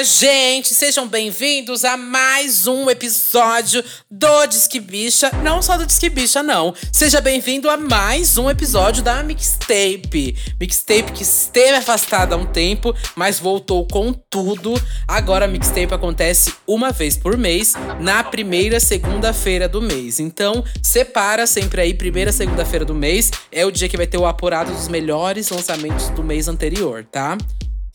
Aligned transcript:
Gente! 0.02 0.74
Sejam 0.74 1.06
bem-vindos 1.06 1.84
a 1.84 1.96
mais 1.96 2.66
um 2.66 2.90
episódio 2.90 3.84
do 4.10 4.46
Disque 4.46 4.80
Bicha. 4.80 5.30
Não 5.44 5.62
só 5.62 5.76
do 5.76 5.86
Disque 5.86 6.08
Bicha, 6.08 6.42
não. 6.42 6.74
Seja 6.90 7.20
bem-vindo 7.20 7.70
a 7.70 7.76
mais 7.76 8.36
um 8.36 8.50
episódio 8.50 9.00
da 9.00 9.22
Mixtape. 9.22 10.36
Mixtape 10.58 11.12
que 11.12 11.22
esteve 11.22 11.76
afastada 11.76 12.34
há 12.34 12.38
um 12.38 12.44
tempo, 12.44 12.92
mas 13.14 13.38
voltou 13.38 13.86
com 13.86 14.12
tudo. 14.12 14.74
Agora 15.06 15.44
a 15.44 15.48
Mixtape 15.48 15.94
acontece 15.94 16.52
uma 16.66 16.90
vez 16.90 17.16
por 17.16 17.36
mês, 17.36 17.74
na 18.00 18.24
primeira 18.24 18.80
segunda-feira 18.80 19.68
do 19.68 19.80
mês. 19.80 20.18
Então, 20.18 20.64
separa 20.82 21.46
sempre 21.46 21.80
aí, 21.80 21.94
primeira 21.94 22.32
segunda-feira 22.32 22.84
do 22.84 22.94
mês. 22.94 23.30
É 23.52 23.64
o 23.64 23.70
dia 23.70 23.88
que 23.88 23.96
vai 23.96 24.08
ter 24.08 24.18
o 24.18 24.26
apurado 24.26 24.72
dos 24.72 24.88
melhores 24.88 25.48
lançamentos 25.50 26.08
do 26.08 26.24
mês 26.24 26.48
anterior, 26.48 27.04
tá? 27.04 27.38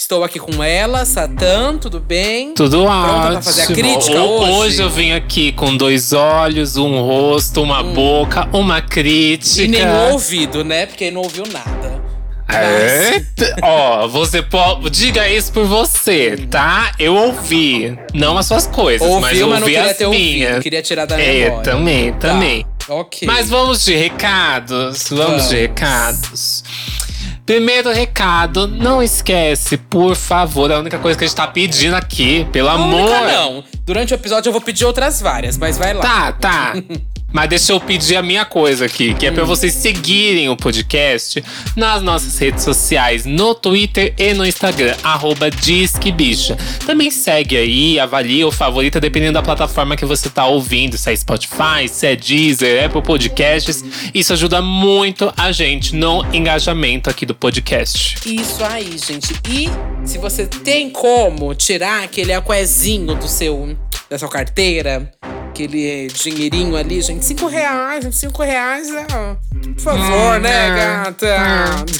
Estou 0.08 0.24
aqui 0.24 0.40
com 0.40 0.64
ela, 0.64 1.04
Satã, 1.04 1.78
tudo 1.78 2.00
bem? 2.00 2.54
Tudo 2.54 2.84
Pronta 2.84 2.98
ótimo. 3.10 3.32
pra 3.34 3.42
fazer 3.42 3.62
a 3.64 3.66
crítica 3.66 4.22
Ho- 4.24 4.56
hoje? 4.60 4.82
eu 4.82 4.90
vim 4.90 5.12
aqui 5.12 5.52
com 5.52 5.76
dois 5.76 6.14
olhos, 6.14 6.78
um 6.78 6.98
rosto, 7.02 7.62
uma 7.62 7.84
boca, 7.84 8.48
uma 8.54 8.82
crítica. 8.82 9.64
Hum. 9.64 9.66
E 9.66 9.68
nenhum 9.68 10.12
ouvido, 10.14 10.64
né? 10.64 10.86
Porque 10.86 11.12
não 11.12 11.20
ouviu 11.24 11.44
nada. 11.52 12.02
É, 12.50 13.22
ó, 13.62 14.08
você 14.08 14.42
pode. 14.42 14.90
Diga 14.92 15.28
isso 15.28 15.52
por 15.52 15.66
você, 15.66 16.38
tá? 16.50 16.94
Eu 16.98 17.14
ouvi. 17.14 18.00
Não 18.14 18.38
as 18.38 18.46
suas 18.46 18.66
coisas, 18.66 19.06
mas 19.20 19.38
eu 19.38 19.50
mas 19.50 19.60
não 19.60 19.68
ouvi 19.68 19.74
queria 19.76 19.92
as 19.92 19.98
ter 19.98 20.06
ouvido. 20.06 20.22
minhas. 20.24 20.64
Queria 20.64 20.82
tirar 20.82 21.04
da 21.06 21.20
É, 21.20 21.34
memória. 21.50 21.64
também, 21.70 22.14
Tá, 22.14 22.20
também. 22.30 22.66
Ok. 22.88 23.28
Mas 23.28 23.50
vamos 23.50 23.84
de 23.84 23.94
recados. 23.94 25.10
Vamos, 25.10 25.26
Vamos. 25.28 25.50
de 25.50 25.56
recados. 25.58 26.64
Primeiro 27.48 27.94
recado, 27.94 28.68
não 28.68 29.02
esquece, 29.02 29.78
por 29.78 30.18
favor, 30.18 30.70
a 30.70 30.80
única 30.80 31.00
coisa 31.00 31.18
que 31.18 31.24
a 31.24 31.28
gente 31.28 31.38
tá 31.38 31.48
pedindo 31.48 31.96
aqui, 31.96 32.46
pelo 32.52 32.68
A 32.68 32.74
amor. 32.74 33.00
única 33.10 33.22
não. 33.32 33.64
Durante 33.86 34.14
o 34.14 34.16
episódio 34.16 34.50
eu 34.50 34.52
vou 34.52 34.60
pedir 34.60 34.84
outras 34.84 35.22
várias, 35.22 35.58
mas 35.58 35.78
vai 35.78 35.94
lá. 35.94 36.02
Tá, 36.02 36.32
tá. 36.34 36.74
Mas 37.32 37.50
deixa 37.50 37.74
eu 37.74 37.80
pedir 37.80 38.16
a 38.16 38.24
minha 38.24 38.46
coisa 38.46 38.86
aqui, 38.86 39.14
que 39.14 39.26
é 39.26 39.32
Hum. 39.32 39.34
pra 39.36 39.44
vocês 39.44 39.74
seguirem 39.74 40.48
o 40.50 40.56
podcast 40.56 41.44
nas 41.76 42.02
nossas 42.02 42.38
redes 42.38 42.64
sociais, 42.64 43.26
no 43.26 43.54
Twitter 43.54 44.14
e 44.18 44.34
no 44.34 44.46
Instagram, 44.46 44.96
arroba 45.04 45.52
Disque 45.52 46.12
Bicha. 46.12 46.58
Também 46.86 47.12
segue 47.12 47.58
aí, 47.58 48.00
avalia 48.00 48.48
o 48.48 48.52
favorito, 48.52 49.00
dependendo 49.00 49.34
da 49.34 49.42
plataforma 49.44 49.98
que 49.98 50.06
você 50.06 50.30
tá 50.30 50.46
ouvindo, 50.48 50.98
se 50.98 51.12
é 51.12 51.16
Spotify, 51.16 51.88
se 51.90 52.08
é 52.08 52.16
Deezer, 52.16 52.86
Apple 52.86 53.02
Podcasts. 53.02 53.84
Isso 54.14 54.32
ajuda 54.34 54.62
muito 54.62 55.32
a 55.36 55.52
gente 55.52 55.94
no 55.96 56.24
engajamento 56.34 57.10
aqui 57.10 57.26
do 57.26 57.36
podcast. 57.36 58.18
Isso 58.26 58.64
aí, 58.64 58.98
gente. 58.98 59.34
E 59.50 59.70
se 60.08 60.18
você 60.18 60.48
tem 60.48 60.90
como 60.90 61.54
tirar 61.54 62.04
aquele 62.04 62.34
aquezinho 62.34 63.16
do 63.16 63.28
seu, 63.28 63.78
da 64.10 64.18
sua 64.18 64.30
carteira, 64.30 65.12
aquele 65.64 66.08
dinheirinho 66.08 66.76
ali, 66.76 67.02
gente, 67.02 67.26
cinco 67.26 67.48
reais, 67.48 68.04
gente, 68.04 68.16
cinco 68.16 68.44
reais, 68.44 68.88
ó. 69.12 69.36
Por 69.74 69.82
favor, 69.82 70.38
Hum, 70.38 70.40
né, 70.40 70.68
é. 70.68 70.76
gata? 70.76 71.28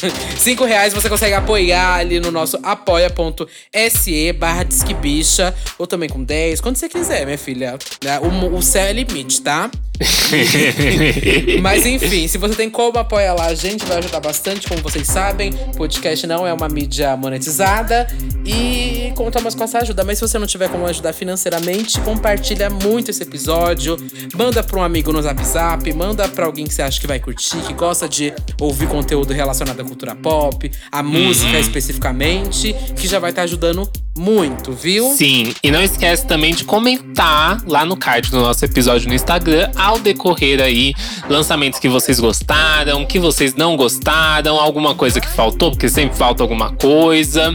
Cinco 0.38 0.64
reais 0.64 0.94
você 0.94 1.10
consegue 1.10 1.34
apoiar 1.34 1.96
ali 1.96 2.20
no 2.20 2.32
nosso 2.32 2.58
apoia.se 2.64 4.34
barra 4.34 4.64
disquebicha, 4.64 5.54
ou 5.78 5.88
também 5.88 6.08
com 6.08 6.24
10, 6.24 6.62
quando 6.62 6.78
você 6.78 6.88
quiser, 6.88 7.26
minha 7.26 7.38
filha. 7.38 7.78
né? 8.04 8.20
O, 8.20 8.56
o 8.56 8.62
céu 8.62 8.84
é 8.86 8.94
limite, 8.94 9.42
tá? 9.42 9.70
Mas 11.62 11.86
enfim, 11.86 12.28
se 12.28 12.38
você 12.38 12.56
tem 12.56 12.70
como 12.70 12.98
apoiar 12.98 13.34
lá, 13.34 13.46
a 13.48 13.56
gente 13.56 13.86
vai 13.86 13.98
ajudar 13.98 14.20
bastante, 14.20 14.68
como 14.68 14.82
vocês 14.82 15.08
sabem. 15.08 15.52
Podcast 15.76 16.26
não 16.28 16.46
é 16.46 16.54
uma 16.54 16.70
mídia 16.70 17.16
monetizada 17.16 18.08
e 18.46 19.12
contamos 19.16 19.56
com 19.56 19.64
essa 19.64 19.80
ajuda. 19.80 20.04
Mas 20.04 20.20
se 20.20 20.28
você 20.28 20.38
não 20.38 20.48
tiver 20.48 20.70
como 20.70 20.86
ajudar 20.86 21.14
financeiramente, 21.14 22.00
compartilha 22.02 22.70
muito 22.70 23.12
esse 23.12 23.24
episódio. 23.24 23.98
Manda 24.36 24.64
pra 24.64 24.80
um 24.80 24.84
amigo 24.84 25.12
no 25.12 25.22
Zap 25.22 25.44
Zap, 25.44 25.94
manda 25.94 26.28
pra 26.28 26.46
alguém 26.46 26.66
que 26.66 26.74
você 26.74 26.82
acha 26.82 27.00
que 27.00 27.08
vai 27.08 27.20
curtir, 27.20 27.58
que 27.66 27.74
gosta 27.74 28.08
de 28.08 28.34
ouvir 28.60 28.88
conteúdo 28.88 29.34
relacionado 29.34 29.80
à 29.80 29.84
cultura 29.84 30.16
pop, 30.16 30.72
a 30.92 31.04
música 31.04 31.60
especificamente, 31.60 32.76
que 32.96 33.08
já 33.08 33.20
vai 33.20 33.32
estar 33.32 33.44
ajudando 33.44 33.90
muito, 34.18 34.72
viu? 34.72 35.14
Sim, 35.16 35.54
e 35.64 35.70
não 35.70 35.82
esquece 35.82 36.26
também 36.26 36.54
de 36.54 36.64
comentar 36.64 37.62
lá 37.68 37.86
no 37.86 37.96
card 37.96 38.30
do 38.32 38.40
nosso 38.42 38.66
episódio 38.66 39.08
no 39.08 39.14
Instagram, 39.14 39.70
ao 39.88 40.00
decorrer 40.00 40.62
aí, 40.62 40.94
lançamentos 41.30 41.80
que 41.80 41.88
vocês 41.88 42.20
gostaram, 42.20 43.06
que 43.06 43.20
vocês 43.20 43.56
não 43.56 43.78
gostaram, 43.78 44.60
alguma 44.60 44.94
coisa 44.94 45.22
que 45.22 45.28
faltou, 45.28 45.72
porque 45.72 45.88
sempre 45.88 46.18
falta 46.18 46.44
alguma 46.44 46.74
coisa. 46.74 47.54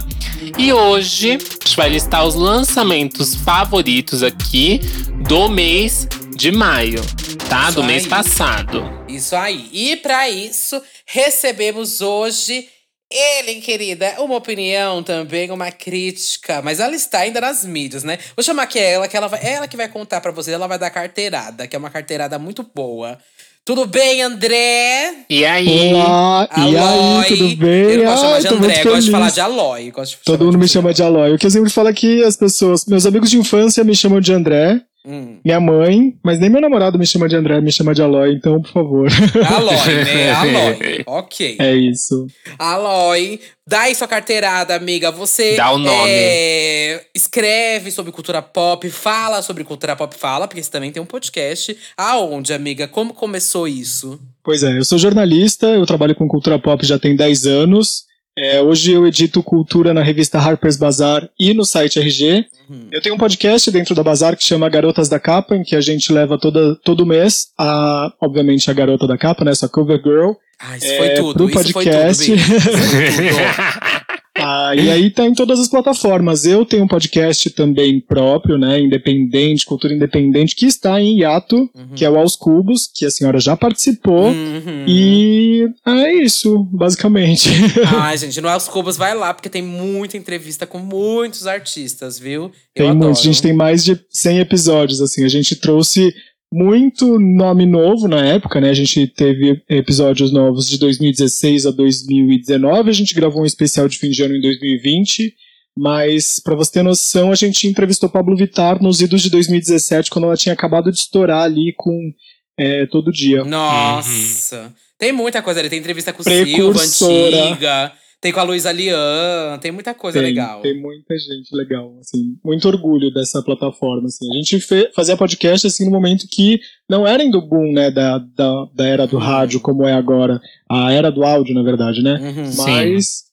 E 0.58 0.72
hoje 0.72 1.32
a 1.32 1.38
gente 1.38 1.76
vai 1.76 1.90
listar 1.90 2.24
os 2.26 2.34
lançamentos 2.34 3.34
favoritos 3.34 4.22
aqui 4.22 4.80
do 5.28 5.48
mês 5.48 6.08
de 6.34 6.50
maio, 6.50 7.02
tá? 7.48 7.64
Isso 7.64 7.74
do 7.74 7.84
mês 7.84 8.04
aí. 8.04 8.10
passado. 8.10 8.90
Isso 9.06 9.36
aí. 9.36 9.68
E 9.72 9.96
para 9.96 10.28
isso, 10.28 10.80
recebemos 11.06 12.00
hoje 12.00 12.66
ele, 13.12 13.60
querida, 13.60 14.14
uma 14.18 14.36
opinião 14.36 15.02
também, 15.02 15.50
uma 15.50 15.70
crítica, 15.70 16.60
mas 16.62 16.80
ela 16.80 16.94
está 16.94 17.18
ainda 17.20 17.40
nas 17.40 17.64
mídias, 17.64 18.02
né? 18.04 18.18
Vou 18.36 18.42
chamar 18.42 18.64
aqui 18.64 18.78
ela, 18.78 19.06
que 19.08 19.16
ela 19.16 19.28
vai, 19.28 19.40
ela 19.44 19.68
que 19.68 19.76
vai 19.76 19.88
contar 19.88 20.20
para 20.20 20.32
vocês, 20.32 20.54
ela 20.54 20.66
vai 20.66 20.78
dar 20.78 20.90
carteirada, 20.90 21.66
que 21.66 21.76
é 21.76 21.78
uma 21.78 21.90
carteirada 21.90 22.38
muito 22.38 22.68
boa. 22.74 23.18
Tudo 23.64 23.86
bem, 23.86 24.20
André? 24.22 25.24
E 25.30 25.44
aí? 25.44 25.94
Olá, 25.94 26.48
e 26.56 26.76
Aloy. 26.76 27.24
aí, 27.24 27.28
tudo 27.28 27.56
bem? 27.56 27.82
Eu 27.92 27.98
não 27.98 28.04
gosto 28.06 28.16
de 28.16 28.22
chamar 28.22 28.40
de 28.40 28.48
André, 28.48 28.82
gosto 28.82 29.04
de 29.04 29.10
falar 29.12 29.30
de 29.30 29.40
Aloy. 29.40 29.90
Gosto 29.92 30.18
de 30.18 30.24
Todo 30.24 30.44
mundo 30.44 30.52
de 30.52 30.58
me 30.58 30.66
você. 30.66 30.72
chama 30.72 30.92
de 30.92 31.02
Aloy. 31.02 31.32
O 31.32 31.38
que 31.38 31.46
eu 31.46 31.50
sempre 31.50 31.70
falo 31.70 31.88
é 31.88 31.92
que 31.92 32.24
as 32.24 32.36
pessoas, 32.36 32.84
meus 32.86 33.06
amigos 33.06 33.30
de 33.30 33.38
infância 33.38 33.84
me 33.84 33.94
chamam 33.94 34.20
de 34.20 34.32
André, 34.32 34.80
Hum. 35.04 35.40
minha 35.44 35.58
mãe, 35.58 36.16
mas 36.22 36.38
nem 36.38 36.48
meu 36.48 36.60
namorado 36.60 36.96
me 36.96 37.04
chama 37.04 37.28
de 37.28 37.34
André, 37.34 37.60
me 37.60 37.72
chama 37.72 37.92
de 37.92 38.00
Aloy, 38.00 38.34
então, 38.34 38.62
por 38.62 38.70
favor. 38.70 39.08
Aloy, 39.52 40.04
né? 40.04 40.32
Aloy. 40.32 41.02
Ok. 41.06 41.56
é 41.58 41.74
isso. 41.74 42.28
Aloy, 42.58 43.40
dá 43.66 43.80
aí 43.80 43.94
sua 43.96 44.06
carteirada, 44.06 44.74
amiga. 44.76 45.10
Você 45.10 45.56
Dá 45.56 45.72
o 45.72 45.78
nome. 45.78 46.08
é, 46.08 47.04
escreve 47.14 47.90
sobre 47.90 48.12
cultura 48.12 48.40
pop, 48.40 48.88
fala 48.90 49.42
sobre 49.42 49.64
cultura 49.64 49.96
pop, 49.96 50.14
fala, 50.16 50.46
porque 50.46 50.62
você 50.62 50.70
também 50.70 50.92
tem 50.92 51.02
um 51.02 51.06
podcast. 51.06 51.76
Aonde, 51.96 52.52
amiga? 52.52 52.86
Como 52.86 53.12
começou 53.12 53.66
isso? 53.66 54.20
Pois 54.44 54.62
é, 54.62 54.78
eu 54.78 54.84
sou 54.84 54.98
jornalista, 54.98 55.66
eu 55.66 55.84
trabalho 55.86 56.14
com 56.14 56.28
cultura 56.28 56.58
pop 56.58 56.84
já 56.86 56.98
tem 56.98 57.16
10 57.16 57.46
anos. 57.46 58.04
É, 58.36 58.62
hoje 58.62 58.92
eu 58.92 59.06
edito 59.06 59.42
cultura 59.42 59.92
na 59.92 60.02
revista 60.02 60.38
Harper's 60.38 60.76
Bazaar 60.78 61.28
e 61.38 61.52
no 61.52 61.64
site 61.66 61.98
RG. 61.98 62.46
Uhum. 62.68 62.88
Eu 62.90 63.02
tenho 63.02 63.14
um 63.14 63.18
podcast 63.18 63.70
dentro 63.70 63.94
da 63.94 64.02
Bazar 64.02 64.36
que 64.36 64.42
chama 64.44 64.70
Garotas 64.70 65.08
da 65.08 65.20
Capa, 65.20 65.54
em 65.54 65.62
que 65.62 65.76
a 65.76 65.80
gente 65.82 66.10
leva 66.10 66.38
toda, 66.38 66.74
todo 66.76 67.04
mês 67.04 67.48
a, 67.58 68.10
obviamente, 68.20 68.70
a 68.70 68.74
garota 68.74 69.06
da 69.06 69.18
capa, 69.18 69.44
né? 69.44 69.50
Essa 69.50 69.68
cover 69.68 70.00
girl. 70.02 70.32
Ah, 70.58 70.76
isso 70.78 70.86
É, 70.86 70.96
foi 70.96 71.08
tudo. 71.10 71.44
pro 71.44 71.52
podcast. 71.62 72.32
Isso 72.32 72.44
foi 72.46 73.06
tudo. 73.10 73.82
Ah, 74.34 74.74
e 74.74 74.90
aí 74.90 75.10
tá 75.10 75.26
em 75.26 75.34
todas 75.34 75.60
as 75.60 75.68
plataformas. 75.68 76.46
Eu 76.46 76.64
tenho 76.64 76.84
um 76.84 76.88
podcast 76.88 77.50
também 77.50 78.00
próprio, 78.00 78.56
né? 78.56 78.80
Independente, 78.80 79.66
cultura 79.66 79.92
independente, 79.92 80.56
que 80.56 80.64
está 80.66 81.00
em 81.00 81.18
hiato, 81.18 81.56
Uhum. 81.74 81.88
que 81.94 82.04
é 82.04 82.08
o 82.10 82.16
Aos 82.18 82.34
Cubos, 82.34 82.88
que 82.92 83.04
a 83.04 83.10
senhora 83.10 83.38
já 83.38 83.56
participou. 83.56 84.28
Uhum. 84.30 84.84
E 84.88 85.68
é 85.86 86.14
isso, 86.14 86.66
basicamente. 86.72 87.50
Ai, 87.94 88.16
gente, 88.16 88.40
no 88.40 88.48
Aos 88.48 88.68
Cubos 88.68 88.96
vai 88.96 89.14
lá, 89.14 89.34
porque 89.34 89.50
tem 89.50 89.62
muita 89.62 90.16
entrevista 90.16 90.66
com 90.66 90.78
muitos 90.78 91.46
artistas, 91.46 92.18
viu? 92.18 92.44
Eu 92.74 92.86
tem 92.86 92.94
muitos, 92.94 93.20
a 93.20 93.24
gente 93.24 93.42
tem 93.42 93.52
mais 93.52 93.84
de 93.84 94.00
100 94.10 94.38
episódios, 94.38 95.00
assim. 95.02 95.24
A 95.24 95.28
gente 95.28 95.56
trouxe 95.56 96.14
muito 96.52 97.18
nome 97.18 97.64
novo 97.64 98.06
na 98.06 98.24
época, 98.24 98.60
né? 98.60 98.70
A 98.70 98.74
gente 98.74 99.06
teve 99.06 99.62
episódios 99.68 100.32
novos 100.32 100.68
de 100.68 100.78
2016 100.78 101.66
a 101.66 101.70
2019, 101.70 102.90
a 102.90 102.92
gente 102.92 103.14
gravou 103.14 103.42
um 103.42 103.46
especial 103.46 103.88
de 103.88 103.98
fim 103.98 104.10
de 104.10 104.22
ano 104.22 104.36
em 104.36 104.40
2020. 104.40 105.34
Mas, 105.76 106.38
pra 106.38 106.54
você 106.54 106.72
ter 106.72 106.82
noção, 106.82 107.32
a 107.32 107.34
gente 107.34 107.66
entrevistou 107.66 108.06
Pablo 108.08 108.36
Vittar 108.36 108.82
nos 108.82 109.00
idos 109.00 109.22
de 109.22 109.30
2017, 109.30 110.10
quando 110.10 110.26
ela 110.26 110.36
tinha 110.36 110.52
acabado 110.52 110.92
de 110.92 110.98
estourar 110.98 111.44
ali 111.44 111.72
com 111.74 112.12
é, 112.58 112.84
Todo 112.86 113.10
Dia. 113.10 113.42
Nossa. 113.42 114.74
Tem 114.98 115.12
muita 115.12 115.40
coisa 115.40 115.60
ali. 115.60 115.70
Tem 115.70 115.78
entrevista 115.78 116.12
com 116.12 116.20
o 116.20 116.24
Silva, 116.24 116.82
antiga. 116.82 117.92
Tem 118.22 118.30
com 118.32 118.38
a 118.38 118.44
Luísa 118.44 118.70
Lian. 118.70 119.58
Tem 119.60 119.72
muita 119.72 119.92
coisa 119.92 120.20
tem, 120.20 120.28
legal. 120.28 120.62
Tem 120.62 120.80
muita 120.80 121.18
gente 121.18 121.52
legal, 121.56 121.92
assim. 121.98 122.36
Muito 122.44 122.68
orgulho 122.68 123.12
dessa 123.12 123.42
plataforma, 123.42 124.06
assim. 124.06 124.30
A 124.30 124.34
gente 124.36 124.60
fazia 124.94 125.16
podcast, 125.16 125.66
assim, 125.66 125.84
no 125.84 125.90
momento 125.90 126.28
que 126.30 126.60
não 126.88 127.04
era 127.04 127.28
do 127.28 127.42
boom, 127.42 127.72
né, 127.72 127.90
da, 127.90 128.18
da, 128.18 128.66
da 128.72 128.86
era 128.86 129.06
do 129.08 129.18
rádio 129.18 129.58
como 129.58 129.88
é 129.88 129.92
agora. 129.92 130.40
A 130.70 130.92
era 130.92 131.10
do 131.10 131.24
áudio, 131.24 131.52
na 131.52 131.64
verdade, 131.64 132.00
né? 132.00 132.14
Uhum. 132.20 132.46
Sim. 132.46 132.62
Mas 132.62 133.24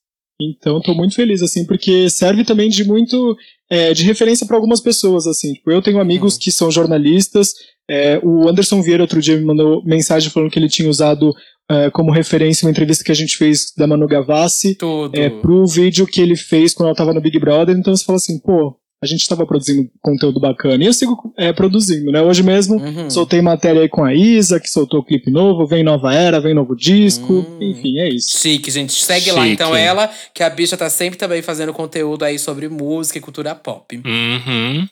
Então, 0.42 0.82
tô 0.82 0.96
muito 0.96 1.14
feliz, 1.14 1.44
assim, 1.44 1.68
porque 1.68 2.10
serve 2.10 2.44
também 2.44 2.68
de 2.68 2.84
muito 2.84 3.38
é, 3.70 3.94
de 3.94 4.04
referência 4.04 4.48
para 4.48 4.56
algumas 4.56 4.80
pessoas, 4.80 5.28
assim. 5.28 5.54
Tipo, 5.54 5.70
eu 5.70 5.84
tenho 5.84 6.00
amigos 6.00 6.34
uhum. 6.34 6.40
que 6.40 6.52
são 6.52 6.72
jornalistas. 6.72 7.54
É, 7.88 8.20
o 8.24 8.50
Anderson 8.50 8.82
Vieira 8.82 9.04
outro 9.04 9.22
dia 9.22 9.38
me 9.38 9.46
mandou 9.46 9.84
mensagem 9.86 10.32
falando 10.32 10.50
que 10.50 10.58
ele 10.58 10.68
tinha 10.68 10.90
usado 10.90 11.32
é, 11.70 11.90
como 11.92 12.12
referência 12.12 12.66
uma 12.66 12.72
entrevista 12.72 13.04
que 13.04 13.12
a 13.12 13.16
gente 13.16 13.38
fez 13.38 13.72
da 13.78 13.86
Manu 13.86 14.08
Gavassi 14.08 14.78
é, 15.14 15.30
pro 15.30 15.66
vídeo 15.68 16.08
que 16.08 16.20
ele 16.20 16.36
fez 16.36 16.74
quando 16.74 16.88
ela 16.88 16.96
tava 16.96 17.14
no 17.14 17.22
Big 17.22 17.38
Brother. 17.40 17.78
Então 17.78 17.96
você 17.96 18.04
fala 18.04 18.18
assim, 18.18 18.40
pô, 18.40 18.76
a 19.02 19.06
gente 19.06 19.22
estava 19.22 19.46
produzindo 19.46 19.90
conteúdo 20.02 20.40
bacana. 20.40 20.84
E 20.84 20.88
eu 20.88 20.94
sigo 20.94 21.34
é, 21.38 21.54
produzindo, 21.54 22.12
né? 22.12 22.22
Hoje 22.22 22.44
mesmo 22.44 22.76
uhum. 22.76 23.10
soltei 23.10 23.42
matéria 23.42 23.82
aí 23.82 23.88
com 23.88 24.04
a 24.04 24.14
Isa, 24.14 24.60
que 24.60 24.70
soltou 24.70 25.04
clipe 25.04 25.32
novo, 25.32 25.66
vem 25.66 25.84
nova 25.84 26.14
era, 26.14 26.42
vem 26.42 26.54
novo 26.54 26.76
disco. 26.76 27.34
Uhum. 27.34 27.58
Enfim, 27.62 28.00
é 28.00 28.10
isso. 28.10 28.38
Chique, 28.40 28.70
gente. 28.70 28.92
Segue 28.92 29.26
Chique. 29.26 29.38
lá 29.38 29.48
então 29.48 29.76
ela, 29.76 30.10
que 30.34 30.44
a 30.44 30.50
bicha 30.50 30.76
tá 30.76 30.90
sempre 30.90 31.18
também 31.18 31.42
fazendo 31.42 31.72
conteúdo 31.72 32.26
aí 32.26 32.38
sobre 32.38 32.68
música 32.68 33.18
e 33.18 33.22
cultura 33.22 33.56
pop. 33.56 33.96
Uhum. 34.06 34.88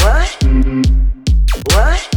What? 0.00 0.38
What? 1.70 2.11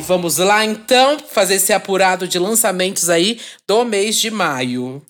Vamos 0.00 0.38
lá 0.38 0.64
então 0.64 1.18
fazer 1.30 1.54
esse 1.54 1.72
apurado 1.72 2.26
de 2.26 2.38
lançamentos 2.38 3.08
aí 3.08 3.38
do 3.66 3.84
mês 3.84 4.16
de 4.16 4.30
maio. 4.30 5.02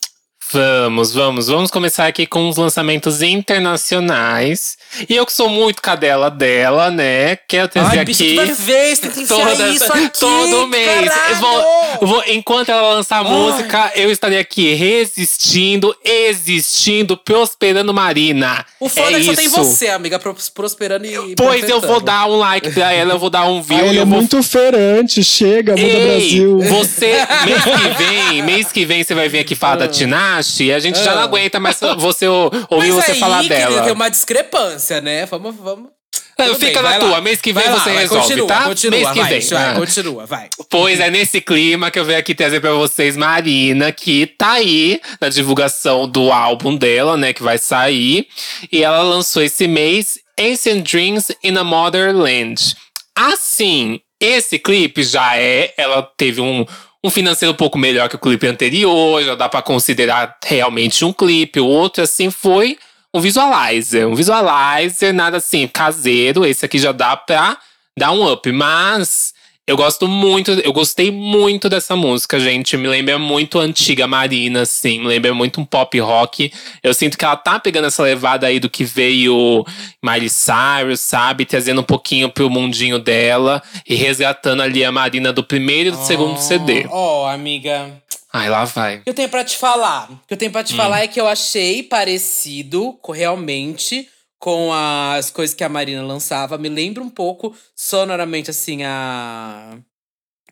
Vamos, 0.53 1.13
vamos. 1.13 1.47
Vamos 1.47 1.71
começar 1.71 2.07
aqui 2.07 2.27
com 2.27 2.49
os 2.49 2.57
lançamentos 2.57 3.23
internacionais. 3.23 4.77
E 5.09 5.15
eu 5.15 5.25
que 5.25 5.33
sou 5.33 5.49
muito 5.49 5.81
cadela 5.83 6.31
dela, 6.31 6.91
né? 6.91 7.37
Quero 7.49 7.69
trazer 7.69 7.99
Ai, 7.99 7.99
aqui. 8.01 8.13
Bicho, 8.13 8.35
toda 8.37 8.55
vez 8.55 8.99
tem 8.99 9.11
que 9.11 9.27
toda, 9.27 9.69
isso 9.69 9.85
aqui, 9.85 10.11
Todo 10.19 10.67
mês. 10.67 11.11
Eu 11.31 11.37
vou, 11.37 12.09
vou, 12.09 12.25
enquanto 12.27 12.71
ela 12.71 12.95
lançar 12.95 13.19
a 13.19 13.25
música, 13.25 13.93
eu 13.95 14.11
estarei 14.11 14.39
aqui 14.39 14.75
resistindo, 14.75 15.95
existindo, 16.05 17.17
prosperando 17.17 17.93
Marina. 17.95 18.65
O 18.79 18.89
foda 18.89 19.13
é, 19.13 19.15
é 19.15 19.19
que 19.19 19.25
só 19.25 19.35
tem 19.35 19.49
você, 19.49 19.89
amiga, 19.89 20.19
prosperando 20.55 21.07
e. 21.07 21.35
Pois 21.37 21.69
eu 21.69 21.81
vou 21.81 22.01
dar 22.01 22.27
um 22.27 22.39
like 22.39 22.71
pra 22.71 22.93
ela, 22.93 23.13
eu 23.15 23.19
vou 23.19 23.31
dar 23.31 23.45
um 23.45 23.63
view. 23.63 23.79
Ai, 23.79 23.89
ele 23.89 23.99
é 23.99 24.05
vou... 24.05 24.19
muito 24.19 24.43
ferante, 24.43 25.23
chega, 25.23 25.73
muda 25.73 25.83
Ei, 25.83 26.07
Brasil. 26.07 26.59
Você, 26.61 27.13
mês 27.45 27.63
que 27.63 28.05
vem, 28.05 28.43
mês 28.43 28.73
que 28.73 28.85
vem 28.85 29.05
você 29.05 29.15
vai 29.15 29.29
vir 29.29 29.41
aqui 29.41 29.55
falar 29.55 29.77
da 29.77 29.85
ah. 29.85 29.89
Tinashe 29.89 30.65
e 30.65 30.73
a 30.73 30.79
gente 30.79 30.99
já 30.99 31.15
não 31.15 31.23
ah. 31.23 31.25
aguenta 31.25 31.61
mais 31.61 31.79
você 31.99 32.27
ouvir 32.27 32.91
você 32.91 33.13
aí, 33.13 33.21
falar 33.21 33.43
dela. 33.45 33.83
Tem 33.83 33.93
uma 33.93 34.09
discrepância, 34.09 34.80
né? 35.01 35.27
Vamos, 35.27 35.57
vamos. 35.57 35.91
Não, 36.39 36.55
fica 36.55 36.83
bem, 36.83 36.91
na 36.91 36.99
tua. 36.99 37.09
Lá. 37.09 37.21
Mês 37.21 37.41
que 37.41 37.53
vem 37.53 37.63
vai 37.63 37.79
você 37.79 37.91
lá, 37.91 38.01
resolve, 38.01 38.23
continua, 38.23 38.47
tá? 38.49 38.65
Continua, 38.65 38.99
Mês 38.99 39.11
que 39.11 39.19
vai, 39.19 39.29
vem. 39.29 39.49
Vai, 39.49 39.69
ah. 39.69 39.75
Continua, 39.75 40.27
vai. 40.27 40.49
Pois 40.71 41.01
é 41.01 41.11
nesse 41.11 41.41
clima 41.41 41.91
que 41.91 41.99
eu 41.99 42.05
venho 42.05 42.19
aqui 42.19 42.35
trazer 42.35 42.61
pra 42.61 42.73
vocês 42.73 43.17
Marina, 43.17 43.93
que 43.93 44.27
tá 44.27 44.53
aí 44.53 45.01
na 45.21 45.29
divulgação 45.29 46.09
do 46.09 46.33
álbum 46.33 46.75
dela, 46.75 47.17
né? 47.17 47.33
Que 47.33 47.43
vai 47.43 47.59
sair. 47.59 48.27
E 48.73 48.83
ela 48.83 49.03
lançou 49.03 49.43
esse 49.43 49.69
mês 49.69 50.19
Ancient 50.39 50.91
Dreams 50.91 51.37
in 51.45 51.57
a 51.57 51.65
Motherland. 51.65 52.75
Assim, 53.15 54.01
esse 54.19 54.59
clipe 54.59 55.03
já 55.03 55.37
é. 55.37 55.75
Ela 55.77 56.03
teve 56.17 56.41
um 56.41 56.65
um 57.03 57.09
financeiro 57.09 57.53
um 57.53 57.57
pouco 57.57 57.79
melhor 57.79 58.11
que 58.11 58.17
o 58.17 58.19
clipe 58.19 58.47
anterior, 58.47 59.23
já 59.25 59.35
dá 59.35 59.49
para 59.49 59.63
considerar 59.63 60.37
realmente 60.45 61.03
um 61.03 61.15
clipe. 61.15 61.59
O 61.59 61.67
outro, 61.67 62.03
assim, 62.03 62.31
foi 62.31 62.79
um 63.15 63.21
visualizer. 63.21 64.07
Um 64.07 64.15
visualizer, 64.15 65.13
nada 65.13 65.39
assim, 65.39 65.67
caseiro. 65.67 66.45
Esse 66.45 66.65
aqui 66.65 66.79
já 66.79 66.93
dá 66.93 67.17
pra 67.17 67.59
dar 67.97 68.13
um 68.13 68.31
up. 68.31 68.51
Mas 68.53 69.35
eu 69.71 69.77
gosto 69.77 70.09
muito, 70.09 70.51
eu 70.51 70.73
gostei 70.73 71.13
muito 71.13 71.69
dessa 71.69 71.95
música, 71.95 72.41
gente. 72.41 72.77
Me 72.77 72.89
lembra 72.89 73.19
muito 73.19 73.59
a 73.59 73.63
antiga 73.63 74.07
Marina, 74.07 74.63
assim. 74.63 74.99
Me 74.99 75.07
lembra 75.07 75.33
muito 75.33 75.61
um 75.61 75.65
pop 75.65 75.97
rock. 76.01 76.53
Eu 76.83 76.93
sinto 76.93 77.17
que 77.17 77.25
ela 77.25 77.37
tá 77.37 77.59
pegando 77.61 77.87
essa 77.87 78.03
levada 78.03 78.49
aí 78.49 78.59
do 78.59 78.69
que 78.69 78.85
veio 78.85 79.65
Miley 80.03 80.29
Cyrus, 80.29 80.99
sabe? 80.99 81.45
Trazendo 81.45 81.83
um 81.83 81.85
pouquinho 81.85 82.29
pro 82.29 82.51
mundinho 82.51 82.99
dela 82.99 83.63
e 83.89 83.95
resgatando 83.95 84.61
ali 84.61 84.85
a 84.85 84.91
Marina 84.91 85.33
do 85.33 85.45
primeiro 85.45 85.91
e 85.91 85.93
do 85.93 86.01
oh, 86.01 86.05
segundo 86.05 86.39
CD. 86.39 86.87
Ó, 86.91 87.23
oh, 87.23 87.27
amiga. 87.27 87.93
Ai, 88.33 88.49
lá 88.49 88.65
vai. 88.65 88.99
O 88.99 89.03
que 89.03 89.11
eu 89.11 89.15
tenho 89.15 89.29
pra 89.29 89.45
te 89.45 89.57
falar? 89.57 90.11
O 90.11 90.27
que 90.27 90.35
eu 90.35 90.39
tenho 90.39 90.53
pra 90.53 90.63
te 90.63 90.75
hum. 90.75 90.77
falar 90.77 91.01
é 91.01 91.09
que 91.09 91.21
eu 91.21 91.27
achei 91.27 91.83
parecido, 91.83 92.99
realmente 93.09 94.09
com 94.41 94.73
as 94.73 95.31
coisas 95.31 95.55
que 95.55 95.63
a 95.63 95.69
Marina 95.69 96.03
lançava. 96.03 96.59
Me 96.59 96.69
lembra 96.69 97.03
um 97.03 97.11
pouco, 97.11 97.55
sonoramente, 97.77 98.51
assim, 98.51 98.83
a. 98.83 99.79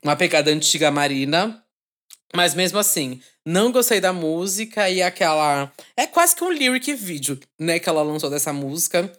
Uma 0.04 0.14
pegada 0.14 0.50
antiga 0.50 0.92
Marina. 0.92 1.64
Mas 2.36 2.54
mesmo 2.54 2.78
assim, 2.78 3.20
não 3.44 3.72
gostei 3.72 4.00
da 4.00 4.12
música 4.12 4.88
e 4.88 5.02
aquela. 5.02 5.72
É 5.96 6.06
quase 6.06 6.36
que 6.36 6.44
um 6.44 6.52
lyric 6.52 6.92
vídeo, 6.92 7.40
né? 7.58 7.78
Que 7.78 7.88
ela 7.88 8.02
lançou 8.02 8.28
dessa 8.28 8.52
música. 8.52 9.10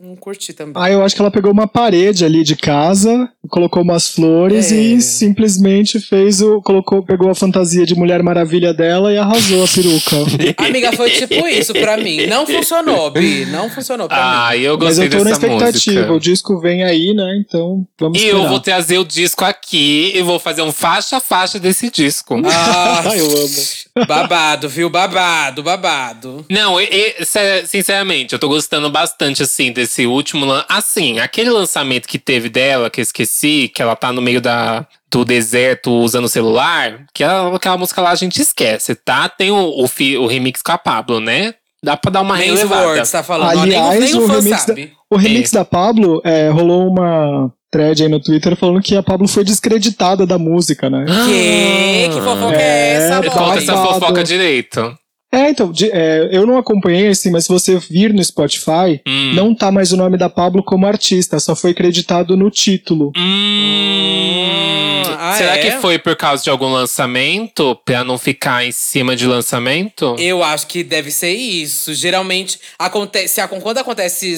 Não 0.00 0.14
curti 0.14 0.52
também. 0.52 0.74
Ah, 0.76 0.88
eu 0.92 1.02
acho 1.02 1.16
que 1.16 1.20
ela 1.20 1.30
pegou 1.30 1.50
uma 1.50 1.66
parede 1.66 2.24
ali 2.24 2.44
de 2.44 2.54
casa, 2.54 3.28
colocou 3.48 3.82
umas 3.82 4.08
flores 4.08 4.70
é. 4.70 4.76
e 4.76 5.00
simplesmente 5.00 5.98
fez 5.98 6.40
o. 6.40 6.62
colocou, 6.62 7.02
pegou 7.02 7.28
a 7.28 7.34
fantasia 7.34 7.84
de 7.84 7.96
Mulher 7.96 8.22
Maravilha 8.22 8.72
dela 8.72 9.12
e 9.12 9.18
arrasou 9.18 9.64
a 9.64 9.66
peruca. 9.66 10.16
Amiga, 10.64 10.92
foi 10.92 11.10
tipo 11.10 11.48
isso 11.48 11.72
pra 11.72 11.96
mim. 11.96 12.26
Não 12.26 12.46
funcionou, 12.46 13.10
Bi. 13.10 13.44
Não 13.46 13.68
funcionou 13.68 14.06
pra 14.06 14.50
ah, 14.50 14.52
mim. 14.52 14.60
eu 14.60 14.78
gostei 14.78 15.06
Mas 15.06 15.12
eu 15.14 15.18
tô 15.18 15.24
na 15.24 15.30
expectativa. 15.32 15.96
Música. 15.96 16.14
O 16.14 16.20
disco 16.20 16.60
vem 16.60 16.84
aí, 16.84 17.12
né? 17.12 17.42
Então 17.44 17.84
vamos 17.98 18.20
E 18.20 18.26
esperar. 18.26 18.44
eu 18.44 18.48
vou 18.48 18.60
trazer 18.60 18.98
o 18.98 19.04
disco 19.04 19.44
aqui 19.44 20.12
e 20.14 20.22
vou 20.22 20.38
fazer 20.38 20.62
um 20.62 20.70
faixa-faixa 20.70 21.58
desse 21.58 21.90
disco. 21.90 22.40
Ah, 22.44 23.02
eu 23.18 23.26
amo. 23.26 24.06
Babado, 24.06 24.68
viu? 24.68 24.88
Babado, 24.88 25.60
babado. 25.60 26.46
Não, 26.48 26.80
e, 26.80 26.84
e, 26.84 27.66
sinceramente, 27.66 28.32
eu 28.32 28.38
tô 28.38 28.46
gostando 28.46 28.88
bastante, 28.88 29.42
assim, 29.42 29.72
desse 29.72 29.87
esse 29.88 30.06
último. 30.06 30.46
Assim, 30.68 31.18
aquele 31.18 31.50
lançamento 31.50 32.06
que 32.06 32.18
teve 32.18 32.48
dela, 32.48 32.90
que 32.90 33.00
eu 33.00 33.02
esqueci, 33.02 33.70
que 33.74 33.82
ela 33.82 33.96
tá 33.96 34.12
no 34.12 34.22
meio 34.22 34.40
da, 34.40 34.86
do 35.10 35.24
deserto 35.24 35.90
usando 35.90 36.26
o 36.26 36.28
celular, 36.28 37.06
que 37.12 37.24
ela, 37.24 37.56
aquela 37.56 37.76
música 37.76 38.00
lá 38.00 38.10
a 38.10 38.14
gente 38.14 38.40
esquece, 38.40 38.94
tá? 38.94 39.28
Tem 39.28 39.50
o, 39.50 39.56
o, 39.56 39.86
o 40.20 40.26
remix 40.26 40.62
com 40.62 40.72
a 40.72 40.78
Pablo, 40.78 41.20
né? 41.20 41.54
Dá 41.82 41.96
pra 41.96 42.10
dar 42.10 42.20
uma 42.22 42.34
Maze 42.34 42.46
relevada. 42.46 42.86
Words, 42.88 43.10
tá 43.10 43.22
falando. 43.22 43.60
Aliás, 43.60 44.00
nem, 44.00 44.12
nem 44.12 44.14
o, 44.14 44.24
o 44.24 44.26
remix, 44.26 44.64
da, 44.64 44.74
o 45.10 45.16
remix 45.16 45.52
é. 45.52 45.58
da 45.58 45.64
Pablo 45.64 46.20
é, 46.24 46.48
rolou 46.48 46.88
uma 46.88 47.52
thread 47.70 48.02
aí 48.02 48.08
no 48.08 48.20
Twitter 48.20 48.56
falando 48.56 48.82
que 48.82 48.96
a 48.96 49.02
Pablo 49.02 49.28
foi 49.28 49.44
descreditada 49.44 50.26
da 50.26 50.38
música, 50.38 50.90
né? 50.90 51.04
Que? 51.06 52.08
Que 52.14 52.20
fofoca 52.20 52.56
é, 52.56 52.62
é 52.62 52.92
essa, 52.94 53.30
Conta 53.30 53.58
essa 53.58 53.76
fofoca 53.76 54.24
direito. 54.24 54.98
É, 55.30 55.50
então, 55.50 55.70
de, 55.70 55.90
é, 55.90 56.28
eu 56.32 56.46
não 56.46 56.56
acompanhei 56.56 57.08
assim, 57.08 57.30
mas 57.30 57.44
se 57.44 57.50
você 57.50 57.78
vir 57.78 58.14
no 58.14 58.24
Spotify, 58.24 59.00
hum. 59.06 59.34
não 59.34 59.54
tá 59.54 59.70
mais 59.70 59.92
o 59.92 59.96
nome 59.96 60.16
da 60.16 60.30
Pablo 60.30 60.62
como 60.62 60.86
artista, 60.86 61.38
só 61.38 61.54
foi 61.54 61.72
acreditado 61.72 62.36
no 62.36 62.50
título. 62.50 63.12
Hum. 63.14 64.38
Ah, 65.20 65.34
Será 65.36 65.58
é? 65.58 65.58
que 65.58 65.70
foi 65.72 65.98
por 65.98 66.16
causa 66.16 66.42
de 66.42 66.48
algum 66.48 66.68
lançamento? 66.68 67.76
Pra 67.84 68.02
não 68.02 68.16
ficar 68.16 68.64
em 68.64 68.72
cima 68.72 69.14
de 69.14 69.26
lançamento? 69.26 70.16
Eu 70.18 70.42
acho 70.42 70.66
que 70.66 70.82
deve 70.82 71.10
ser 71.10 71.32
isso. 71.32 71.92
Geralmente, 71.92 72.58
acontece, 72.78 73.46
quando 73.60 73.78
acontece 73.78 74.32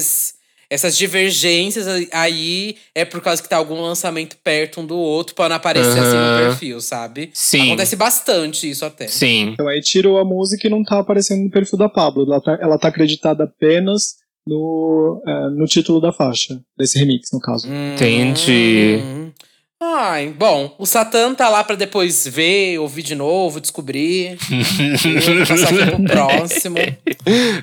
essas 0.70 0.96
divergências 0.96 1.86
aí 2.12 2.76
é 2.94 3.04
por 3.04 3.20
causa 3.20 3.42
que 3.42 3.48
tá 3.48 3.56
algum 3.56 3.82
lançamento 3.82 4.36
perto 4.36 4.80
um 4.80 4.86
do 4.86 4.96
outro 4.96 5.34
pra 5.34 5.48
não 5.48 5.56
aparecer 5.56 6.00
uhum. 6.00 6.06
assim 6.06 6.16
no 6.16 6.48
perfil, 6.48 6.80
sabe? 6.80 7.30
Sim. 7.34 7.66
Acontece 7.66 7.96
bastante 7.96 8.70
isso 8.70 8.84
até. 8.84 9.08
Sim. 9.08 9.50
Então 9.52 9.66
aí 9.66 9.80
tirou 9.80 10.18
a 10.18 10.24
música 10.24 10.68
e 10.68 10.70
não 10.70 10.84
tá 10.84 11.00
aparecendo 11.00 11.42
no 11.42 11.50
perfil 11.50 11.76
da 11.76 11.88
Pablo. 11.88 12.22
Ela 12.24 12.40
tá, 12.40 12.58
ela 12.60 12.78
tá 12.78 12.86
acreditada 12.86 13.44
apenas 13.44 14.18
no, 14.46 15.20
é, 15.26 15.50
no 15.50 15.66
título 15.66 16.00
da 16.00 16.12
faixa, 16.12 16.60
desse 16.78 16.96
remix, 16.98 17.32
no 17.32 17.40
caso. 17.40 17.66
Hum, 17.68 17.94
Entendi. 17.94 19.00
Ai, 19.82 20.28
bom, 20.28 20.76
o 20.78 20.86
Satã 20.86 21.34
tá 21.34 21.48
lá 21.48 21.64
pra 21.64 21.74
depois 21.74 22.28
ver, 22.28 22.78
ouvir 22.78 23.02
de 23.02 23.14
novo, 23.14 23.60
descobrir. 23.60 24.36
passar 25.48 25.68
aqui 25.68 25.86
pro 25.86 26.04
próximo. 26.04 26.76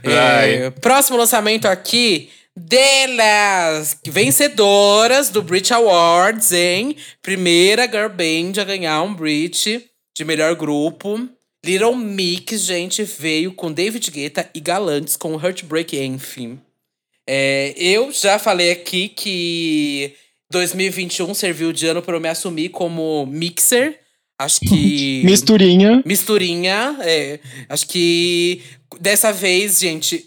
É, 0.03 0.71
próximo 0.71 1.15
lançamento 1.15 1.67
aqui 1.67 2.29
delas 2.57 3.99
vencedoras 4.07 5.29
do 5.29 5.43
Brit 5.43 5.71
Awards, 5.71 6.51
hein? 6.51 6.95
Primeira 7.21 7.85
girl 7.85 8.09
band 8.09 8.59
a 8.59 8.65
ganhar 8.65 9.03
um 9.03 9.13
Brit 9.13 9.85
de 10.17 10.25
melhor 10.25 10.55
grupo. 10.55 11.29
Little 11.63 11.95
Mix, 11.95 12.61
gente, 12.61 13.03
veio 13.03 13.51
com 13.51 13.71
David 13.71 14.09
Guetta 14.09 14.49
e 14.55 14.59
Galantes 14.59 15.15
com 15.15 15.39
Heartbreak 15.39 15.99
Anthem. 15.99 16.59
É, 17.27 17.73
eu 17.77 18.11
já 18.11 18.39
falei 18.39 18.71
aqui 18.71 19.09
que 19.09 20.13
2021 20.49 21.33
serviu 21.35 21.71
de 21.71 21.85
ano 21.85 22.01
para 22.01 22.15
eu 22.15 22.21
me 22.21 22.29
assumir 22.29 22.69
como 22.69 23.25
mixer. 23.27 23.99
Acho 24.39 24.61
que. 24.61 25.21
Misturinha. 25.25 26.01
Misturinha. 26.05 26.97
É, 27.01 27.39
acho 27.69 27.87
que 27.87 28.63
dessa 28.99 29.31
vez, 29.31 29.79
gente, 29.79 30.25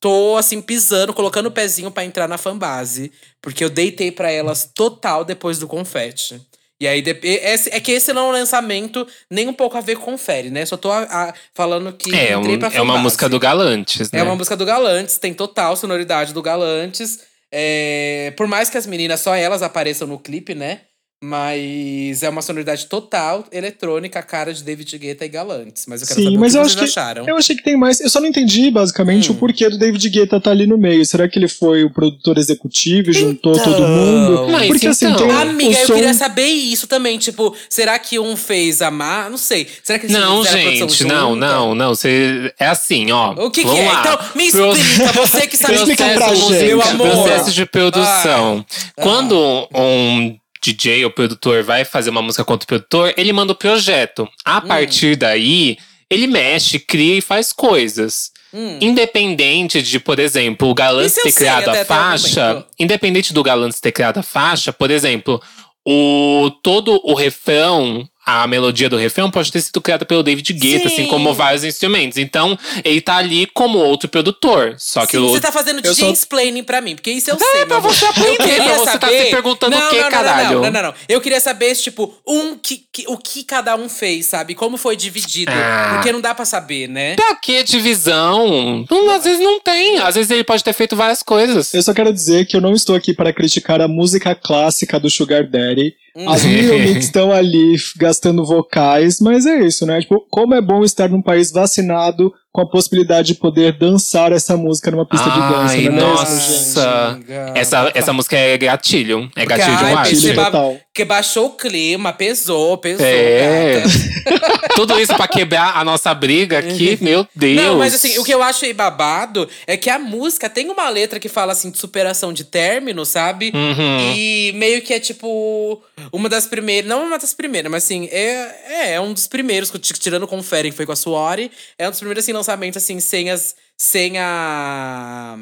tô 0.00 0.36
assim 0.36 0.60
pisando, 0.60 1.14
colocando 1.14 1.46
o 1.46 1.50
pezinho 1.50 1.90
para 1.90 2.04
entrar 2.04 2.28
na 2.28 2.38
fanbase, 2.38 3.12
porque 3.40 3.64
eu 3.64 3.70
deitei 3.70 4.10
para 4.10 4.30
elas 4.30 4.70
total 4.74 5.24
depois 5.24 5.58
do 5.58 5.66
confete. 5.66 6.40
E 6.80 6.86
aí, 6.86 7.02
é 7.02 7.80
que 7.80 7.90
esse 7.90 8.12
não 8.12 8.26
é 8.26 8.28
um 8.28 8.32
lançamento 8.32 9.04
nem 9.28 9.48
um 9.48 9.52
pouco 9.52 9.76
a 9.76 9.80
ver 9.80 9.96
com 9.96 10.16
Fere, 10.16 10.48
né? 10.48 10.64
Só 10.64 10.76
tô 10.76 10.92
a, 10.92 11.02
a, 11.02 11.34
falando 11.52 11.92
que. 11.92 12.14
É, 12.14 12.38
um, 12.38 12.44
é 12.72 12.80
uma 12.80 12.98
música 12.98 13.28
do 13.28 13.40
Galantes, 13.40 14.12
né? 14.12 14.20
É 14.20 14.22
uma 14.22 14.36
música 14.36 14.56
do 14.56 14.64
Galantes, 14.64 15.18
tem 15.18 15.34
total 15.34 15.76
sonoridade 15.76 16.32
do 16.32 16.40
Galantes. 16.40 17.18
É, 17.50 18.32
por 18.36 18.46
mais 18.46 18.70
que 18.70 18.78
as 18.78 18.86
meninas, 18.86 19.20
só 19.20 19.34
elas 19.34 19.60
apareçam 19.60 20.06
no 20.06 20.20
clipe, 20.20 20.54
né? 20.54 20.82
Mas 21.20 22.22
é 22.22 22.28
uma 22.28 22.40
sonoridade 22.42 22.86
total 22.86 23.44
eletrônica, 23.50 24.18
a 24.18 24.22
cara 24.22 24.54
de 24.54 24.62
David 24.62 24.96
Guetta 24.98 25.24
e 25.24 25.28
Galantes. 25.28 25.84
Mas 25.88 26.00
eu 26.02 26.06
quero 26.06 26.20
Sim, 26.20 26.24
saber 26.26 26.38
mas 26.38 26.52
o 26.52 26.56
que 26.56 26.58
eu 26.58 26.62
vocês 26.64 26.76
acho 26.76 26.78
que, 26.94 26.98
acharam. 27.00 27.28
Eu 27.28 27.36
achei 27.36 27.56
que 27.56 27.62
tem 27.64 27.76
mais. 27.76 28.00
Eu 28.00 28.08
só 28.08 28.20
não 28.20 28.28
entendi, 28.28 28.70
basicamente, 28.70 29.30
Hum. 29.30 29.34
o 29.34 29.38
porquê 29.38 29.68
do 29.68 29.76
David 29.78 30.08
Guetta 30.10 30.36
estar 30.36 30.50
ali 30.52 30.66
no 30.66 30.78
meio. 30.78 31.04
Será 31.04 31.28
que 31.28 31.38
ele 31.38 31.48
foi 31.48 31.82
o 31.82 31.90
produtor 31.90 32.38
executivo 32.38 33.10
e 33.10 33.12
juntou 33.12 33.52
Então. 33.52 33.64
todo 33.72 33.82
mundo? 33.88 34.48
Mas 34.52 34.68
Porque 34.68 34.86
assim, 34.86 35.06
então. 35.06 35.26
tem 35.26 35.30
Amiga, 35.36 35.70
o 35.70 35.82
eu 35.82 35.86
som... 35.88 35.94
queria 35.94 36.14
saber 36.14 36.46
isso 36.46 36.86
também. 36.86 37.18
Tipo, 37.18 37.54
será 37.68 37.98
que 37.98 38.18
um 38.18 38.36
fez 38.36 38.80
a 38.80 38.90
má? 38.90 39.28
Não 39.28 39.38
sei. 39.38 39.66
Será 39.82 39.98
que 39.98 40.06
eles 40.06 40.16
Não, 40.16 40.44
gente, 40.44 41.04
não, 41.04 41.34
não, 41.34 41.74
não. 41.74 41.94
Você, 41.94 42.52
é 42.58 42.66
assim, 42.66 43.10
ó. 43.10 43.32
O 43.32 43.50
que, 43.50 43.62
que 43.62 43.66
vamos 43.66 43.82
é? 43.82 43.86
lá. 43.92 44.00
Então, 44.00 44.18
me 44.36 44.50
Pro- 44.52 44.72
explica, 44.72 45.12
você 45.12 45.46
que 45.48 45.56
sabe 45.56 45.74
Explica 45.78 46.04
explicar 46.04 46.14
pra 46.28 46.32
isso, 46.34 46.48
gente. 46.52 46.64
meu 46.66 46.82
amor. 46.82 47.10
Processo 47.10 47.50
de 47.52 47.66
produção. 47.66 48.64
Ah. 48.96 49.02
Quando 49.02 49.68
um 49.74 50.36
DJ 50.62 51.04
ou 51.04 51.10
produtor 51.10 51.62
vai 51.62 51.84
fazer 51.84 52.10
uma 52.10 52.22
música 52.22 52.44
com 52.44 52.52
outro 52.52 52.66
produtor, 52.66 53.14
ele 53.16 53.32
manda 53.32 53.52
o 53.52 53.56
projeto. 53.56 54.24
Hum. 54.24 54.28
A 54.44 54.60
partir 54.60 55.16
daí, 55.16 55.76
ele 56.10 56.26
mexe, 56.26 56.78
cria 56.78 57.18
e 57.18 57.20
faz 57.20 57.52
coisas. 57.52 58.30
Hum. 58.52 58.78
Independente 58.80 59.82
de, 59.82 60.00
por 60.00 60.18
exemplo, 60.18 60.70
o 60.70 60.74
eu 60.74 61.22
ter 61.22 61.32
criado 61.32 61.68
a 61.68 61.82
o 61.82 61.84
faixa. 61.84 62.66
Independente 62.78 63.32
do 63.32 63.42
Galantes 63.42 63.80
ter 63.80 63.92
criado 63.92 64.18
a 64.18 64.22
faixa, 64.22 64.72
por 64.72 64.90
exemplo, 64.90 65.40
o, 65.86 66.50
todo 66.62 67.00
o 67.04 67.14
refrão, 67.14 68.08
a 68.30 68.46
melodia 68.46 68.88
do 68.90 68.96
refrão 68.98 69.30
pode 69.30 69.50
ter 69.50 69.60
sido 69.62 69.80
criada 69.80 70.04
pelo 70.04 70.22
David 70.22 70.52
Guetta, 70.52 70.88
Sim. 70.88 70.94
assim 70.94 71.06
como 71.06 71.32
vários 71.32 71.64
instrumentos. 71.64 72.18
Então, 72.18 72.58
ele 72.84 73.00
tá 73.00 73.16
ali 73.16 73.46
como 73.54 73.78
outro 73.78 74.08
produtor. 74.08 74.74
Só 74.78 75.06
que 75.06 75.12
Sim, 75.12 75.18
o 75.24 75.30
você 75.30 75.40
tá 75.40 75.50
fazendo 75.50 75.80
explaining 75.84 76.62
pra 76.62 76.80
mim, 76.82 76.94
porque 76.94 77.10
isso 77.10 77.30
eu 77.30 77.38
sei. 77.38 77.46
pra 77.64 77.66
meu 77.66 77.76
amor. 77.78 77.94
você 77.94 78.04
aprender, 78.04 78.58
Eu 78.58 78.64
pra 78.64 78.74
você 78.76 78.84
tá 78.98 79.06
saber... 79.06 79.24
se 79.24 79.30
perguntando 79.30 79.76
não, 79.76 79.86
o 79.86 79.90
quê, 79.90 79.96
não, 79.96 80.02
não, 80.04 80.10
caralho? 80.10 80.54
Não, 80.56 80.62
não, 80.64 80.70
não, 80.70 80.82
não. 80.82 80.94
Eu 81.08 81.20
queria 81.22 81.40
saber, 81.40 81.74
tipo, 81.76 82.14
um 82.26 82.56
que, 82.58 82.82
que- 82.92 83.04
o 83.08 83.16
que 83.16 83.42
cada 83.44 83.74
um 83.76 83.88
fez, 83.88 84.26
sabe? 84.26 84.54
Como 84.54 84.76
foi 84.76 84.94
dividido. 84.94 85.50
Ah. 85.54 85.92
Porque 85.94 86.12
não 86.12 86.20
dá 86.20 86.34
pra 86.34 86.44
saber, 86.44 86.86
né? 86.88 87.16
Pra 87.16 87.34
que 87.36 87.62
divisão? 87.64 88.84
Não, 88.90 89.10
às 89.10 89.24
vezes 89.24 89.40
não 89.40 89.60
tem. 89.60 89.98
Às 89.98 90.14
vezes 90.14 90.30
ele 90.30 90.44
pode 90.44 90.62
ter 90.62 90.72
feito 90.72 90.94
várias 90.96 91.22
coisas. 91.22 91.72
Eu 91.72 91.82
só 91.82 91.94
quero 91.94 92.12
dizer 92.12 92.46
que 92.46 92.56
eu 92.56 92.60
não 92.60 92.74
estou 92.74 92.94
aqui 92.94 93.14
para 93.14 93.32
criticar 93.32 93.80
a 93.80 93.88
música 93.88 94.34
clássica 94.34 94.98
do 95.00 95.08
Sugar 95.10 95.48
Daddy. 95.48 95.94
Hum. 96.18 96.28
As 96.28 96.42
Mix 96.44 97.04
estão 97.04 97.30
ali 97.30 97.76
gastando 97.96 98.44
vocais, 98.44 99.20
mas 99.20 99.46
é 99.46 99.60
isso, 99.60 99.86
né? 99.86 100.00
Tipo, 100.00 100.26
como 100.28 100.54
é 100.54 100.60
bom 100.60 100.82
estar 100.82 101.08
num 101.08 101.22
país 101.22 101.52
vacinado 101.52 102.34
com 102.58 102.62
a 102.62 102.66
possibilidade 102.66 103.34
de 103.34 103.34
poder 103.38 103.72
dançar 103.78 104.32
essa 104.32 104.56
música 104.56 104.90
numa 104.90 105.06
pista 105.06 105.30
de 105.30 105.38
dança, 105.38 105.74
Ai, 105.74 105.82
não 105.84 105.92
é 105.92 105.94
mesmo, 105.94 106.00
nossa. 106.00 107.20
gente? 107.24 107.32
Essa, 107.56 107.92
essa 107.94 108.12
música 108.12 108.36
é 108.36 108.58
gatilho. 108.58 109.30
É 109.36 109.46
gatilho 109.46 109.76
de 109.76 109.84
ai, 109.84 109.94
um 109.94 109.98
acho. 109.98 110.34
ba- 110.34 110.44
total. 110.46 110.76
Porque 110.98 111.04
baixou 111.04 111.46
o 111.46 111.50
clima, 111.50 112.12
pesou, 112.12 112.76
pesou, 112.76 113.06
É. 113.06 113.84
Tudo 114.74 114.98
isso 115.00 115.14
pra 115.14 115.28
quebrar 115.28 115.76
a 115.76 115.84
nossa 115.84 116.12
briga 116.12 116.58
aqui, 116.58 116.98
meu 117.00 117.24
Deus. 117.34 117.56
Não, 117.62 117.78
mas 117.78 117.94
assim, 117.94 118.18
o 118.18 118.24
que 118.24 118.34
eu 118.34 118.42
acho 118.42 118.64
aí 118.64 118.72
babado 118.72 119.48
é 119.64 119.76
que 119.76 119.88
a 119.88 119.98
música 119.98 120.50
tem 120.50 120.68
uma 120.68 120.88
letra 120.88 121.20
que 121.20 121.28
fala 121.28 121.52
assim 121.52 121.70
de 121.70 121.78
superação 121.78 122.32
de 122.32 122.42
término, 122.42 123.06
sabe? 123.06 123.52
Uhum. 123.54 124.12
E 124.16 124.52
meio 124.56 124.82
que 124.82 124.92
é 124.92 124.98
tipo 124.98 125.80
uma 126.12 126.28
das 126.28 126.46
primeiras, 126.46 126.88
não 126.88 127.06
uma 127.06 127.18
das 127.18 127.32
primeiras, 127.32 127.70
mas 127.70 127.84
assim, 127.84 128.08
é, 128.10 128.54
é, 128.68 128.92
é 128.94 129.00
um 129.00 129.12
dos 129.12 129.28
primeiros, 129.28 129.70
tirando 130.00 130.24
o 130.24 130.28
Confere, 130.28 130.70
que 130.70 130.76
foi 130.76 130.86
com 130.86 130.92
a 130.92 130.96
Suori, 130.96 131.50
é 131.78 131.86
um 131.86 131.90
dos 131.90 132.00
primeiros 132.00 132.24
assim, 132.24 132.32
lançamentos 132.48 132.82
assim, 132.82 132.98
sem 133.00 133.30
as. 133.30 133.54
Sem 133.76 134.18
a. 134.18 135.36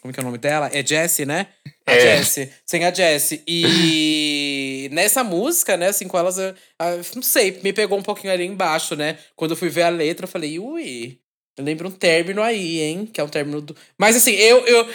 Como 0.00 0.12
que 0.12 0.18
é 0.18 0.22
o 0.22 0.26
nome 0.26 0.38
dela? 0.38 0.70
É 0.72 0.84
Jessie, 0.84 1.24
né? 1.26 1.46
A 1.86 1.92
É. 1.94 2.16
Jessie. 2.16 2.50
Sem 2.66 2.84
a 2.84 2.92
Jessie. 2.92 3.42
E 3.46 4.88
nessa 4.92 5.22
música, 5.22 5.76
né, 5.76 5.88
assim, 5.88 6.08
com 6.08 6.18
elas, 6.18 6.38
eu- 6.38 6.54
ah, 6.78 6.96
não 7.14 7.22
sei, 7.22 7.60
me 7.62 7.72
pegou 7.72 7.98
um 7.98 8.02
pouquinho 8.02 8.32
ali 8.32 8.44
embaixo, 8.44 8.96
né? 8.96 9.18
Quando 9.36 9.52
eu 9.52 9.56
fui 9.56 9.68
ver 9.68 9.82
a 9.82 9.88
letra, 9.88 10.24
eu 10.24 10.28
falei, 10.28 10.58
ui, 10.58 11.18
eu 11.56 11.64
lembro 11.64 11.88
um 11.88 11.92
término 11.92 12.42
aí, 12.42 12.80
hein? 12.80 13.06
Que 13.06 13.20
é 13.20 13.24
um 13.24 13.28
término 13.28 13.60
do. 13.60 13.76
Mas 13.98 14.16
assim, 14.16 14.32
eu. 14.32 14.66
eu 14.66 14.88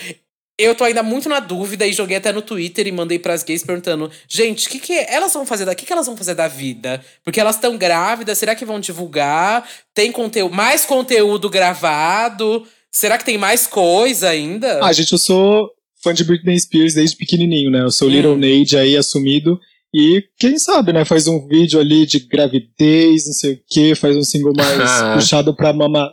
eu 0.58 0.74
tô 0.74 0.84
ainda 0.84 1.04
muito 1.04 1.30
na 1.30 1.40
dúvida 1.40 1.86
e 1.86 1.94
joguei 1.94 2.18
até 2.18 2.32
no 2.32 2.42
Twitter 2.42 2.88
e 2.88 2.92
mandei 2.92 3.20
pras 3.20 3.44
gays 3.44 3.64
perguntando: 3.64 4.10
gente, 4.28 4.68
o 4.68 4.70
que, 4.72 4.80
que 4.80 4.94
elas 4.94 5.34
vão 5.34 5.46
fazer 5.46 5.66
da 5.66 5.76
que, 5.76 5.86
que 5.86 5.94
elas 5.94 6.08
vão 6.08 6.18
fazer 6.18 6.34
da 6.34 6.48
vida? 6.48 7.04
Porque 7.24 7.40
elas 7.40 7.56
estão 7.56 7.78
grávidas, 7.78 8.38
será 8.38 8.56
que 8.56 8.66
vão 8.66 8.80
divulgar? 8.80 9.68
Tem 9.94 10.12
conteúdo, 10.12 10.54
mais 10.56 10.86
conteúdo 10.86 11.50
gravado? 11.50 12.66
Será 12.92 13.18
que 13.18 13.26
tem 13.26 13.38
mais 13.38 13.68
coisa 13.68 14.30
ainda? 14.30 14.84
Ah, 14.84 14.92
gente, 14.92 15.12
eu 15.12 15.20
sou 15.20 15.70
fã 16.02 16.14
de 16.14 16.24
Britney 16.24 16.60
Spears 16.60 16.96
desde 16.96 17.16
pequenininho, 17.16 17.70
né? 17.70 17.82
Eu 17.82 17.92
sou 17.92 18.08
Hum. 18.08 18.12
Little 18.12 18.38
Nade 18.38 18.78
aí, 18.78 18.98
assumido. 18.98 19.60
E 19.94 20.24
quem 20.40 20.58
sabe, 20.58 20.92
né? 20.92 21.06
Faz 21.06 21.28
um 21.28 21.48
vídeo 21.48 21.80
ali 21.80 22.06
de 22.06 22.20
gravidez, 22.20 23.26
não 23.28 23.34
sei 23.34 23.54
o 23.54 23.60
quê, 23.70 23.94
faz 23.96 24.16
um 24.16 24.24
single 24.24 24.54
mais 24.56 24.90
puxado 25.14 25.56
pra 25.56 25.72
mama, 25.74 26.12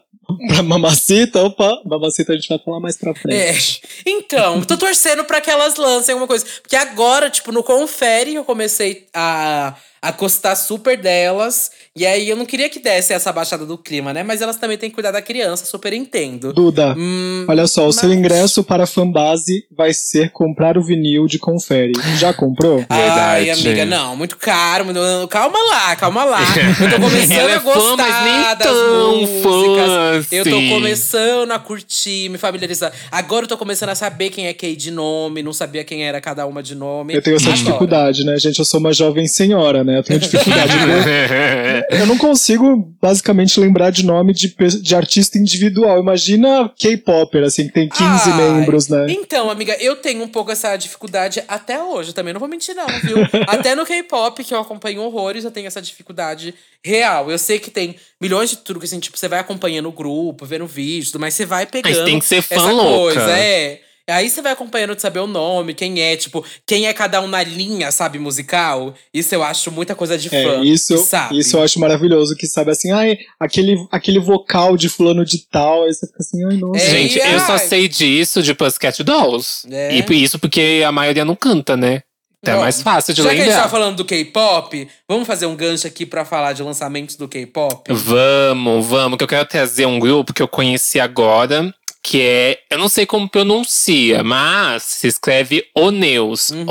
pra 0.48 0.62
mamacita. 0.62 1.42
Opa, 1.42 1.80
mamacita 1.84 2.32
a 2.32 2.36
gente 2.36 2.48
vai 2.48 2.58
falar 2.58 2.80
mais 2.80 2.96
pra 2.96 3.10
É. 3.10 3.14
frente. 3.14 3.82
Então, 4.06 4.62
tô 4.62 4.76
torcendo 4.76 5.24
pra 5.24 5.40
que 5.40 5.50
elas 5.50 5.76
lancem 5.76 6.12
alguma 6.12 6.26
coisa. 6.28 6.44
Porque 6.62 6.76
agora, 6.76 7.30
tipo, 7.30 7.52
no 7.52 7.62
Confere, 7.62 8.34
eu 8.34 8.44
comecei 8.44 9.06
a, 9.14 9.74
a 10.00 10.12
gostar 10.12 10.56
super 10.56 10.96
delas. 10.96 11.70
E 11.96 12.04
aí, 12.04 12.28
eu 12.28 12.34
não 12.36 12.44
queria 12.44 12.68
que 12.68 12.80
desse 12.80 13.12
essa 13.12 13.32
baixada 13.32 13.64
do 13.64 13.78
clima, 13.78 14.12
né? 14.12 14.24
Mas 14.24 14.42
elas 14.42 14.56
também 14.56 14.76
têm 14.76 14.90
que 14.90 14.94
cuidar 14.94 15.12
da 15.12 15.22
criança, 15.22 15.64
super 15.64 15.92
entendo. 15.92 16.52
Duda, 16.52 16.92
Hum, 16.98 17.44
olha 17.48 17.68
só, 17.68 17.86
o 17.86 17.92
seu 17.92 18.08
mas- 18.08 18.18
ingresso 18.18 18.64
para 18.64 18.82
a 18.82 18.86
fanbase 18.86 19.64
vai 19.70 19.94
ser 19.94 20.30
comprar 20.32 20.76
o 20.76 20.82
vinil 20.82 21.28
de 21.28 21.38
Confere. 21.38 21.92
Já 22.18 22.32
comprou? 22.34 22.84
Ai, 22.88 23.44
Verdade. 23.44 23.68
amiga, 23.68 23.84
não, 23.86 24.16
muito 24.16 24.36
caro. 24.36 24.84
muito- 24.84 24.98
Calma 25.28 25.56
lá, 25.70 25.94
calma 25.94 26.24
lá. 26.24 26.40
Eu 26.82 26.90
tô 26.90 26.96
começando 27.00 27.30
Ela 27.38 27.50
é 27.52 27.54
a 27.54 27.60
fã, 27.60 27.72
gostar 27.72 27.96
mas 27.96 28.24
nem 28.24 28.42
das 28.42 28.58
tão 28.58 29.16
músicas. 29.20 29.42
fã, 29.44 30.34
Eu 30.36 30.44
tô 30.44 30.56
assim. 30.56 30.68
começando 30.70 31.50
a 31.52 31.58
curtir, 31.60 32.28
me 32.28 32.38
familiarizar. 32.38 32.92
Agora 33.12 33.44
eu 33.44 33.48
tô 33.48 33.56
começando 33.56 33.90
a 33.90 33.94
saber 33.94 34.30
quem 34.30 34.48
é 34.48 34.52
quem 34.52 34.74
de 34.74 34.90
nome, 34.90 35.44
não 35.44 35.52
sabia 35.52 35.84
quem 35.84 36.04
era 36.04 36.20
cada 36.20 36.44
uma 36.44 36.60
de 36.60 36.74
nome. 36.74 37.14
Eu 37.14 37.22
tenho 37.22 37.36
essa 37.36 37.44
Agora. 37.46 37.58
dificuldade, 37.64 38.24
né? 38.24 38.36
Gente, 38.36 38.58
eu 38.58 38.64
sou 38.64 38.80
uma 38.80 38.92
jovem 38.92 39.28
senhora, 39.28 39.84
né? 39.84 39.98
Eu 39.98 40.02
tenho 40.02 40.18
dificuldade. 40.18 40.72
eu, 41.90 42.06
não 42.06 42.18
consigo, 42.18 42.94
basicamente, 43.00 43.58
lembrar 43.58 43.90
de 43.90 44.04
nome 44.04 44.32
de, 44.32 44.54
de 44.80 44.94
artista 44.96 45.38
individual. 45.38 46.00
Imagina 46.00 46.72
K-Popper, 46.78 47.44
assim, 47.44 47.66
que 47.66 47.72
tem 47.72 47.88
15 47.88 48.04
Ai, 48.04 48.36
membros, 48.36 48.88
né? 48.88 49.06
Então, 49.08 49.50
amiga, 49.50 49.76
eu 49.80 49.96
tenho 49.96 50.22
um 50.22 50.28
pouco 50.28 50.50
essa 50.50 50.76
dificuldade 50.76 51.42
até 51.48 51.82
hoje, 51.82 52.12
também 52.12 52.32
não 52.32 52.40
vou 52.40 52.48
mentir 52.48 52.74
não, 52.74 52.86
viu? 53.02 53.16
até 53.48 53.74
no 53.74 53.84
K-pop, 53.84 54.42
que 54.42 54.54
eu 54.54 54.60
acompanho 54.60 55.02
horrores, 55.02 55.44
eu 55.44 55.50
tenho 55.50 55.66
essa 55.66 55.82
dificuldade 55.82 56.54
real. 56.84 57.30
Eu 57.30 57.38
sei 57.38 57.58
que 57.58 57.70
tem 57.70 57.96
milhões 58.20 58.50
de 58.50 58.58
truques, 58.58 58.90
assim, 58.90 59.00
tipo, 59.00 59.18
você 59.18 59.28
vai 59.28 59.38
acompanhando 59.38 59.88
o 59.88 59.92
grupo, 59.92 60.46
vendo 60.46 60.66
vídeos, 60.66 61.12
mas 61.14 61.34
você 61.34 61.46
vai 61.46 61.66
pegando 61.66 62.04
tem 62.04 62.18
que 62.18 62.24
ser 62.24 62.42
fã 62.42 62.54
essa 62.56 62.70
louca. 62.70 63.14
coisa, 63.14 63.30
é. 63.38 63.80
Aí 64.08 64.28
você 64.28 64.42
vai 64.42 64.52
acompanhando 64.52 64.94
de 64.94 65.00
saber 65.00 65.20
o 65.20 65.26
nome, 65.26 65.72
quem 65.72 66.00
é, 66.00 66.14
tipo, 66.16 66.44
quem 66.66 66.86
é 66.86 66.92
cada 66.92 67.20
um 67.22 67.26
na 67.26 67.42
linha, 67.42 67.90
sabe, 67.90 68.18
musical. 68.18 68.94
Isso 69.12 69.34
eu 69.34 69.42
acho 69.42 69.70
muita 69.70 69.94
coisa 69.94 70.18
de 70.18 70.28
fã. 70.28 70.36
É, 70.36 70.64
isso, 70.64 70.98
sabe? 70.98 71.38
isso 71.38 71.56
eu 71.56 71.62
acho 71.62 71.80
maravilhoso, 71.80 72.36
que 72.36 72.46
sabe 72.46 72.70
assim, 72.70 72.92
ai, 72.92 73.16
aquele, 73.40 73.76
aquele 73.90 74.18
vocal 74.18 74.76
de 74.76 74.90
fulano 74.90 75.24
de 75.24 75.38
tal, 75.46 75.84
aí 75.84 75.94
você 75.94 76.06
fica 76.06 76.18
assim, 76.20 76.44
ai, 76.44 76.56
nossa. 76.56 76.84
É, 76.84 76.90
Gente, 76.90 77.18
eu 77.18 77.40
só 77.40 77.52
ai. 77.52 77.58
sei 77.60 77.88
disso 77.88 78.42
de 78.42 78.52
Pussycat 78.52 79.02
Dolls. 79.02 79.66
É. 79.70 79.96
E 79.96 80.22
isso 80.22 80.38
porque 80.38 80.82
a 80.86 80.92
maioria 80.92 81.24
não 81.24 81.34
canta, 81.34 81.76
né? 81.76 82.02
Então 82.44 82.54
é 82.54 82.56
Bom, 82.58 82.62
mais 82.62 82.82
fácil 82.82 83.14
de 83.14 83.22
Já 83.22 83.30
que 83.30 83.34
a 83.34 83.38
gente 83.38 83.48
lembrar. 83.48 83.62
tá 83.62 83.68
falando 83.70 83.96
do 83.96 84.04
K-pop, 84.04 84.88
vamos 85.08 85.26
fazer 85.26 85.46
um 85.46 85.56
gancho 85.56 85.86
aqui 85.86 86.04
pra 86.04 86.26
falar 86.26 86.52
de 86.52 86.62
lançamentos 86.62 87.16
do 87.16 87.26
K-pop? 87.26 87.90
Vamos, 87.90 88.86
vamos, 88.86 89.16
que 89.16 89.24
eu 89.24 89.28
quero 89.28 89.48
trazer 89.48 89.86
um 89.86 89.98
grupo 89.98 90.34
que 90.34 90.42
eu 90.42 90.48
conheci 90.48 91.00
agora, 91.00 91.74
que 92.04 92.20
é. 92.20 92.58
Eu 92.70 92.78
não 92.78 92.88
sei 92.88 93.06
como 93.06 93.26
pronuncia, 93.28 94.22
mas 94.22 94.82
se 94.82 95.06
escreve 95.08 95.64
Oneus. 95.74 96.50
Uhum. 96.50 96.66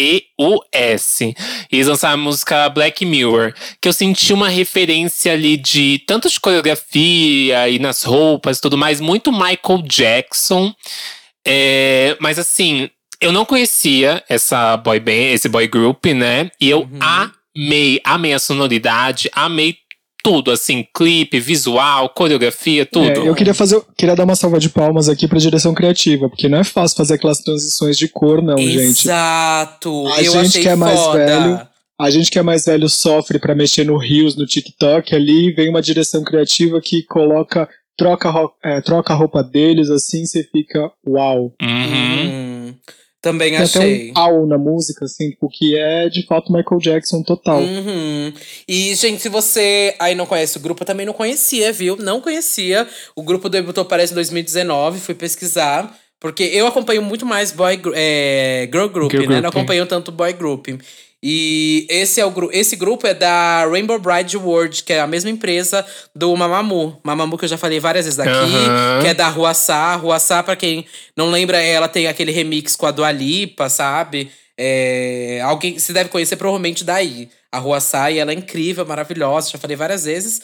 O-N-E-U-S. 0.00 1.24
E 1.70 1.76
eles 1.76 1.86
lançaram 1.86 2.14
a 2.14 2.16
música 2.16 2.68
Black 2.70 3.04
Mirror, 3.04 3.52
que 3.80 3.86
eu 3.88 3.92
senti 3.92 4.32
uma 4.32 4.48
referência 4.48 5.32
ali 5.32 5.56
de 5.58 6.02
tanto 6.06 6.28
de 6.30 6.40
coreografia 6.40 7.68
e 7.68 7.78
nas 7.78 8.02
roupas 8.02 8.56
e 8.58 8.60
tudo 8.62 8.78
mais, 8.78 9.00
muito 9.00 9.30
Michael 9.30 9.82
Jackson. 9.84 10.74
É, 11.46 12.16
mas 12.18 12.38
assim, 12.38 12.88
eu 13.20 13.30
não 13.30 13.44
conhecia 13.44 14.24
essa 14.28 14.76
boy 14.78 14.98
band, 14.98 15.34
esse 15.34 15.48
boy 15.48 15.66
group, 15.68 16.06
né? 16.06 16.50
E 16.60 16.70
eu 16.70 16.80
Uhum. 16.80 16.98
amei, 17.56 18.00
amei 18.04 18.32
a 18.32 18.38
sonoridade, 18.38 19.30
amei 19.34 19.76
tudo, 20.24 20.50
assim, 20.50 20.86
clipe, 20.94 21.38
visual, 21.38 22.08
coreografia, 22.08 22.86
tudo. 22.86 23.10
É, 23.10 23.28
eu 23.28 23.34
queria 23.34 23.52
fazer, 23.52 23.78
queria 23.94 24.16
dar 24.16 24.24
uma 24.24 24.34
salva 24.34 24.58
de 24.58 24.70
palmas 24.70 25.06
aqui 25.06 25.28
pra 25.28 25.38
direção 25.38 25.74
criativa, 25.74 26.30
porque 26.30 26.48
não 26.48 26.58
é 26.58 26.64
fácil 26.64 26.96
fazer 26.96 27.14
aquelas 27.14 27.40
transições 27.40 27.98
de 27.98 28.08
cor, 28.08 28.40
não, 28.40 28.56
gente. 28.56 29.02
Exato. 29.02 30.06
A 30.08 30.22
eu 30.22 30.32
gente 30.32 30.62
que 30.62 30.68
é 30.68 30.74
mais 30.74 30.98
foda. 30.98 31.18
velho, 31.18 31.60
a 32.00 32.10
gente 32.10 32.30
que 32.30 32.38
é 32.38 32.42
mais 32.42 32.64
velho 32.64 32.88
sofre 32.88 33.38
para 33.38 33.54
mexer 33.54 33.84
no 33.84 33.98
Rios, 33.98 34.34
no 34.34 34.46
TikTok 34.46 35.14
ali, 35.14 35.52
vem 35.52 35.68
uma 35.68 35.82
direção 35.82 36.24
criativa 36.24 36.80
que 36.80 37.02
coloca 37.02 37.68
troca, 37.94 38.32
é, 38.64 38.80
troca 38.80 39.12
a 39.12 39.16
roupa 39.16 39.42
deles, 39.42 39.90
assim, 39.90 40.24
você 40.24 40.42
fica 40.42 40.90
uau. 41.06 41.52
Uhum. 41.60 42.68
Hum, 42.70 42.74
também 43.24 43.52
Tem 43.52 43.56
até 43.56 43.78
achei. 43.78 44.10
um 44.10 44.18
au 44.18 44.46
na 44.46 44.58
música, 44.58 45.06
assim, 45.06 45.30
tipo, 45.30 45.48
que 45.48 45.74
é 45.78 46.10
de 46.10 46.26
fato 46.26 46.52
Michael 46.52 46.78
Jackson 46.78 47.22
total. 47.22 47.58
Uhum. 47.58 48.30
E, 48.68 48.94
gente, 48.94 49.22
se 49.22 49.30
você 49.30 49.94
aí 49.98 50.14
não 50.14 50.26
conhece 50.26 50.58
o 50.58 50.60
grupo, 50.60 50.82
eu 50.82 50.86
também 50.86 51.06
não 51.06 51.14
conhecia, 51.14 51.72
viu? 51.72 51.96
Não 51.96 52.20
conhecia. 52.20 52.86
O 53.16 53.22
grupo 53.22 53.48
debutou, 53.48 53.82
parece, 53.86 54.12
em 54.12 54.14
2019. 54.16 55.00
Fui 55.00 55.14
pesquisar. 55.14 55.98
Porque 56.20 56.42
eu 56.42 56.66
acompanho 56.66 57.02
muito 57.02 57.24
mais 57.24 57.50
boy, 57.50 57.80
é, 57.94 58.68
girl 58.70 58.88
group, 58.88 59.10
Girl 59.10 59.22
né? 59.24 59.36
Não 59.36 59.40
group. 59.40 59.56
acompanho 59.56 59.86
tanto 59.86 60.12
boy 60.12 60.32
group. 60.34 60.68
E 61.26 61.86
esse, 61.88 62.20
é 62.20 62.26
o, 62.26 62.30
gru- 62.30 62.50
esse 62.52 62.76
grupo 62.76 63.06
é 63.06 63.14
da 63.14 63.64
Rainbow 63.66 63.98
Bride 63.98 64.36
World, 64.36 64.84
que 64.84 64.92
é 64.92 65.00
a 65.00 65.06
mesma 65.06 65.30
empresa 65.30 65.82
do 66.14 66.36
Mamamoo. 66.36 67.00
Mamamoo 67.02 67.38
que 67.38 67.46
eu 67.46 67.48
já 67.48 67.56
falei 67.56 67.80
várias 67.80 68.04
vezes 68.04 68.20
aqui, 68.20 68.28
Aham. 68.30 68.98
que 69.00 69.06
é 69.08 69.14
da 69.14 69.28
Ruaçá. 69.30 69.96
Ruaçá, 69.96 70.42
pra 70.42 70.54
quem 70.54 70.84
não 71.16 71.30
lembra, 71.30 71.56
ela 71.62 71.88
tem 71.88 72.06
aquele 72.06 72.30
remix 72.30 72.76
com 72.76 72.84
a 72.84 72.90
Dua 72.90 73.10
Lipa, 73.10 73.70
sabe? 73.70 74.30
É, 74.58 75.40
alguém 75.44 75.78
se 75.78 75.94
deve 75.94 76.10
conhecer 76.10 76.36
provavelmente 76.36 76.84
daí. 76.84 77.30
A 77.50 77.58
Ruaçá, 77.58 78.10
e 78.10 78.18
ela 78.18 78.30
é 78.30 78.34
incrível, 78.34 78.84
maravilhosa, 78.84 79.48
já 79.50 79.58
falei 79.58 79.76
várias 79.78 80.04
vezes. 80.04 80.42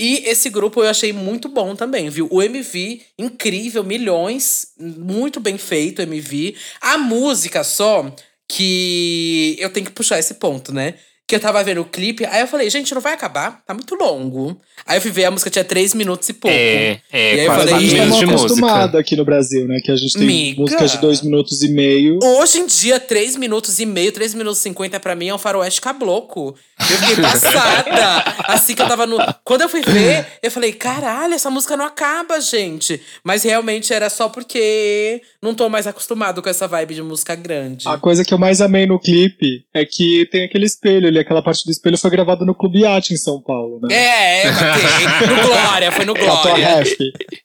E 0.00 0.22
esse 0.26 0.48
grupo 0.48 0.82
eu 0.82 0.88
achei 0.88 1.12
muito 1.12 1.50
bom 1.50 1.76
também, 1.76 2.08
viu? 2.08 2.26
O 2.30 2.42
MV, 2.42 3.02
incrível, 3.18 3.84
milhões, 3.84 4.68
muito 4.78 5.38
bem 5.38 5.58
feito 5.58 5.98
o 5.98 6.02
MV. 6.02 6.54
A 6.80 6.96
música 6.96 7.62
só, 7.62 8.10
que 8.48 9.56
eu 9.58 9.72
tenho 9.72 9.86
que 9.86 9.92
puxar 9.92 10.18
esse 10.18 10.34
ponto, 10.34 10.72
né? 10.72 10.94
Que 11.26 11.36
eu 11.36 11.40
tava 11.40 11.64
vendo 11.64 11.80
o 11.80 11.86
clipe, 11.86 12.26
aí 12.26 12.42
eu 12.42 12.46
falei, 12.46 12.68
gente, 12.68 12.94
não 12.94 13.00
vai 13.00 13.14
acabar, 13.14 13.62
tá 13.66 13.72
muito 13.72 13.94
longo. 13.94 14.60
Aí 14.86 14.98
eu 14.98 15.00
fui 15.00 15.10
ver, 15.10 15.24
a 15.24 15.30
música 15.30 15.48
tinha 15.48 15.64
três 15.64 15.94
minutos 15.94 16.28
e 16.28 16.34
pouco. 16.34 16.54
É, 16.54 17.00
E 17.10 17.16
aí 17.16 17.40
é 17.40 17.46
eu 17.46 17.52
falei, 17.52 17.74
a 17.74 17.78
gente 17.80 17.96
tá 17.96 18.06
mal 18.06 18.20
acostumado 18.20 18.98
aqui 18.98 19.16
no 19.16 19.24
Brasil, 19.24 19.66
né? 19.66 19.80
Que 19.82 19.90
a 19.90 19.96
gente 19.96 20.12
tem 20.18 20.26
Miga. 20.26 20.60
músicas 20.60 20.90
de 20.92 20.98
dois 20.98 21.22
minutos 21.22 21.62
e 21.62 21.68
meio. 21.68 22.18
Hoje 22.22 22.58
em 22.58 22.66
dia, 22.66 23.00
três 23.00 23.36
minutos 23.36 23.78
e 23.78 23.86
meio, 23.86 24.12
três 24.12 24.34
minutos 24.34 24.58
e 24.58 24.62
cinquenta 24.64 25.00
pra 25.00 25.14
mim 25.14 25.28
é 25.28 25.34
um 25.34 25.38
faroeste 25.38 25.80
cabloco. 25.80 26.54
Eu 26.78 26.98
fiquei 26.98 27.16
passada. 27.22 28.24
assim 28.48 28.74
que 28.74 28.82
eu 28.82 28.88
tava 28.88 29.06
no. 29.06 29.16
Quando 29.44 29.62
eu 29.62 29.68
fui 29.68 29.80
ver, 29.80 30.26
eu 30.42 30.50
falei: 30.50 30.72
caralho, 30.72 31.32
essa 31.32 31.48
música 31.50 31.74
não 31.74 31.86
acaba, 31.86 32.38
gente. 32.40 33.00
Mas 33.22 33.42
realmente 33.44 33.94
era 33.94 34.10
só 34.10 34.28
porque 34.28 35.22
não 35.40 35.54
tô 35.54 35.68
mais 35.70 35.86
acostumado 35.86 36.42
com 36.42 36.48
essa 36.50 36.66
vibe 36.68 36.96
de 36.96 37.02
música 37.02 37.34
grande. 37.34 37.88
A 37.88 37.96
coisa 37.96 38.24
que 38.24 38.34
eu 38.34 38.38
mais 38.38 38.60
amei 38.60 38.86
no 38.86 38.98
clipe 38.98 39.64
é 39.72 39.86
que 39.86 40.28
tem 40.30 40.44
aquele 40.44 40.66
espelho 40.66 41.13
ali, 41.14 41.20
aquela 41.20 41.42
parte 41.42 41.64
do 41.64 41.70
espelho 41.70 41.96
foi 41.98 42.10
gravada 42.10 42.44
no 42.44 42.54
Clube 42.54 42.80
Yacht 42.82 43.12
em 43.12 43.16
São 43.16 43.40
Paulo, 43.40 43.80
né? 43.82 43.94
É, 43.94 44.42
é. 44.42 44.50
No 45.26 45.46
Glória, 45.48 45.92
foi 45.92 46.04
no 46.04 46.14
Glória. 46.14 46.54
ref. 46.76 46.96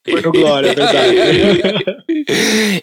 Foi 0.10 0.22
no 0.22 0.32
Glória, 0.32 0.70
é 0.72 0.76
verdade. 0.76 1.16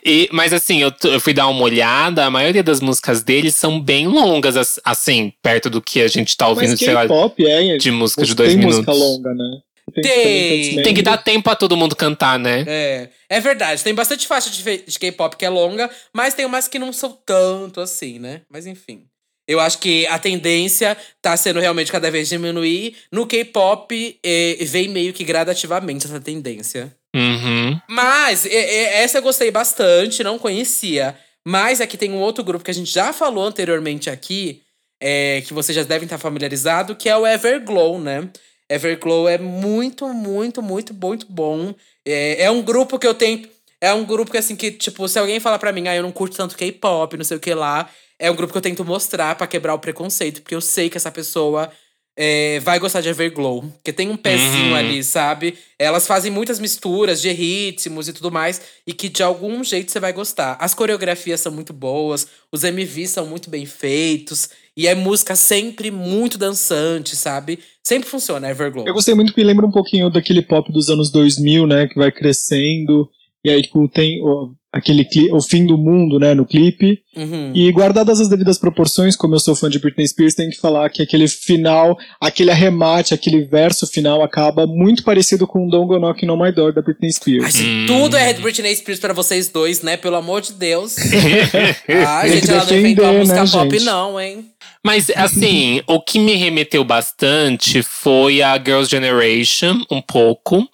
E, 0.04 0.28
mas 0.32 0.52
assim, 0.52 0.80
eu, 0.82 0.92
eu 1.04 1.20
fui 1.20 1.32
dar 1.34 1.48
uma 1.48 1.62
olhada, 1.62 2.24
a 2.24 2.30
maioria 2.30 2.62
das 2.62 2.80
músicas 2.80 3.22
deles 3.22 3.54
são 3.56 3.80
bem 3.80 4.06
longas, 4.06 4.56
as- 4.56 4.80
assim, 4.84 5.32
perto 5.42 5.68
do 5.68 5.80
que 5.82 6.00
a 6.00 6.08
gente 6.08 6.36
tá 6.36 6.48
ouvindo, 6.48 6.70
Mas 6.70 6.78
sei 6.78 6.92
lá, 6.94 7.02
K-pop 7.02 7.44
é. 7.46 7.76
de 7.76 7.90
música 7.90 8.22
de 8.22 8.28
tem 8.34 8.36
dois 8.36 8.54
minutos. 8.54 8.76
música 8.78 8.92
longa, 8.92 9.34
né? 9.34 9.58
Tem. 10.02 10.82
Tem 10.82 10.94
que 10.94 11.02
dar 11.02 11.16
tempo 11.16 11.44
pra 11.44 11.54
todo 11.56 11.76
mundo 11.76 11.94
cantar, 11.96 12.38
né? 12.38 12.64
É, 12.66 13.08
é 13.30 13.40
verdade. 13.40 13.82
Tem 13.82 13.94
bastante 13.94 14.26
faixa 14.26 14.50
de, 14.50 14.62
de 14.78 14.98
K-pop 14.98 15.36
que 15.36 15.44
é 15.44 15.48
longa, 15.48 15.88
mas 16.12 16.34
tem 16.34 16.44
umas 16.44 16.66
que 16.68 16.78
não 16.78 16.92
são 16.92 17.16
tanto 17.24 17.80
assim, 17.80 18.18
né? 18.18 18.42
Mas 18.50 18.66
enfim. 18.66 19.02
Eu 19.48 19.60
acho 19.60 19.78
que 19.78 20.06
a 20.08 20.18
tendência 20.18 20.96
tá 21.22 21.36
sendo 21.36 21.60
realmente 21.60 21.92
cada 21.92 22.10
vez 22.10 22.28
diminuir. 22.28 22.96
No 23.12 23.26
K-pop, 23.26 24.18
eh, 24.24 24.56
vem 24.62 24.88
meio 24.88 25.12
que 25.12 25.22
gradativamente 25.22 26.06
essa 26.06 26.20
tendência. 26.20 26.94
Uhum. 27.14 27.80
Mas 27.88 28.44
eh, 28.44 28.50
eh, 28.50 29.02
essa 29.02 29.18
eu 29.18 29.22
gostei 29.22 29.50
bastante, 29.50 30.24
não 30.24 30.38
conhecia. 30.38 31.16
Mas 31.46 31.80
aqui 31.80 31.96
tem 31.96 32.10
um 32.10 32.18
outro 32.18 32.42
grupo 32.42 32.64
que 32.64 32.70
a 32.72 32.74
gente 32.74 32.92
já 32.92 33.12
falou 33.12 33.44
anteriormente 33.44 34.10
aqui, 34.10 34.62
é, 35.00 35.42
que 35.46 35.54
vocês 35.54 35.76
já 35.76 35.84
devem 35.84 36.06
estar 36.06 36.18
familiarizados, 36.18 36.96
que 36.98 37.08
é 37.08 37.16
o 37.16 37.24
Everglow, 37.24 38.00
né? 38.00 38.28
Everglow 38.68 39.28
é 39.28 39.38
muito, 39.38 40.08
muito, 40.08 40.60
muito, 40.60 40.92
muito 40.92 41.26
bom. 41.30 41.72
É, 42.04 42.42
é 42.42 42.50
um 42.50 42.62
grupo 42.62 42.98
que 42.98 43.06
eu 43.06 43.14
tenho. 43.14 43.48
É 43.80 43.92
um 43.92 44.04
grupo 44.04 44.32
que, 44.32 44.38
assim, 44.38 44.56
que, 44.56 44.72
tipo, 44.72 45.06
se 45.06 45.18
alguém 45.18 45.38
falar 45.38 45.58
pra 45.58 45.70
mim, 45.70 45.86
ah, 45.86 45.94
eu 45.94 46.02
não 46.02 46.10
curto 46.10 46.36
tanto 46.36 46.56
K-pop, 46.56 47.16
não 47.16 47.24
sei 47.24 47.36
o 47.36 47.40
que 47.40 47.54
lá, 47.54 47.88
é 48.18 48.30
um 48.30 48.36
grupo 48.36 48.52
que 48.52 48.58
eu 48.58 48.62
tento 48.62 48.84
mostrar 48.84 49.34
pra 49.34 49.46
quebrar 49.46 49.74
o 49.74 49.78
preconceito, 49.78 50.42
porque 50.42 50.54
eu 50.54 50.60
sei 50.60 50.88
que 50.88 50.96
essa 50.96 51.10
pessoa 51.10 51.70
é, 52.18 52.60
vai 52.60 52.78
gostar 52.78 53.02
de 53.02 53.08
Everglow. 53.10 53.62
Porque 53.62 53.92
tem 53.92 54.08
um 54.08 54.16
pezinho 54.16 54.70
Uhum. 54.70 54.74
ali, 54.74 55.04
sabe? 55.04 55.54
Elas 55.78 56.06
fazem 56.06 56.32
muitas 56.32 56.58
misturas 56.58 57.20
de 57.20 57.30
ritmos 57.30 58.08
e 58.08 58.12
tudo 58.12 58.32
mais, 58.32 58.60
e 58.86 58.94
que 58.94 59.08
de 59.10 59.22
algum 59.22 59.62
jeito 59.62 59.92
você 59.92 60.00
vai 60.00 60.14
gostar. 60.14 60.56
As 60.58 60.74
coreografias 60.74 61.40
são 61.40 61.52
muito 61.52 61.74
boas, 61.74 62.26
os 62.50 62.64
MVs 62.64 63.10
são 63.10 63.26
muito 63.26 63.50
bem 63.50 63.66
feitos, 63.66 64.48
e 64.74 64.86
é 64.86 64.94
música 64.94 65.36
sempre 65.36 65.90
muito 65.90 66.38
dançante, 66.38 67.14
sabe? 67.16 67.58
Sempre 67.84 68.08
funciona, 68.08 68.48
Everglow. 68.48 68.86
Eu 68.86 68.94
gostei 68.94 69.14
muito 69.14 69.34
que 69.34 69.44
lembra 69.44 69.66
um 69.66 69.70
pouquinho 69.70 70.08
daquele 70.08 70.40
pop 70.42 70.72
dos 70.72 70.88
anos 70.88 71.10
2000, 71.10 71.66
né? 71.66 71.86
Que 71.86 71.96
vai 71.96 72.10
crescendo. 72.10 73.08
E 73.44 73.50
aí, 73.50 73.62
tipo, 73.62 73.86
tem 73.88 74.22
o, 74.22 74.54
aquele 74.72 75.06
o 75.32 75.40
fim 75.40 75.66
do 75.66 75.78
mundo, 75.78 76.18
né? 76.18 76.34
No 76.34 76.44
clipe. 76.46 77.00
Uhum. 77.16 77.50
E 77.54 77.72
guardadas 77.72 78.20
as 78.20 78.28
devidas 78.28 78.58
proporções, 78.58 79.16
como 79.16 79.34
eu 79.34 79.40
sou 79.40 79.56
fã 79.56 79.70
de 79.70 79.78
Britney 79.78 80.06
Spears, 80.06 80.34
tem 80.34 80.50
que 80.50 80.58
falar 80.60 80.90
que 80.90 81.02
aquele 81.02 81.26
final, 81.28 81.96
aquele 82.20 82.50
arremate, 82.50 83.14
aquele 83.14 83.42
verso 83.44 83.86
final 83.86 84.22
acaba 84.22 84.66
muito 84.66 85.02
parecido 85.02 85.46
com 85.46 85.66
Don't 85.68 85.88
Go 85.88 85.98
Knocking 85.98 86.28
on 86.28 86.36
My 86.42 86.52
Door 86.52 86.72
da 86.74 86.82
Britney 86.82 87.08
Ai, 87.08 87.12
Spears. 87.12 87.54
se 87.54 87.64
Hum. 87.64 87.86
tudo 87.86 88.16
é 88.16 88.34
Britney 88.34 88.74
Spears 88.76 89.00
pra 89.00 89.12
vocês 89.12 89.48
dois, 89.48 89.82
né? 89.82 89.96
Pelo 89.96 90.16
amor 90.16 90.42
de 90.42 90.52
Deus. 90.52 90.96
Ai, 92.06 92.30
gente, 92.32 92.50
ela 92.50 92.64
não 92.64 92.76
inventou 92.76 93.04
a 93.04 93.08
defender, 93.12 93.18
música 93.18 93.44
né, 93.44 93.50
pop, 93.50 93.70
gente? 93.70 93.84
não, 93.84 94.20
hein? 94.20 94.44
Mas, 94.84 95.10
assim, 95.16 95.80
o 95.88 96.00
que 96.00 96.18
me 96.18 96.34
remeteu 96.34 96.84
bastante 96.84 97.82
foi 97.82 98.40
a 98.40 98.56
Girls' 98.56 98.88
Generation, 98.90 99.84
um 99.90 100.00
pouco. 100.00 100.68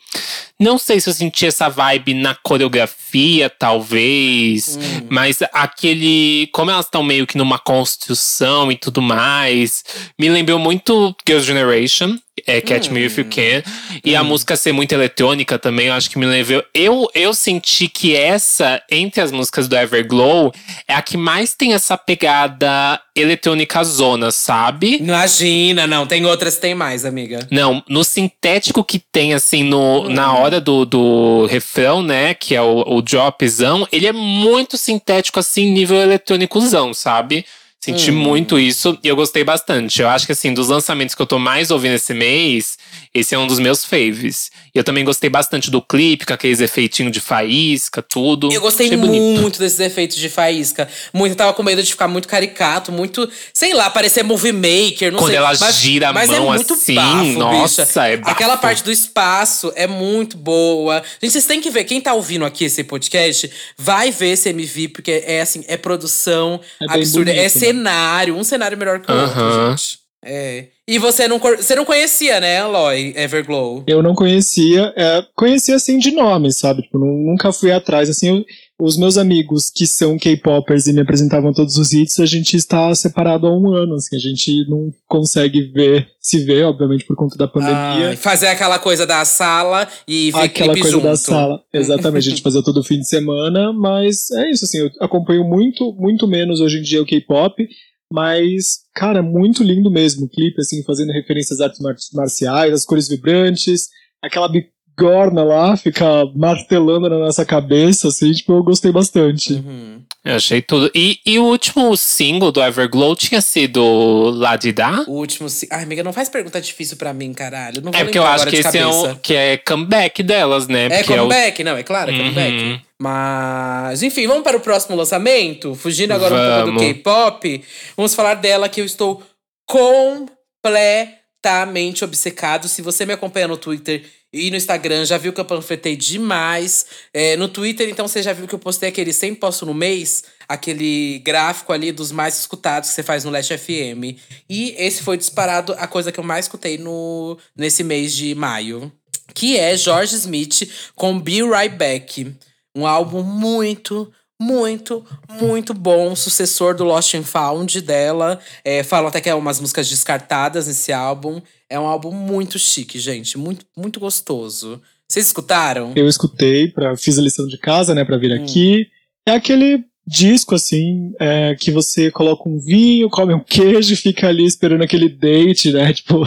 Não 0.60 0.76
sei 0.78 1.00
se 1.00 1.08
eu 1.08 1.14
senti 1.14 1.46
essa 1.46 1.68
vibe 1.68 2.14
na 2.14 2.34
coreografia, 2.34 3.48
talvez. 3.50 4.76
Hum. 4.76 5.06
Mas 5.08 5.38
aquele. 5.52 6.31
Como 6.52 6.70
elas 6.70 6.86
estão 6.86 7.02
meio 7.02 7.26
que 7.26 7.38
numa 7.38 7.58
construção 7.58 8.70
e 8.70 8.76
tudo 8.76 9.00
mais. 9.00 9.84
Me 10.18 10.28
lembrou 10.28 10.58
muito 10.58 11.14
Girls' 11.26 11.46
Generation. 11.46 12.18
É 12.46 12.60
Catch 12.60 12.88
Me 12.88 13.04
If 13.04 13.18
You 13.18 13.24
Can. 13.24 13.62
E 14.04 14.16
a 14.16 14.24
música 14.24 14.56
ser 14.56 14.72
muito 14.72 14.92
eletrônica 14.92 15.58
também, 15.58 15.86
eu 15.86 15.94
acho 15.94 16.10
que 16.10 16.18
me 16.18 16.26
lembrou. 16.26 16.62
Eu, 16.74 17.08
eu 17.14 17.34
senti 17.34 17.88
que 17.88 18.16
essa, 18.16 18.82
entre 18.90 19.20
as 19.20 19.30
músicas 19.30 19.68
do 19.68 19.76
Everglow, 19.76 20.52
é 20.86 20.94
a 20.94 21.02
que 21.02 21.16
mais 21.16 21.54
tem 21.54 21.74
essa 21.74 21.96
pegada 21.96 23.00
eletrônica 23.14 23.82
zona, 23.84 24.30
sabe? 24.30 24.96
Imagina, 24.96 25.86
não. 25.86 26.06
Tem 26.06 26.24
outras, 26.24 26.56
tem 26.56 26.74
mais, 26.74 27.04
amiga. 27.04 27.46
Não, 27.50 27.82
no 27.88 28.02
sintético 28.02 28.82
que 28.82 28.98
tem, 28.98 29.34
assim, 29.34 29.62
no, 29.62 30.08
na 30.08 30.32
hora 30.32 30.60
do, 30.60 30.84
do 30.84 31.46
refrão, 31.46 32.02
né? 32.02 32.34
Que 32.34 32.54
é 32.54 32.62
o, 32.62 32.80
o 32.86 33.02
dropzão, 33.02 33.86
ele 33.92 34.06
é 34.06 34.12
muito 34.12 34.76
sintético, 34.78 35.38
assim, 35.38 35.70
nível 35.70 36.00
eletrônicozão, 36.00 36.94
sabe? 36.94 37.44
Senti 37.84 38.12
Hum. 38.12 38.14
muito 38.14 38.58
isso 38.60 38.96
e 39.02 39.08
eu 39.08 39.16
gostei 39.16 39.42
bastante. 39.42 40.00
Eu 40.00 40.08
acho 40.08 40.24
que, 40.24 40.30
assim, 40.30 40.54
dos 40.54 40.68
lançamentos 40.68 41.16
que 41.16 41.20
eu 41.22 41.26
tô 41.26 41.36
mais 41.38 41.70
ouvindo 41.72 41.94
esse 41.94 42.14
mês, 42.14 42.78
esse 43.12 43.34
é 43.34 43.38
um 43.38 43.44
dos 43.46 43.58
meus 43.58 43.84
faves. 43.84 44.52
E 44.72 44.78
eu 44.78 44.84
também 44.84 45.04
gostei 45.04 45.28
bastante 45.28 45.68
do 45.68 45.82
clipe, 45.82 46.24
com 46.24 46.32
aqueles 46.32 46.60
efeitinhos 46.60 47.10
de 47.12 47.18
faísca, 47.20 48.00
tudo. 48.00 48.52
Eu 48.52 48.60
gostei 48.60 48.86
Achei 48.86 48.96
bonito. 48.96 49.40
muito 49.40 49.58
desses 49.58 49.80
efeitos 49.80 50.16
de 50.16 50.28
faísca. 50.28 50.88
Muito, 51.12 51.32
eu 51.32 51.36
tava 51.36 51.52
com 51.54 51.62
medo 51.64 51.82
de 51.82 51.90
ficar 51.90 52.06
muito 52.06 52.28
caricato, 52.28 52.92
muito, 52.92 53.28
sei 53.52 53.74
lá, 53.74 53.90
parecer 53.90 54.22
movie 54.22 54.52
maker, 54.52 55.10
não 55.10 55.18
Quando 55.18 55.30
sei. 55.30 55.36
ela 55.38 55.52
mas, 55.58 55.74
gira 55.76 56.08
a 56.10 56.12
mas 56.12 56.30
mão 56.30 56.52
é 56.54 56.56
muito 56.56 56.74
assim, 56.74 56.94
bafo, 56.94 57.24
nossa, 57.38 57.84
bicha. 57.84 58.06
é 58.06 58.16
bafo. 58.16 58.30
Aquela 58.30 58.56
parte 58.56 58.84
do 58.84 58.92
espaço 58.92 59.72
é 59.74 59.88
muito 59.88 60.36
boa. 60.36 61.02
Gente, 61.20 61.32
vocês 61.32 61.46
têm 61.46 61.60
que 61.60 61.68
ver, 61.70 61.82
quem 61.82 62.00
tá 62.00 62.14
ouvindo 62.14 62.44
aqui 62.44 62.64
esse 62.64 62.84
podcast, 62.84 63.50
vai 63.76 64.12
ver 64.12 64.28
esse 64.34 64.48
MV, 64.50 64.88
porque 64.90 65.24
é 65.26 65.40
assim, 65.40 65.64
é 65.66 65.76
produção 65.76 66.60
É 66.80 66.84
absurda. 66.94 67.24
bonito, 67.32 67.38
é 67.40 67.42
né? 67.42 67.48
Cenário, 67.72 68.36
um 68.36 68.44
cenário 68.44 68.76
melhor 68.78 69.00
que 69.00 69.10
o 69.10 69.14
Aham. 69.14 69.24
outro, 69.66 69.70
gente. 69.70 69.98
É. 70.24 70.66
E 70.86 70.98
você 70.98 71.26
não, 71.26 71.38
você 71.38 71.74
não 71.74 71.84
conhecia, 71.84 72.38
né, 72.40 72.60
Aloy, 72.60 73.12
Everglow? 73.16 73.82
Eu 73.88 74.02
não 74.02 74.14
conhecia, 74.14 74.92
é, 74.96 75.24
conhecia 75.34 75.74
assim 75.74 75.98
de 75.98 76.12
nome, 76.12 76.52
sabe? 76.52 76.82
Tipo, 76.82 76.98
nu- 76.98 77.30
nunca 77.32 77.52
fui 77.52 77.72
atrás. 77.72 78.08
Assim, 78.08 78.28
eu- 78.38 78.44
os 78.84 78.96
meus 78.96 79.16
amigos 79.16 79.70
que 79.70 79.86
são 79.86 80.18
K-popers 80.18 80.88
e 80.88 80.92
me 80.92 81.00
apresentavam 81.00 81.52
todos 81.52 81.76
os 81.78 81.92
hits, 81.92 82.18
a 82.18 82.26
gente 82.26 82.56
está 82.56 82.92
separado 82.94 83.46
há 83.46 83.56
um 83.56 83.72
ano, 83.72 83.94
assim, 83.94 84.16
a 84.16 84.18
gente 84.18 84.68
não 84.68 84.92
consegue 85.06 85.62
ver, 85.72 86.08
se 86.20 86.44
ver, 86.44 86.64
obviamente, 86.64 87.04
por 87.04 87.14
conta 87.14 87.36
da 87.38 87.46
pandemia. 87.46 88.10
Ah, 88.10 88.16
fazer 88.16 88.48
aquela 88.48 88.80
coisa 88.80 89.06
da 89.06 89.24
sala 89.24 89.86
e 90.06 90.32
ver 90.32 90.40
Aquela 90.40 90.74
coisa 90.74 90.90
junto. 90.90 91.04
da 91.04 91.16
sala. 91.16 91.62
Exatamente, 91.72 92.26
a 92.26 92.30
gente 92.30 92.42
fazia 92.42 92.62
todo 92.62 92.82
fim 92.82 92.98
de 92.98 93.08
semana, 93.08 93.72
mas 93.72 94.32
é 94.32 94.50
isso, 94.50 94.64
assim, 94.64 94.78
eu 94.78 94.90
acompanho 95.00 95.44
muito, 95.44 95.92
muito 95.92 96.26
menos 96.26 96.60
hoje 96.60 96.78
em 96.78 96.82
dia 96.82 97.00
o 97.00 97.06
K-pop, 97.06 97.68
Mas, 98.12 98.80
cara, 98.94 99.22
muito 99.22 99.62
lindo 99.62 99.90
mesmo 99.90 100.26
o 100.26 100.28
clipe, 100.28 100.60
assim, 100.60 100.82
fazendo 100.82 101.12
referências 101.12 101.60
às 101.60 101.66
artes 101.86 102.10
marciais, 102.12 102.74
as 102.74 102.84
cores 102.84 103.08
vibrantes, 103.08 103.88
aquela 104.20 104.48
bigorna 104.96 105.42
lá 105.42 105.76
fica 105.76 106.24
martelando 106.34 107.08
na 107.08 107.18
nossa 107.18 107.44
cabeça, 107.44 108.08
assim, 108.08 108.32
tipo, 108.32 108.52
eu 108.52 108.62
gostei 108.62 108.92
bastante. 108.92 109.54
Uhum. 109.54 110.02
Eu 110.24 110.36
achei 110.36 110.62
tudo. 110.62 110.90
E, 110.94 111.18
e 111.26 111.38
o 111.38 111.44
último 111.44 111.96
single 111.96 112.52
do 112.52 112.62
Everglow 112.62 113.16
tinha 113.16 113.40
sido 113.40 114.30
Ladida? 114.30 115.04
O 115.08 115.12
último. 115.14 115.48
Ai, 115.70 115.82
amiga, 115.82 116.04
não 116.04 116.12
faz 116.12 116.28
pergunta 116.28 116.60
difícil 116.60 116.96
pra 116.96 117.12
mim, 117.12 117.32
caralho. 117.32 117.82
Não 117.82 117.90
vou 117.90 118.00
É 118.00 118.04
porque 118.04 118.18
eu 118.18 118.26
acho 118.26 118.46
que 118.46 118.56
esse 118.56 118.78
é, 118.78 118.86
um, 118.86 119.14
que 119.16 119.34
é 119.34 119.56
comeback 119.56 120.22
delas, 120.22 120.68
né? 120.68 120.86
É 120.86 120.98
Porque 120.98 121.16
comeback, 121.16 121.64
não, 121.64 121.76
é 121.76 121.82
claro, 121.82 122.10
é 122.10 122.14
Uhum. 122.14 122.18
comeback. 122.24 122.80
Mas, 123.00 124.02
enfim, 124.04 124.28
vamos 124.28 124.44
para 124.44 124.56
o 124.56 124.60
próximo 124.60 124.94
lançamento? 124.94 125.74
Fugindo 125.74 126.12
agora 126.12 126.34
um 126.34 126.38
pouco 126.38 126.60
do 126.60 126.66
Vamos. 126.78 126.82
K-pop, 126.82 127.64
vamos 127.96 128.14
falar 128.14 128.34
dela 128.34 128.68
que 128.68 128.80
eu 128.80 128.84
estou 128.84 129.20
completamente 129.66 132.04
obcecado. 132.04 132.68
Se 132.68 132.80
você 132.80 133.04
me 133.04 133.12
acompanha 133.12 133.48
no 133.48 133.56
Twitter 133.56 134.04
e 134.32 134.50
no 134.50 134.56
Instagram, 134.56 135.04
já 135.04 135.18
viu 135.18 135.32
que 135.32 135.40
eu 135.40 135.44
panfletei 135.44 135.94
demais. 135.94 136.86
É, 137.12 137.36
no 137.36 137.48
Twitter, 137.48 137.88
então, 137.88 138.08
você 138.08 138.22
já 138.22 138.32
viu 138.32 138.48
que 138.48 138.54
eu 138.54 138.58
postei 138.58 138.88
aquele 138.88 139.12
sempre 139.12 139.40
posto 139.40 139.66
no 139.66 139.74
mês, 139.74 140.24
aquele 140.48 141.18
gráfico 141.18 141.72
ali 141.72 141.92
dos 141.92 142.10
mais 142.10 142.38
escutados 142.38 142.88
que 142.88 142.94
você 142.94 143.02
faz 143.02 143.24
no 143.24 143.30
Last 143.30 143.56
FM. 143.56 144.18
E 144.48 144.74
esse 144.78 145.02
foi 145.02 145.16
disparado 145.16 145.74
a 145.78 145.86
coisa 145.86 146.10
que 146.10 146.18
eu 146.18 146.24
mais 146.24 146.46
escutei 146.46 146.78
no, 146.78 147.36
nesse 147.56 147.84
mês 147.84 148.14
de 148.14 148.34
maio 148.34 148.90
que 149.34 149.58
é 149.58 149.76
George 149.76 150.14
Smith 150.14 150.70
com 150.94 151.18
Be 151.18 151.42
Right 151.42 151.76
Back. 151.76 152.34
Um 152.74 152.86
álbum 152.86 153.22
muito, 153.22 154.10
muito, 154.42 155.04
muito 155.40 155.72
bom. 155.72 156.14
Sucessor 156.16 156.74
do 156.74 156.84
Lost 156.84 157.14
and 157.14 157.22
Found 157.24 157.80
dela. 157.80 158.38
É, 158.64 158.82
falam 158.82 159.08
até 159.08 159.20
que 159.20 159.28
é 159.30 159.34
umas 159.34 159.60
músicas 159.60 159.88
descartadas 159.88 160.66
nesse 160.66 160.92
álbum. 160.92 161.40
É 161.70 161.78
um 161.78 161.86
álbum 161.86 162.10
muito 162.12 162.58
chique, 162.58 162.98
gente. 162.98 163.38
Muito, 163.38 163.64
muito 163.76 164.00
gostoso. 164.00 164.80
Vocês 165.08 165.26
escutaram? 165.26 165.92
Eu 165.94 166.08
escutei, 166.08 166.68
pra, 166.68 166.96
fiz 166.96 167.18
a 167.18 167.22
lição 167.22 167.46
de 167.46 167.58
casa, 167.58 167.94
né, 167.94 168.04
pra 168.04 168.16
vir 168.16 168.32
Hum. 168.32 168.42
aqui. 168.44 168.86
É 169.26 169.32
aquele 169.32 169.84
disco, 170.06 170.54
assim, 170.54 171.12
é, 171.20 171.54
que 171.54 171.70
você 171.70 172.10
coloca 172.10 172.48
um 172.48 172.58
vinho, 172.58 173.08
come 173.08 173.32
um 173.34 173.40
queijo 173.40 173.92
e 173.92 173.96
fica 173.96 174.28
ali 174.28 174.44
esperando 174.44 174.82
aquele 174.82 175.08
date, 175.08 175.72
né? 175.72 175.92
Tipo, 176.02 176.24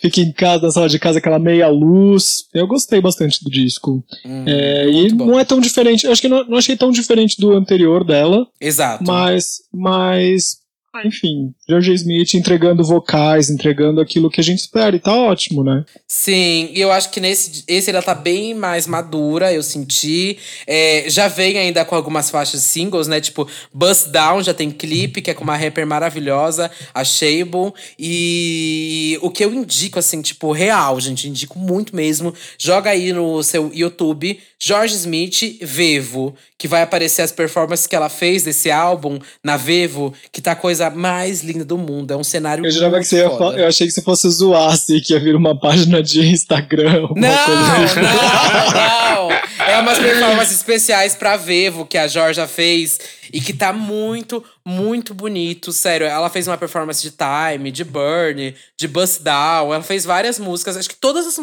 fica 0.00 0.20
em 0.20 0.32
casa, 0.32 0.62
na 0.66 0.70
sala 0.70 0.88
de 0.88 0.98
casa, 0.98 1.18
aquela 1.18 1.38
meia 1.38 1.68
luz. 1.68 2.44
Eu 2.54 2.66
gostei 2.66 3.00
bastante 3.00 3.42
do 3.44 3.50
disco. 3.50 4.02
Hum, 4.24 4.44
É, 4.46 4.88
e 4.88 4.92
muito 4.92 5.16
bom. 5.16 5.26
não 5.26 5.38
é 5.38 5.44
tão 5.44 5.60
diferente, 5.60 6.06
eu 6.06 6.12
acho 6.12 6.22
que 6.22 6.28
não, 6.28 6.44
não 6.46 6.56
achei 6.58 6.76
tão 6.76 6.90
diferente 6.90 7.38
do 7.40 7.52
anterior 7.52 8.04
dela, 8.04 8.46
Exato. 8.60 9.04
mas, 9.04 9.58
mas, 9.72 10.56
enfim, 11.04 11.54
George 11.68 11.92
Smith 11.94 12.34
entregando 12.34 12.84
vocais, 12.84 13.48
entregando 13.48 14.00
aquilo 14.00 14.28
que 14.28 14.40
a 14.40 14.44
gente 14.44 14.58
espera, 14.58 14.96
e 14.96 14.98
tá 14.98 15.14
ótimo, 15.14 15.62
né? 15.62 15.84
Sim, 16.06 16.70
e 16.72 16.80
eu 16.80 16.90
acho 16.90 17.10
que 17.10 17.20
nesse 17.20 17.62
esse 17.68 17.90
ela 17.90 18.02
tá 18.02 18.14
bem 18.14 18.54
mais 18.54 18.86
madura, 18.86 19.52
eu 19.52 19.62
senti. 19.62 20.36
É, 20.66 21.04
já 21.08 21.28
vem 21.28 21.58
ainda 21.58 21.84
com 21.84 21.94
algumas 21.94 22.28
faixas 22.28 22.62
singles, 22.62 23.06
né? 23.06 23.20
Tipo, 23.20 23.48
Bust 23.72 24.08
Down 24.08 24.42
já 24.42 24.52
tem 24.52 24.70
clipe, 24.70 25.22
que 25.22 25.30
é 25.30 25.34
com 25.34 25.44
uma 25.44 25.56
rapper 25.56 25.86
maravilhosa, 25.86 26.70
a 26.92 27.04
Shable. 27.04 27.72
E 27.98 29.18
o 29.22 29.30
que 29.30 29.44
eu 29.44 29.54
indico, 29.54 29.98
assim, 29.98 30.20
tipo, 30.20 30.50
real, 30.50 30.98
gente, 31.00 31.28
indico 31.28 31.58
muito 31.58 31.94
mesmo. 31.94 32.34
Joga 32.58 32.90
aí 32.90 33.12
no 33.12 33.42
seu 33.44 33.70
YouTube, 33.72 34.40
George 34.58 34.94
Smith, 34.94 35.58
Vevo, 35.62 36.34
que 36.58 36.68
vai 36.68 36.82
aparecer 36.82 37.22
as 37.22 37.32
performances 37.32 37.86
que 37.86 37.96
ela 37.96 38.08
fez 38.08 38.42
desse 38.42 38.70
álbum 38.70 39.18
na 39.42 39.56
Vevo, 39.56 40.12
que 40.30 40.42
tá 40.42 40.52
a 40.52 40.56
coisa 40.80 40.90
mais 40.90 41.42
linda 41.42 41.64
do 41.64 41.76
mundo. 41.76 42.12
É 42.12 42.16
um 42.16 42.24
cenário 42.24 42.64
Eu 42.64 42.70
jurava 42.70 42.98
que 42.98 43.04
você 43.04 43.18
ia 43.18 43.30
foda. 43.30 43.58
Eu 43.58 43.68
achei 43.68 43.86
que 43.86 43.92
você 43.92 44.00
fosse 44.00 44.28
zoar, 44.30 44.72
assim, 44.72 44.98
que 45.00 45.12
ia 45.12 45.20
vir 45.20 45.36
uma 45.36 45.58
página 45.58 46.02
de 46.02 46.20
Instagram. 46.20 47.08
Não, 47.14 47.44
coisa 47.44 47.84
assim. 47.84 48.00
não, 48.00 49.28
não. 49.28 49.40
É 49.66 49.78
umas 49.78 49.98
performances 49.98 50.56
especiais 50.56 51.14
pra 51.14 51.36
Vevo 51.36 51.84
que 51.84 51.98
a 51.98 52.06
Georgia 52.08 52.46
fez 52.46 52.98
e 53.32 53.40
que 53.40 53.52
tá 53.52 53.72
muito, 53.72 54.42
muito 54.64 55.12
bonito. 55.12 55.72
Sério, 55.72 56.06
ela 56.06 56.30
fez 56.30 56.48
uma 56.48 56.56
performance 56.56 57.02
de 57.02 57.10
Time, 57.10 57.70
de 57.70 57.84
Burn, 57.84 58.54
de 58.78 58.88
Bust 58.88 59.22
Down. 59.22 59.74
Ela 59.74 59.82
fez 59.82 60.04
várias 60.04 60.38
músicas. 60.38 60.76
Acho 60.76 60.88
que 60.88 60.96
todas 60.96 61.26
as. 61.26 61.38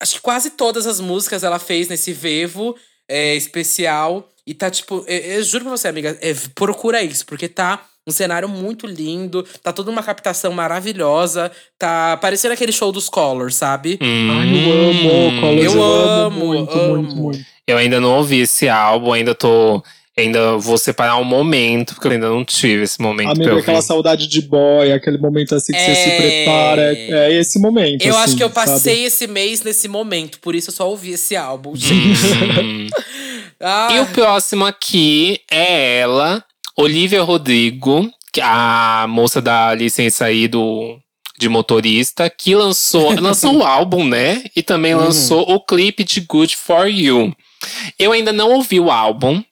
Acho 0.00 0.14
que 0.14 0.20
quase 0.20 0.50
todas 0.50 0.86
as 0.86 1.00
músicas 1.00 1.44
ela 1.44 1.58
fez 1.58 1.88
nesse 1.88 2.12
Vevo 2.12 2.76
é, 3.08 3.34
especial. 3.34 4.28
E 4.46 4.54
tá 4.54 4.70
tipo. 4.70 5.04
Eu, 5.06 5.18
eu 5.18 5.42
juro 5.42 5.64
pra 5.64 5.76
você, 5.76 5.88
amiga, 5.88 6.16
é, 6.20 6.34
procura 6.54 7.02
isso, 7.02 7.26
porque 7.26 7.48
tá. 7.48 7.84
Um 8.06 8.10
cenário 8.10 8.48
muito 8.48 8.86
lindo, 8.86 9.44
tá 9.62 9.72
toda 9.72 9.90
uma 9.90 10.02
captação 10.02 10.52
maravilhosa, 10.52 11.52
tá 11.78 12.16
parecendo 12.20 12.52
aquele 12.54 12.72
show 12.72 12.90
dos 12.90 13.08
Colors, 13.08 13.54
sabe? 13.54 13.96
Ai, 14.00 14.48
eu 14.66 14.72
amo, 14.72 15.40
Colors, 15.40 15.64
Eu 15.64 15.72
eu, 15.72 15.82
amo, 15.82 16.02
amo, 16.26 16.46
muito, 16.46 16.72
amo. 16.78 16.96
muito, 16.96 17.14
muito. 17.16 17.44
Eu 17.66 17.76
ainda 17.78 18.00
não 18.00 18.16
ouvi 18.16 18.40
esse 18.40 18.68
álbum, 18.68 19.12
ainda 19.12 19.34
tô. 19.34 19.82
Ainda 20.18 20.58
vou 20.58 20.76
separar 20.76 21.16
um 21.16 21.24
momento, 21.24 21.94
porque 21.94 22.06
eu 22.06 22.12
ainda 22.12 22.28
não 22.28 22.44
tive 22.44 22.82
esse 22.82 23.00
momento 23.00 23.30
Amigo, 23.30 23.48
eu 23.48 23.58
aquela 23.60 23.80
saudade 23.80 24.26
de 24.26 24.42
boy, 24.42 24.92
aquele 24.92 25.16
momento 25.16 25.54
assim 25.54 25.72
que 25.72 25.78
você 25.78 25.94
se 25.94 26.08
É. 26.10 26.16
prepara. 26.44 26.82
É, 26.94 27.32
é 27.32 27.40
esse 27.40 27.58
momento. 27.58 28.02
Eu 28.04 28.14
acho 28.16 28.24
assim, 28.24 28.36
que 28.36 28.44
eu 28.44 28.50
sabe? 28.50 28.66
passei 28.72 29.04
esse 29.06 29.26
mês 29.26 29.62
nesse 29.62 29.88
momento, 29.88 30.38
por 30.40 30.54
isso 30.54 30.68
eu 30.68 30.74
só 30.74 30.86
ouvi 30.86 31.12
esse 31.12 31.34
álbum, 31.34 31.74
gente. 31.74 32.20
Hum. 32.62 32.88
Ah, 33.64 33.90
E 33.92 34.00
o 34.00 34.06
próximo 34.06 34.66
aqui 34.66 35.38
é 35.48 36.00
ela, 36.00 36.44
Olivia 36.76 37.22
Rodrigo, 37.22 38.10
é 38.36 38.42
a 38.42 39.06
moça 39.08 39.40
da 39.42 39.74
licença 39.74 40.24
aí 40.26 40.48
do, 40.48 40.98
de 41.38 41.48
motorista, 41.48 42.30
que 42.30 42.54
lançou, 42.54 43.12
lançou 43.20 43.58
o 43.58 43.62
álbum, 43.64 44.04
né? 44.06 44.42
E 44.56 44.62
também 44.62 44.94
Uhum. 44.94 45.00
lançou 45.04 45.42
o 45.42 45.60
clipe 45.60 46.04
de 46.04 46.20
Good 46.20 46.56
For 46.56 46.86
You. 46.88 47.34
Eu 47.98 48.12
ainda 48.12 48.32
não 48.32 48.52
ouvi 48.52 48.80
o 48.80 48.90
álbum. 48.90 49.42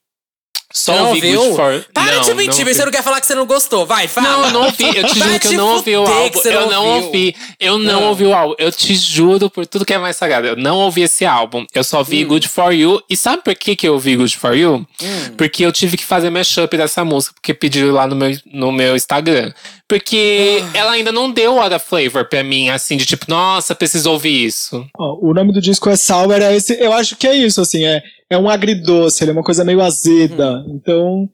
Só 0.73 0.95
não 0.95 1.09
ouvi 1.09 1.37
ouviu? 1.37 1.43
Good 1.43 1.57
For 1.57 1.87
Para 1.93 2.15
não, 2.17 2.23
de 2.23 2.35
mentir, 2.35 2.65
não 2.65 2.73
você 2.75 2.85
não 2.85 2.93
quer 2.93 3.03
falar 3.03 3.21
que 3.21 3.27
você 3.27 3.35
não 3.35 3.47
gostou. 3.47 3.85
Vai, 3.85 4.07
fala. 4.07 4.29
Não, 4.29 4.45
eu 4.47 4.51
não 4.53 4.63
ouvi. 4.67 4.85
Eu 4.97 5.05
te 5.05 5.19
juro 5.19 5.41
que 5.41 5.47
eu 5.49 5.53
não 5.55 5.69
ouvi 5.75 5.97
o 5.97 6.07
álbum. 6.07 6.41
Eu 6.45 6.71
não 6.71 6.87
ouvi. 6.87 7.37
Eu 7.59 7.79
não 7.79 8.01
Não. 8.01 8.09
ouvi 8.09 8.25
o 8.27 8.35
álbum. 8.35 8.55
Eu 8.59 8.71
te 8.71 8.95
juro 8.95 9.51
por 9.51 9.67
tudo 9.67 9.85
que 9.85 9.93
é 9.93 9.99
mais 9.99 10.17
sagrado. 10.17 10.47
Eu 10.47 10.57
não 10.57 10.77
ouvi 10.79 11.03
esse 11.03 11.25
álbum. 11.25 11.67
Eu 11.75 11.83
só 11.83 12.03
vi 12.03 12.25
Hum. 12.25 12.29
Good 12.29 12.49
For 12.49 12.73
You. 12.73 13.03
E 13.11 13.17
sabe 13.17 13.43
por 13.43 13.55
que, 13.55 13.75
que 13.75 13.89
eu 13.89 13.95
ouvi 13.95 14.15
Good 14.17 14.37
For 14.37 14.55
You? 14.57 14.87
Hum. 15.03 15.07
Porque 15.37 15.65
eu 15.67 15.73
tive 15.73 15.97
que 15.97 16.05
fazer 16.05 16.31
mashup 16.31 16.77
dessa 16.77 17.05
música, 17.05 17.35
porque 17.35 17.53
pediram 17.53 17.91
lá 17.93 18.07
no 18.07 18.15
meu, 18.15 18.31
no 18.47 18.71
meu 18.71 18.95
Instagram. 18.95 19.53
Porque 19.89 20.63
Ah. 20.73 20.79
ela 20.79 20.93
ainda 20.93 21.11
não 21.11 21.31
deu 21.33 21.57
hora 21.57 21.79
flavor 21.81 22.25
pra 22.27 22.45
mim, 22.45 22.69
assim, 22.71 22.97
de 22.97 23.05
tipo, 23.05 23.27
nossa, 23.29 23.75
preciso 23.75 24.11
ouvir 24.13 24.45
isso. 24.47 24.87
Ó, 24.97 25.19
o 25.21 25.35
nome 25.35 25.53
do 25.53 25.61
disco 25.61 25.91
é 25.91 25.97
Sour, 25.97 26.33
é 26.41 26.55
esse, 26.55 26.75
eu 26.81 26.93
acho 26.93 27.17
que 27.17 27.27
é 27.27 27.35
isso, 27.35 27.61
assim, 27.61 27.85
é, 27.85 28.01
é 28.31 28.39
um 28.39 28.49
agridoce, 28.49 29.23
ele 29.25 29.31
é 29.31 29.35
uma 29.35 29.43
coisa 29.43 29.65
meio 29.65 29.81
azeda. 29.83 30.59
Uhum. 30.67 30.75
Então, 30.77 31.29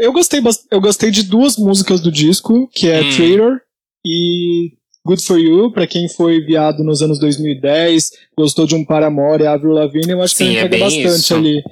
eu 0.00 0.12
gostei, 0.12 0.40
eu 0.70 0.80
gostei 0.80 1.10
de 1.10 1.22
duas 1.24 1.56
músicas 1.56 2.00
do 2.00 2.10
disco, 2.10 2.68
que 2.72 2.88
é 2.88 3.00
Hum. 3.00 3.10
Traitor 3.16 3.60
e 4.04 4.72
Good 5.04 5.22
For 5.24 5.38
You, 5.38 5.72
pra 5.72 5.86
quem 5.86 6.08
foi 6.08 6.40
viado 6.40 6.82
nos 6.82 7.02
anos 7.02 7.18
2010, 7.20 8.10
gostou 8.36 8.66
de 8.66 8.74
um 8.74 8.84
Paramore 8.84 9.42
e 9.42 9.46
Avril 9.46 9.72
Lavigne, 9.72 10.12
eu 10.12 10.22
acho 10.22 10.34
que 10.34 10.38
Sim, 10.44 10.50
ele 10.50 10.58
é 10.58 10.68
bem 10.68 10.80
bastante 10.80 11.04
isso. 11.06 11.34
ali. 11.34 11.62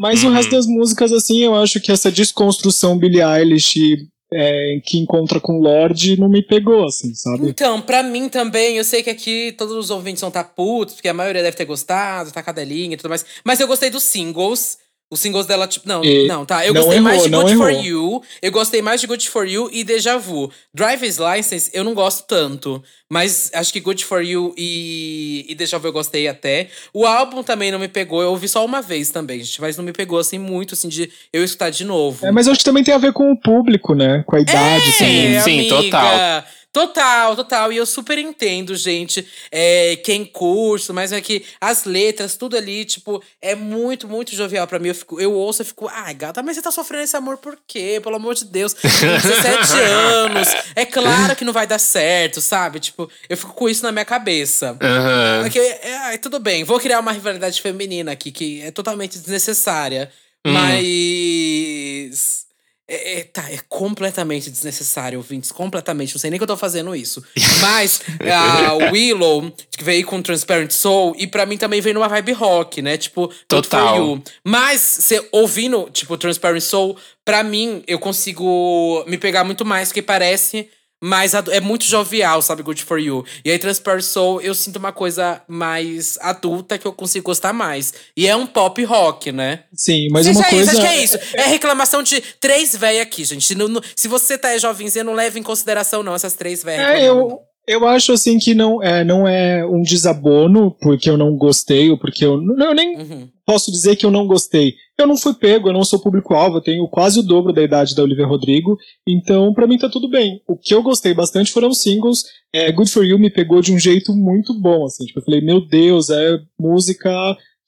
Mas 0.00 0.22
o 0.22 0.28
Uhum. 0.28 0.32
resto 0.34 0.50
das 0.52 0.66
músicas, 0.66 1.12
assim, 1.12 1.40
eu 1.40 1.54
acho 1.56 1.80
que 1.80 1.90
essa 1.90 2.10
desconstrução 2.10 2.96
Billie 2.96 3.20
Eilish 3.22 4.06
é, 4.32 4.80
que 4.84 4.98
encontra 4.98 5.40
com 5.40 5.58
Lorde 5.58 6.18
não 6.20 6.28
me 6.28 6.42
pegou, 6.42 6.84
assim, 6.86 7.14
sabe? 7.14 7.48
Então, 7.48 7.80
pra 7.80 8.02
mim 8.02 8.28
também, 8.28 8.76
eu 8.76 8.84
sei 8.84 9.02
que 9.02 9.10
aqui 9.10 9.54
todos 9.56 9.74
os 9.74 9.90
ouvintes 9.90 10.20
vão 10.20 10.28
estar 10.28 10.44
putos, 10.44 10.94
porque 10.94 11.08
a 11.08 11.14
maioria 11.14 11.42
deve 11.42 11.56
ter 11.56 11.64
gostado, 11.64 12.30
tá 12.32 12.42
cadelinha 12.42 12.94
e 12.94 12.96
tudo 12.96 13.08
mais. 13.08 13.24
Mas 13.44 13.60
eu 13.60 13.66
gostei 13.66 13.90
dos 13.90 14.02
singles. 14.02 14.78
Os 15.10 15.20
singles 15.20 15.46
dela, 15.46 15.66
tipo, 15.66 15.88
não, 15.88 16.04
E 16.04 16.26
não, 16.26 16.44
tá. 16.44 16.66
Eu 16.66 16.74
não 16.74 16.82
gostei 16.82 17.00
mais 17.00 17.16
errou, 17.16 17.24
de 17.24 17.30
não 17.30 17.42
Good 17.42 17.56
For. 17.56 17.84
You. 17.86 18.22
Eu 18.42 18.52
gostei 18.52 18.82
mais 18.82 19.00
de 19.00 19.06
Good 19.06 19.30
For 19.30 19.46
You 19.48 19.70
e 19.72 19.82
Deja 19.82 20.18
Vu. 20.18 20.52
Driver's 20.74 21.16
License, 21.16 21.70
eu 21.72 21.82
não 21.82 21.94
gosto 21.94 22.26
tanto. 22.26 22.82
Mas 23.10 23.50
acho 23.54 23.72
que 23.72 23.80
Good 23.80 24.04
For 24.04 24.22
You 24.22 24.54
e, 24.54 25.46
e 25.48 25.54
Deja 25.54 25.78
Vu 25.78 25.88
eu 25.88 25.92
gostei 25.94 26.28
até. 26.28 26.68
O 26.92 27.06
álbum 27.06 27.42
também 27.42 27.72
não 27.72 27.78
me 27.78 27.88
pegou. 27.88 28.20
Eu 28.20 28.28
ouvi 28.30 28.46
só 28.48 28.62
uma 28.62 28.82
vez 28.82 29.08
também, 29.08 29.42
gente. 29.42 29.58
Mas 29.62 29.78
não 29.78 29.84
me 29.84 29.94
pegou, 29.94 30.18
assim, 30.18 30.38
muito, 30.38 30.74
assim, 30.74 30.88
de 30.88 31.10
eu 31.32 31.42
escutar 31.42 31.70
de 31.70 31.84
novo. 31.84 32.26
É, 32.26 32.30
mas 32.30 32.46
eu 32.46 32.52
acho 32.52 32.58
que 32.58 32.66
também 32.66 32.84
tem 32.84 32.92
a 32.92 32.98
ver 32.98 33.14
com 33.14 33.32
o 33.32 33.36
público, 33.40 33.94
né? 33.94 34.22
Com 34.26 34.36
a 34.36 34.40
idade, 34.40 34.92
Sim. 34.92 35.36
É, 35.36 35.40
sim, 35.40 35.70
amiga. 35.70 35.76
total. 35.76 36.44
Total, 36.72 37.34
total. 37.34 37.72
E 37.72 37.76
eu 37.76 37.86
super 37.86 38.18
entendo, 38.18 38.76
gente, 38.76 39.26
é, 39.50 39.96
quem 39.96 40.24
curso, 40.24 40.92
mas 40.92 41.12
é 41.12 41.20
que 41.20 41.44
as 41.60 41.84
letras, 41.84 42.36
tudo 42.36 42.56
ali, 42.56 42.84
tipo, 42.84 43.22
é 43.40 43.54
muito, 43.54 44.06
muito 44.06 44.34
jovial 44.34 44.66
pra 44.66 44.78
mim. 44.78 44.88
Eu, 44.88 44.94
fico, 44.94 45.20
eu 45.20 45.32
ouço 45.32 45.62
e 45.62 45.64
fico, 45.64 45.88
ai, 45.90 46.14
gata, 46.14 46.42
mas 46.42 46.56
você 46.56 46.62
tá 46.62 46.70
sofrendo 46.70 47.04
esse 47.04 47.16
amor 47.16 47.38
por 47.38 47.58
quê? 47.66 48.00
Pelo 48.02 48.16
amor 48.16 48.34
de 48.34 48.44
Deus. 48.44 48.74
Tem 48.78 48.90
17 48.90 49.80
anos. 49.80 50.48
É 50.76 50.84
claro 50.84 51.34
que 51.34 51.44
não 51.44 51.52
vai 51.52 51.66
dar 51.66 51.78
certo, 51.78 52.40
sabe? 52.40 52.80
Tipo, 52.80 53.10
eu 53.28 53.36
fico 53.36 53.54
com 53.54 53.68
isso 53.68 53.82
na 53.82 53.90
minha 53.90 54.04
cabeça. 54.04 54.76
Aham. 54.80 55.42
Porque, 55.42 55.58
é, 55.58 55.96
ai, 55.98 56.18
tudo 56.18 56.38
bem, 56.38 56.64
vou 56.64 56.78
criar 56.78 57.00
uma 57.00 57.12
rivalidade 57.12 57.60
feminina 57.62 58.12
aqui, 58.12 58.30
que 58.30 58.60
é 58.60 58.70
totalmente 58.70 59.18
desnecessária. 59.18 60.12
Hum. 60.46 60.52
Mas. 60.52 62.47
É, 62.90 63.18
é, 63.18 63.24
tá, 63.24 63.44
é 63.50 63.58
completamente 63.68 64.50
desnecessário, 64.50 65.18
ouvintes. 65.18 65.52
Completamente. 65.52 66.14
Não 66.14 66.20
sei 66.20 66.30
nem 66.30 66.38
que 66.38 66.42
eu 66.42 66.48
tô 66.48 66.56
fazendo 66.56 66.96
isso. 66.96 67.22
Mas 67.60 68.00
a 68.32 68.90
Willow, 68.90 69.52
que 69.70 69.84
veio 69.84 70.06
com 70.06 70.22
Transparent 70.22 70.70
Soul, 70.70 71.14
e 71.18 71.26
pra 71.26 71.44
mim 71.44 71.58
também 71.58 71.82
veio 71.82 71.94
numa 71.94 72.08
vibe 72.08 72.32
rock, 72.32 72.80
né? 72.80 72.96
Tipo, 72.96 73.30
Total. 73.46 74.18
Mas, 74.42 74.80
você 74.80 75.28
ouvindo, 75.30 75.90
tipo, 75.92 76.16
Transparent 76.16 76.62
Soul, 76.62 76.96
pra 77.24 77.42
mim, 77.42 77.84
eu 77.86 77.98
consigo 77.98 79.04
me 79.06 79.18
pegar 79.18 79.44
muito 79.44 79.66
mais, 79.66 79.88
porque 79.88 80.00
parece 80.00 80.70
mais 81.00 81.32
é 81.34 81.60
muito 81.60 81.84
jovial, 81.84 82.42
sabe? 82.42 82.62
Good 82.62 82.84
for 82.84 82.98
You. 82.98 83.24
E 83.44 83.50
aí, 83.50 83.58
Transparent 83.58 84.02
Soul, 84.02 84.40
eu 84.40 84.54
sinto 84.54 84.76
uma 84.76 84.92
coisa 84.92 85.42
mais 85.46 86.18
adulta 86.20 86.76
que 86.76 86.86
eu 86.86 86.92
consigo 86.92 87.24
gostar 87.26 87.52
mais. 87.52 87.92
E 88.16 88.26
é 88.26 88.34
um 88.34 88.46
pop 88.46 88.82
rock, 88.84 89.30
né? 89.30 89.64
Sim, 89.72 90.08
mas 90.10 90.26
uma 90.26 90.44
é 90.44 90.50
coisa. 90.50 90.72
Isso, 90.72 90.80
acho 90.80 90.88
que 90.88 90.94
é 90.94 91.02
isso. 91.02 91.18
É 91.34 91.46
reclamação 91.46 92.02
de 92.02 92.20
três 92.40 92.74
véias 92.74 93.02
aqui, 93.02 93.24
gente. 93.24 93.56
Se 93.94 94.08
você 94.08 94.36
tá 94.36 94.56
jovenzinha, 94.58 95.04
não 95.04 95.14
leve 95.14 95.38
em 95.38 95.42
consideração, 95.42 96.02
não, 96.02 96.14
essas 96.14 96.34
três 96.34 96.62
véias. 96.62 96.84
É, 96.84 97.08
eu, 97.08 97.40
eu 97.68 97.86
acho 97.86 98.12
assim 98.12 98.38
que 98.38 98.54
não 98.54 98.82
é, 98.82 99.04
não 99.04 99.28
é 99.28 99.64
um 99.64 99.82
desabono 99.82 100.74
porque 100.80 101.08
eu 101.10 101.18
não 101.18 101.36
gostei, 101.36 101.90
ou 101.90 101.98
porque 101.98 102.24
eu. 102.24 102.40
Não, 102.40 102.68
eu 102.68 102.74
nem 102.74 102.96
uhum. 102.96 103.28
posso 103.44 103.70
dizer 103.70 103.94
que 103.94 104.06
eu 104.06 104.10
não 104.10 104.26
gostei. 104.26 104.74
Eu 104.98 105.06
não 105.06 105.16
fui 105.16 105.34
pego, 105.34 105.68
eu 105.68 105.72
não 105.72 105.84
sou 105.84 106.00
público-alvo, 106.00 106.56
eu 106.56 106.62
tenho 106.62 106.88
quase 106.88 107.20
o 107.20 107.22
dobro 107.22 107.52
da 107.52 107.62
idade 107.62 107.94
da 107.94 108.02
Olivia 108.02 108.26
Rodrigo, 108.26 108.76
então 109.06 109.52
para 109.52 109.66
mim 109.66 109.76
tá 109.76 109.88
tudo 109.88 110.08
bem. 110.08 110.40
O 110.48 110.56
que 110.56 110.74
eu 110.74 110.82
gostei 110.82 111.12
bastante 111.12 111.52
foram 111.52 111.68
os 111.68 111.78
singles. 111.78 112.24
É, 112.52 112.72
Good 112.72 112.90
For 112.90 113.04
You 113.04 113.18
me 113.18 113.28
pegou 113.28 113.60
de 113.60 113.72
um 113.72 113.78
jeito 113.78 114.14
muito 114.14 114.54
bom, 114.54 114.86
assim. 114.86 115.04
Tipo, 115.04 115.20
eu 115.20 115.24
falei, 115.24 115.40
meu 115.42 115.60
Deus, 115.60 116.08
é 116.08 116.40
música 116.58 117.12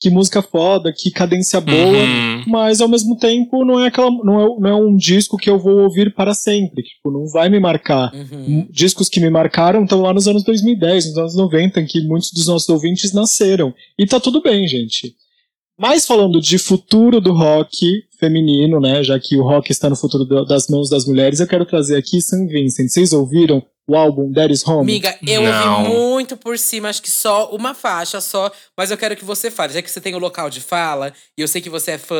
que 0.01 0.09
música 0.09 0.41
foda, 0.41 0.91
que 0.97 1.11
cadência 1.11 1.61
boa, 1.61 1.77
uhum. 1.77 2.45
mas 2.47 2.81
ao 2.81 2.89
mesmo 2.89 3.17
tempo 3.17 3.67
não 3.67 3.79
é 3.79 3.89
aquela, 3.89 4.11
não 4.11 4.41
é, 4.41 4.61
não 4.61 4.71
é 4.71 4.75
um 4.75 4.97
disco 4.97 5.37
que 5.37 5.51
eu 5.51 5.59
vou 5.59 5.81
ouvir 5.81 6.15
para 6.15 6.33
sempre, 6.33 6.83
tipo, 6.83 7.11
não 7.11 7.27
vai 7.27 7.51
me 7.51 7.61
marcar. 7.61 8.11
Uhum. 8.15 8.67
Discos 8.71 9.11
que 9.11 9.21
me 9.21 9.29
marcaram 9.29 9.85
estão 9.85 10.01
lá 10.01 10.15
nos 10.15 10.27
anos 10.27 10.43
2010, 10.43 11.09
nos 11.09 11.19
anos 11.19 11.35
90, 11.37 11.81
em 11.83 11.87
que 11.87 12.01
muitos 12.01 12.33
dos 12.33 12.47
nossos 12.47 12.69
ouvintes 12.71 13.13
nasceram. 13.13 13.75
E 13.99 14.07
tá 14.07 14.19
tudo 14.19 14.41
bem, 14.41 14.67
gente. 14.67 15.15
Mas 15.79 16.07
falando 16.07 16.41
de 16.41 16.57
futuro 16.57 17.21
do 17.21 17.33
rock 17.33 18.05
feminino, 18.19 18.81
né, 18.81 19.05
já 19.05 19.19
que 19.19 19.37
o 19.37 19.43
rock 19.43 19.71
está 19.71 19.91
no 19.91 19.97
futuro 19.97 20.25
das 20.45 20.69
mãos 20.69 20.89
das 20.89 21.07
mulheres, 21.07 21.41
eu 21.41 21.47
quero 21.47 21.67
trazer 21.67 21.97
aqui 21.97 22.21
St. 22.23 22.47
Vincent. 22.47 22.89
Vocês 22.89 23.13
ouviram 23.13 23.63
o 23.91 23.97
álbum 23.97 24.33
That 24.33 24.53
Is 24.53 24.67
Home? 24.67 24.83
Amiga, 24.83 25.19
eu 25.27 25.43
Não. 25.43 25.83
ouvi 25.83 25.89
muito 25.91 26.37
por 26.37 26.59
cima, 26.59 26.89
acho 26.89 27.03
que 27.03 27.11
só 27.11 27.51
uma 27.51 27.75
faixa 27.75 28.21
só, 28.21 28.51
mas 28.77 28.91
eu 28.91 28.97
quero 28.97 29.17
que 29.17 29.25
você 29.25 29.51
fale, 29.51 29.73
já 29.73 29.83
que 29.83 29.91
você 29.91 30.01
tem 30.01 30.15
o 30.15 30.19
local 30.19 30.49
de 30.49 30.61
fala, 30.61 31.13
e 31.37 31.43
eu 31.43 31.49
sei 31.49 31.61
que 31.61 31.71
você 31.71 31.93
é 31.93 31.99
fã 31.99 32.17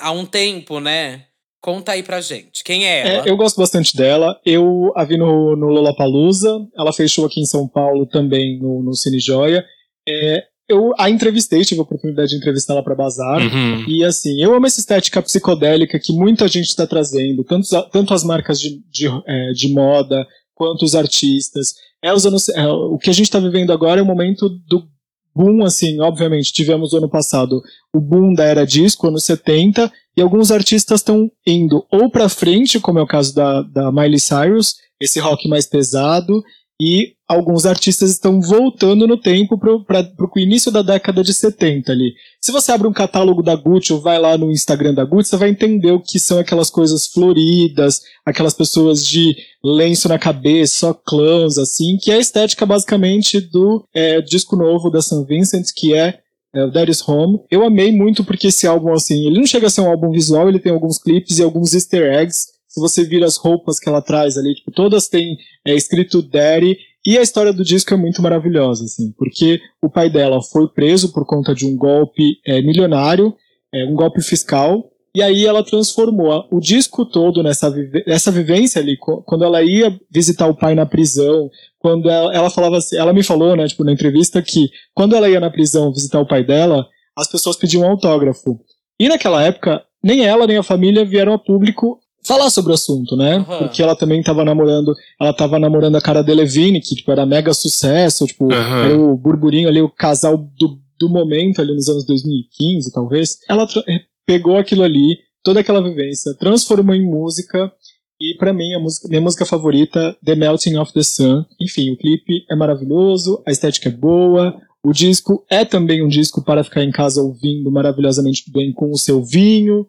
há 0.00 0.10
um 0.10 0.24
tempo, 0.24 0.80
né? 0.80 1.24
Conta 1.62 1.92
aí 1.92 2.02
pra 2.02 2.22
gente. 2.22 2.64
Quem 2.64 2.86
é 2.86 3.00
ela? 3.00 3.26
É, 3.26 3.30
eu 3.30 3.36
gosto 3.36 3.58
bastante 3.58 3.94
dela. 3.94 4.40
Eu 4.46 4.92
a 4.96 5.04
vi 5.04 5.18
no, 5.18 5.54
no 5.54 5.66
Lollapalooza. 5.66 6.66
Ela 6.74 6.90
fechou 6.90 7.26
aqui 7.26 7.38
em 7.38 7.44
São 7.44 7.68
Paulo 7.68 8.06
também 8.06 8.58
no, 8.58 8.82
no 8.82 8.94
Cine 8.94 9.20
Joia. 9.20 9.62
É, 10.08 10.42
eu 10.70 10.94
a 10.96 11.10
entrevistei, 11.10 11.64
tive 11.64 11.80
a 11.80 11.82
oportunidade 11.82 12.30
de 12.30 12.36
entrevistá-la 12.36 12.82
para 12.82 12.94
Bazar. 12.94 13.40
Uhum. 13.40 13.84
E 13.88 14.04
assim, 14.04 14.40
eu 14.40 14.54
amo 14.54 14.66
essa 14.66 14.78
estética 14.78 15.20
psicodélica 15.20 15.98
que 15.98 16.12
muita 16.12 16.46
gente 16.46 16.68
está 16.68 16.86
trazendo, 16.86 17.42
tanto, 17.42 17.68
tanto 17.90 18.14
as 18.14 18.22
marcas 18.22 18.60
de, 18.60 18.80
de, 18.88 19.08
é, 19.26 19.52
de 19.52 19.68
moda, 19.72 20.26
quanto 20.60 20.84
os 20.84 20.94
artistas. 20.94 21.72
É, 22.04 22.12
os 22.12 22.26
anos, 22.26 22.50
é, 22.50 22.66
o 22.68 22.98
que 22.98 23.08
a 23.08 23.14
gente 23.14 23.24
está 23.24 23.38
vivendo 23.38 23.72
agora 23.72 23.98
é 23.98 24.02
o 24.02 24.06
momento 24.06 24.46
do 24.68 24.86
boom, 25.34 25.64
assim, 25.64 25.98
obviamente, 26.00 26.52
tivemos 26.52 26.92
no 26.92 26.98
ano 26.98 27.08
passado 27.08 27.62
o 27.94 27.98
boom 27.98 28.34
da 28.34 28.44
era 28.44 28.66
disco, 28.66 29.08
anos 29.08 29.24
70, 29.24 29.90
e 30.14 30.20
alguns 30.20 30.50
artistas 30.50 31.00
estão 31.00 31.30
indo 31.46 31.86
ou 31.90 32.10
para 32.10 32.28
frente, 32.28 32.78
como 32.78 32.98
é 32.98 33.02
o 33.02 33.06
caso 33.06 33.34
da, 33.34 33.62
da 33.62 33.90
Miley 33.90 34.20
Cyrus, 34.20 34.74
esse 35.00 35.18
rock 35.18 35.48
mais 35.48 35.64
pesado, 35.64 36.44
e 36.80 37.12
alguns 37.28 37.66
artistas 37.66 38.10
estão 38.10 38.40
voltando 38.40 39.06
no 39.06 39.16
tempo 39.16 39.58
para 39.58 40.02
o 40.18 40.38
início 40.38 40.72
da 40.72 40.82
década 40.82 41.22
de 41.22 41.34
70 41.34 41.92
ali. 41.92 42.14
Se 42.40 42.50
você 42.50 42.72
abre 42.72 42.88
um 42.88 42.92
catálogo 42.92 43.42
da 43.42 43.54
Gucci 43.54 43.92
ou 43.92 44.00
vai 44.00 44.18
lá 44.18 44.36
no 44.38 44.50
Instagram 44.50 44.94
da 44.94 45.04
Gucci, 45.04 45.30
você 45.30 45.36
vai 45.36 45.50
entender 45.50 45.92
o 45.92 46.00
que 46.00 46.18
são 46.18 46.38
aquelas 46.38 46.70
coisas 46.70 47.06
floridas, 47.06 48.00
aquelas 48.24 48.54
pessoas 48.54 49.06
de 49.06 49.36
lenço 49.62 50.08
na 50.08 50.18
cabeça, 50.18 50.78
só 50.78 50.94
clãs, 50.94 51.58
assim, 51.58 51.98
que 52.00 52.10
é 52.10 52.14
a 52.14 52.18
estética 52.18 52.64
basicamente 52.64 53.40
do 53.40 53.86
é, 53.94 54.22
disco 54.22 54.56
novo 54.56 54.90
da 54.90 55.02
St. 55.02 55.24
Vincent, 55.28 55.66
que 55.76 55.94
é 55.94 56.18
é, 56.54 56.68
That 56.70 56.90
Is 56.90 57.06
Home. 57.06 57.40
Eu 57.50 57.64
amei 57.64 57.92
muito 57.92 58.24
porque 58.24 58.48
esse 58.48 58.66
álbum, 58.66 58.92
assim, 58.92 59.26
ele 59.26 59.38
não 59.38 59.46
chega 59.46 59.66
a 59.66 59.70
ser 59.70 59.82
um 59.82 59.90
álbum 59.90 60.10
visual, 60.10 60.48
ele 60.48 60.58
tem 60.58 60.72
alguns 60.72 60.98
clipes 60.98 61.38
e 61.38 61.42
alguns 61.42 61.74
easter 61.74 62.12
eggs 62.12 62.48
se 62.70 62.80
você 62.80 63.04
vira 63.04 63.26
as 63.26 63.36
roupas 63.36 63.80
que 63.80 63.88
ela 63.88 64.00
traz 64.00 64.38
ali, 64.38 64.54
tipo, 64.54 64.70
todas 64.70 65.08
têm 65.08 65.36
é, 65.66 65.74
escrito 65.74 66.22
Daddy, 66.22 66.78
e 67.04 67.18
a 67.18 67.22
história 67.22 67.52
do 67.52 67.64
disco 67.64 67.92
é 67.92 67.96
muito 67.96 68.22
maravilhosa, 68.22 68.84
assim, 68.84 69.12
porque 69.18 69.60
o 69.82 69.90
pai 69.90 70.08
dela 70.08 70.40
foi 70.40 70.68
preso 70.68 71.12
por 71.12 71.26
conta 71.26 71.52
de 71.52 71.66
um 71.66 71.76
golpe 71.76 72.36
é, 72.46 72.62
milionário, 72.62 73.34
é, 73.74 73.84
um 73.86 73.94
golpe 73.94 74.22
fiscal, 74.22 74.88
e 75.12 75.20
aí 75.20 75.44
ela 75.44 75.64
transformou 75.64 76.46
o 76.48 76.60
disco 76.60 77.04
todo 77.04 77.42
nessa, 77.42 77.68
vive 77.68 78.04
nessa 78.06 78.30
vivência 78.30 78.80
ali, 78.80 78.96
quando 78.96 79.44
ela 79.44 79.60
ia 79.64 79.98
visitar 80.08 80.46
o 80.46 80.56
pai 80.56 80.76
na 80.76 80.86
prisão, 80.86 81.50
quando 81.80 82.08
ela, 82.08 82.32
ela 82.32 82.50
falava 82.50 82.76
assim, 82.76 82.96
ela 82.96 83.12
me 83.12 83.24
falou, 83.24 83.56
né, 83.56 83.66
tipo, 83.66 83.82
na 83.82 83.90
entrevista, 83.90 84.40
que 84.40 84.70
quando 84.94 85.16
ela 85.16 85.28
ia 85.28 85.40
na 85.40 85.50
prisão 85.50 85.92
visitar 85.92 86.20
o 86.20 86.28
pai 86.28 86.44
dela, 86.44 86.86
as 87.16 87.28
pessoas 87.28 87.56
pediam 87.56 87.84
autógrafo. 87.90 88.60
E 89.00 89.08
naquela 89.08 89.42
época, 89.42 89.82
nem 90.04 90.24
ela 90.24 90.46
nem 90.46 90.58
a 90.58 90.62
família 90.62 91.04
vieram 91.04 91.32
a 91.32 91.38
público 91.38 91.98
falar 92.24 92.50
sobre 92.50 92.72
o 92.72 92.74
assunto, 92.74 93.16
né? 93.16 93.38
Uhum. 93.38 93.58
Porque 93.58 93.82
ela 93.82 93.96
também 93.96 94.22
tava 94.22 94.44
namorando, 94.44 94.94
ela 95.20 95.32
tava 95.32 95.58
namorando 95.58 95.96
a 95.96 96.00
cara 96.00 96.22
Delevine, 96.22 96.80
que 96.80 96.94
tipo, 96.94 97.10
era 97.10 97.26
mega 97.26 97.52
sucesso, 97.52 98.26
tipo, 98.26 98.44
uhum. 98.44 98.84
era 98.84 98.98
o 98.98 99.16
burburinho 99.16 99.68
ali, 99.68 99.80
o 99.80 99.90
casal 99.90 100.36
do, 100.36 100.78
do 100.98 101.08
momento 101.08 101.60
ali 101.60 101.74
nos 101.74 101.88
anos 101.88 102.04
2015, 102.06 102.92
talvez. 102.92 103.38
Ela 103.48 103.66
eh, 103.88 104.00
pegou 104.26 104.56
aquilo 104.56 104.82
ali, 104.82 105.18
toda 105.42 105.60
aquela 105.60 105.82
vivência, 105.82 106.34
transformou 106.34 106.94
em 106.94 107.04
música 107.04 107.72
e 108.20 108.34
para 108.34 108.52
mim, 108.52 108.74
a 108.74 108.78
música, 108.78 109.08
minha 109.08 109.20
música 109.20 109.46
favorita, 109.46 110.14
The 110.22 110.34
Melting 110.34 110.76
of 110.76 110.92
the 110.92 111.02
Sun. 111.02 111.42
Enfim, 111.58 111.90
o 111.90 111.96
clipe 111.96 112.44
é 112.50 112.54
maravilhoso, 112.54 113.42
a 113.46 113.50
estética 113.50 113.88
é 113.88 113.92
boa, 113.92 114.60
o 114.84 114.92
disco 114.92 115.44
é 115.48 115.64
também 115.64 116.04
um 116.04 116.08
disco 116.08 116.44
para 116.44 116.62
ficar 116.62 116.84
em 116.84 116.90
casa 116.90 117.22
ouvindo 117.22 117.70
maravilhosamente 117.70 118.44
bem 118.52 118.72
com 118.72 118.90
o 118.90 118.98
seu 118.98 119.24
vinho. 119.24 119.86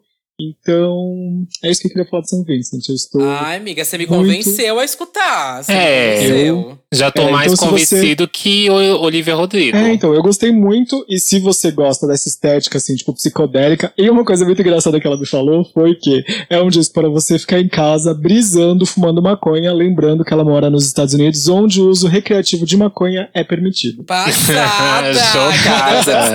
Então, 0.50 1.46
é 1.62 1.70
isso 1.70 1.80
que 1.80 1.86
eu 1.86 1.92
queria 1.92 2.08
falar 2.08 2.22
de 2.22 2.30
São 2.30 2.42
Vincent. 2.42 2.88
Eu 2.88 2.94
estou 2.94 3.22
Ai, 3.22 3.56
amiga, 3.56 3.84
você 3.84 3.96
me 3.96 4.06
muito... 4.06 4.20
convenceu 4.20 4.78
a 4.78 4.84
escutar. 4.84 5.62
Você 5.62 5.72
é, 5.72 6.48
eu 6.48 6.78
já 6.92 7.10
tô 7.10 7.22
é, 7.22 7.30
mais 7.30 7.52
então, 7.52 7.68
convencido 7.68 8.24
você... 8.24 8.30
que 8.30 8.68
o 8.70 9.00
Olivia 9.00 9.34
Rodrigo. 9.34 9.76
É, 9.76 9.92
então, 9.92 10.12
eu 10.14 10.22
gostei 10.22 10.52
muito. 10.52 11.04
E 11.08 11.18
se 11.18 11.38
você 11.38 11.70
gosta 11.70 12.06
dessa 12.06 12.28
estética, 12.28 12.78
assim, 12.78 12.94
tipo, 12.94 13.12
psicodélica. 13.12 13.92
E 13.96 14.10
uma 14.10 14.24
coisa 14.24 14.44
muito 14.44 14.60
engraçada 14.60 15.00
que 15.00 15.06
ela 15.06 15.18
me 15.18 15.26
falou 15.26 15.64
foi 15.72 15.94
que 15.94 16.24
é 16.50 16.60
um 16.60 16.68
disco 16.68 16.94
para 16.94 17.08
você 17.08 17.38
ficar 17.38 17.60
em 17.60 17.68
casa, 17.68 18.12
brisando, 18.12 18.84
fumando 18.84 19.22
maconha, 19.22 19.72
lembrando 19.72 20.24
que 20.24 20.32
ela 20.32 20.44
mora 20.44 20.68
nos 20.68 20.84
Estados 20.84 21.14
Unidos, 21.14 21.48
onde 21.48 21.80
o 21.80 21.88
uso 21.88 22.08
recreativo 22.08 22.66
de 22.66 22.76
maconha 22.76 23.30
é 23.32 23.44
permitido. 23.44 24.04
Passada! 24.04 25.14
Chocada! 25.32 26.32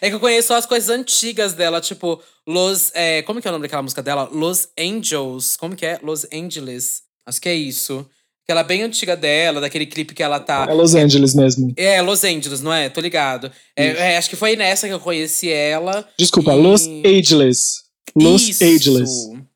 É 0.00 0.08
que 0.08 0.14
eu 0.14 0.20
conheço 0.20 0.54
as 0.54 0.66
coisas 0.66 0.88
antigas 0.88 1.52
dela, 1.52 1.80
tipo, 1.80 2.20
Los. 2.60 2.90
É, 2.94 3.22
como 3.22 3.40
que 3.40 3.48
é 3.48 3.50
o 3.50 3.52
nome 3.52 3.62
daquela 3.62 3.82
música 3.82 4.02
dela? 4.02 4.28
Los 4.30 4.68
Angels. 4.78 5.56
Como 5.56 5.74
que 5.74 5.86
é? 5.86 5.98
Los 6.02 6.26
Angeles. 6.32 7.02
Acho 7.26 7.40
que 7.40 7.48
é 7.48 7.54
isso. 7.54 8.06
Aquela 8.44 8.62
bem 8.62 8.82
antiga 8.82 9.16
dela, 9.16 9.60
daquele 9.60 9.86
clipe 9.86 10.12
que 10.12 10.22
ela 10.22 10.40
tá. 10.40 10.66
É 10.68 10.74
Los 10.74 10.94
Angeles 10.94 11.34
mesmo. 11.34 11.72
É, 11.76 12.02
Los 12.02 12.24
Angeles, 12.24 12.60
não 12.60 12.72
é? 12.72 12.88
Tô 12.88 13.00
ligado. 13.00 13.50
É, 13.76 13.86
é, 13.86 14.16
acho 14.16 14.28
que 14.28 14.36
foi 14.36 14.56
nessa 14.56 14.88
que 14.88 14.92
eu 14.92 15.00
conheci 15.00 15.48
ela. 15.48 16.06
Desculpa, 16.18 16.52
e... 16.52 16.56
Los 16.56 16.86
Angeles. 16.86 17.84
Los 18.14 18.48
isso, 18.48 18.64
Angeles. 18.64 19.10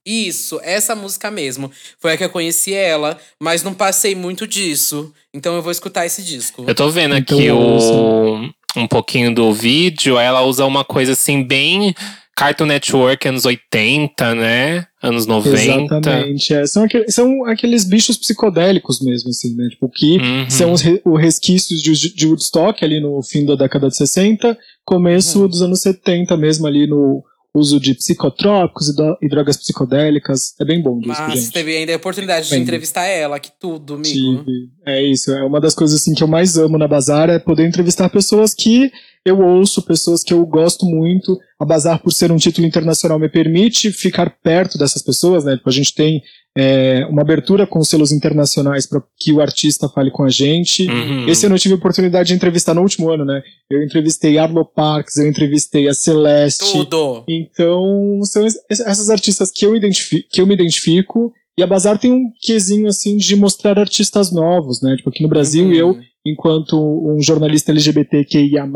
Isso, 0.07 0.61
essa 0.62 0.95
música 0.95 1.31
mesmo. 1.31 1.73
Foi 1.99 2.12
a 2.12 2.17
que 2.17 2.25
eu 2.25 2.31
conheci 2.31 2.73
ela, 2.73 3.19
mas 3.40 3.64
não 3.64 3.75
passei 3.75 4.14
muito 4.14 4.47
disso. 4.47 5.12
Então 5.33 5.57
eu 5.57 5.62
vou 5.62 5.73
escutar 5.73 6.07
esse 6.07 6.23
disco. 6.23 6.64
Eu 6.67 6.75
tô 6.75 6.88
vendo 6.88 7.17
então, 7.17 7.37
aqui 7.37 7.51
o, 7.51 8.49
um 8.77 8.87
pouquinho 8.87 9.35
do 9.35 9.53
vídeo. 9.53 10.19
Ela 10.19 10.43
usa 10.43 10.64
uma 10.64 10.85
coisa 10.85 11.12
assim, 11.12 11.43
bem 11.43 11.95
Cartoon 12.37 12.66
Network 12.66 13.29
anos 13.29 13.44
80, 13.44 14.35
né? 14.35 14.87
Anos 15.03 15.27
90. 15.27 15.57
Exatamente. 15.57 16.55
É. 16.55 16.66
São, 16.66 16.83
aqueles, 16.85 17.14
são 17.14 17.44
aqueles 17.44 17.85
bichos 17.85 18.16
psicodélicos 18.16 19.01
mesmo, 19.01 19.31
assim, 19.31 19.55
né? 19.55 19.68
Tipo, 19.70 19.88
que 19.88 20.16
uhum. 20.16 20.51
são 20.51 20.73
os, 20.73 20.81
re, 20.81 21.01
os 21.05 21.20
resquícios 21.20 21.81
de, 21.81 22.14
de 22.14 22.27
Woodstock 22.27 22.85
ali 22.85 23.01
no 23.01 23.23
fim 23.23 23.44
da 23.44 23.55
década 23.55 23.88
de 23.88 23.97
60, 23.97 24.59
começo 24.85 25.42
uhum. 25.42 25.49
dos 25.49 25.62
anos 25.62 25.81
70 25.81 26.37
mesmo 26.37 26.66
ali 26.66 26.87
no 26.87 27.23
uso 27.55 27.79
de 27.79 27.95
psicotrópicos 27.95 28.88
e, 29.23 29.29
drogas 29.29 29.57
psicodélicas. 29.57 30.55
É 30.61 30.64
bem 30.64 30.83
bom 30.83 31.01
Mas 31.07 31.19
gente. 31.40 31.53
teve 31.53 31.77
ainda 31.77 31.93
a 31.93 31.97
oportunidade 31.97 32.49
de 32.49 32.57
entrevistar 32.57 33.05
ela, 33.05 33.38
que 33.38 33.51
tudo, 33.61 33.95
amigo. 33.95 34.45
Tive. 34.45 34.71
É 34.85 35.01
isso, 35.01 35.33
é 35.33 35.45
uma 35.45 35.61
das 35.61 35.75
coisas 35.75 36.01
assim 36.01 36.14
que 36.14 36.23
eu 36.23 36.29
mais 36.29 36.59
amo 36.59 36.77
na 36.77 36.88
Bazar 36.88 37.31
é 37.31 37.38
poder 37.38 37.67
entrevistar 37.67 38.09
pessoas 38.09 38.53
que 38.53 38.90
eu 39.25 39.40
ouço, 39.40 39.83
pessoas 39.83 40.25
que 40.25 40.35
eu 40.35 40.45
gosto 40.45 40.85
muito. 40.85 41.38
A 41.59 41.64
Bazar, 41.64 42.03
por 42.03 42.12
ser 42.12 42.33
um 42.33 42.37
título 42.37 42.67
internacional, 42.67 43.19
me 43.19 43.29
permite 43.29 43.93
ficar 43.93 44.29
perto 44.43 44.77
dessas 44.77 45.01
pessoas, 45.01 45.45
né? 45.45 45.57
Tipo, 45.57 45.69
a 45.69 45.73
gente 45.73 45.95
tem 45.95 46.23
é, 46.57 47.05
uma 47.07 47.23
abertura 47.23 47.67
com 47.67 47.79
os 47.81 47.88
selos 47.88 48.12
internacionais 48.12 48.87
para 48.87 49.03
que 49.19 49.33
o 49.33 49.40
artista 49.40 49.88
fale 49.88 50.11
com 50.11 50.23
a 50.23 50.31
gente. 50.31 50.87
Uhum. 50.88 51.29
Esse 51.29 51.47
ano 51.47 51.57
eu 51.57 51.59
tive 51.59 51.75
a 51.75 51.77
oportunidade 51.77 52.29
de 52.29 52.35
entrevistar 52.35 52.75
no 52.75 52.83
último 52.83 53.11
ano, 53.11 53.25
né? 53.25 53.43
Eu 53.69 53.83
entrevistei 53.83 54.38
Arlo 54.38 54.64
Parks, 54.64 55.17
eu 55.17 55.29
entrevistei 55.29 55.88
a 55.88 55.95
Celeste. 55.95 56.71
Tudo. 56.73 57.25
Então, 57.29 58.21
são 58.23 58.47
es- 58.47 58.59
essas 58.69 59.11
artistas 59.11 59.51
que 59.51 59.67
eu, 59.67 59.75
identifi 59.75 60.23
que 60.31 60.40
eu 60.40 60.47
me 60.47 60.55
identifico. 60.55 61.33
E 61.59 61.62
a 61.62 61.67
Bazar 61.67 61.99
tem 61.99 62.12
um 62.12 62.31
quesinho, 62.40 62.88
assim, 62.88 63.17
de 63.17 63.37
mostrar 63.37 63.79
artistas 63.79 64.33
novos, 64.33 64.83
né? 64.83 64.97
Tipo, 64.97 65.11
aqui 65.11 65.23
no 65.23 65.29
Brasil, 65.29 65.67
Uhum. 65.67 65.73
eu, 65.73 65.99
enquanto 66.27 66.77
um 66.77 67.21
jornalista 67.21 67.71
LGBTQIA+, 67.73 68.67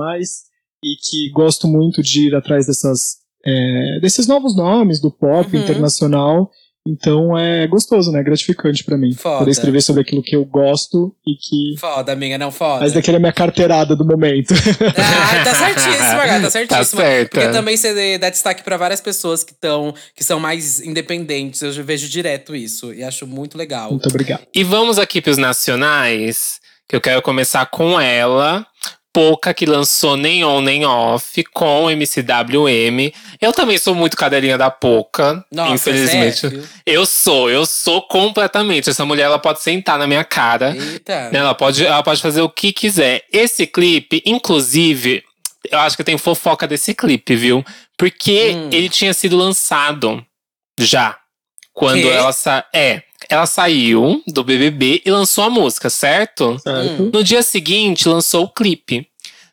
e 0.84 0.94
que 0.96 1.30
gosto 1.32 1.66
muito 1.66 2.02
de 2.02 2.26
ir 2.28 2.34
atrás 2.36 2.66
dessas, 2.66 3.16
é, 3.44 3.98
desses 4.00 4.26
novos 4.28 4.56
nomes 4.56 5.00
do 5.00 5.10
pop 5.10 5.56
Uhum. 5.56 5.62
internacional. 5.62 6.50
Então, 6.86 7.36
é 7.36 7.66
gostoso, 7.66 8.10
né? 8.10 8.22
Gratificante 8.22 8.82
pra 8.82 8.96
mim. 8.96 9.12
Foda. 9.12 9.38
Poder 9.40 9.50
escrever 9.50 9.82
sobre 9.82 10.00
aquilo 10.02 10.22
que 10.22 10.34
eu 10.34 10.44
gosto 10.44 11.14
e 11.26 11.34
que... 11.36 11.78
Foda, 11.78 12.12
amiga, 12.12 12.38
não 12.38 12.50
foda. 12.50 12.80
Mas 12.80 12.94
daquele 12.94 13.16
é 13.16 13.18
a 13.18 13.20
minha 13.20 13.32
carteirada 13.32 13.94
do 13.94 14.04
momento. 14.06 14.54
Ah, 14.96 15.44
tá 15.44 15.54
certíssima, 15.54 16.26
gata, 16.26 16.40
tá 16.40 16.40
Tá 16.42 16.50
certíssima. 16.50 17.02
certa. 17.02 17.40
Porque 17.40 17.52
também 17.52 17.76
você 17.76 18.16
dá 18.18 18.30
destaque 18.30 18.62
pra 18.62 18.76
várias 18.76 19.00
pessoas 19.00 19.44
que 19.44 19.52
estão, 19.52 19.94
que 20.14 20.24
são 20.24 20.40
mais 20.40 20.80
independentes. 20.80 21.60
Eu 21.62 21.72
vejo 21.84 22.08
direto 22.08 22.54
isso 22.56 22.92
e 22.94 23.02
acho 23.04 23.26
muito 23.26 23.58
legal. 23.58 23.90
Muito 23.90 24.08
obrigado. 24.08 24.42
E 24.54 24.64
vamos 24.64 24.98
aqui 24.98 25.20
pros 25.20 25.36
nacionais, 25.38 26.58
que 26.88 26.96
eu 26.96 27.00
quero 27.00 27.20
começar 27.22 27.66
com 27.66 28.00
ela. 28.00 28.66
Pouca 29.18 29.52
que 29.52 29.66
lançou 29.66 30.16
nem 30.16 30.44
on 30.44 30.60
nem 30.60 30.86
off 30.86 31.42
com 31.52 31.90
MCWM. 31.90 33.12
Eu 33.40 33.52
também 33.52 33.76
sou 33.76 33.92
muito 33.92 34.16
cadelinha 34.16 34.56
da 34.56 34.70
Pouca, 34.70 35.44
Nossa, 35.50 35.74
infelizmente. 35.74 36.38
sério? 36.38 36.68
Eu 36.86 37.04
sou, 37.04 37.50
eu 37.50 37.66
sou 37.66 38.02
completamente. 38.02 38.88
Essa 38.88 39.04
mulher 39.04 39.24
ela 39.24 39.40
pode 39.40 39.60
sentar 39.60 39.98
na 39.98 40.06
minha 40.06 40.22
cara. 40.22 40.72
Eita. 40.76 41.30
Ela 41.32 41.52
pode, 41.52 41.84
ela 41.84 42.00
pode 42.00 42.22
fazer 42.22 42.42
o 42.42 42.48
que 42.48 42.72
quiser. 42.72 43.24
Esse 43.32 43.66
clipe, 43.66 44.22
inclusive, 44.24 45.24
eu 45.68 45.80
acho 45.80 45.96
que 45.96 46.04
tem 46.04 46.16
fofoca 46.16 46.64
desse 46.68 46.94
clipe, 46.94 47.34
viu? 47.34 47.64
Porque 47.96 48.52
Hum. 48.54 48.68
ele 48.70 48.88
tinha 48.88 49.12
sido 49.12 49.36
lançado 49.36 50.24
já. 50.78 51.16
Quando 51.74 52.02
Quê? 52.02 52.08
ela 52.08 52.32
sa 52.32 52.64
é, 52.72 53.02
ela 53.28 53.46
saiu 53.46 54.22
do 54.26 54.42
BBB 54.42 55.02
e 55.04 55.10
lançou 55.10 55.44
a 55.44 55.50
música, 55.50 55.90
certo? 55.90 56.58
Certo? 56.60 57.02
Hum. 57.02 57.10
No 57.12 57.22
dia 57.22 57.42
seguinte, 57.42 58.08
lançou 58.08 58.44
o 58.44 58.48
clipe. 58.48 59.06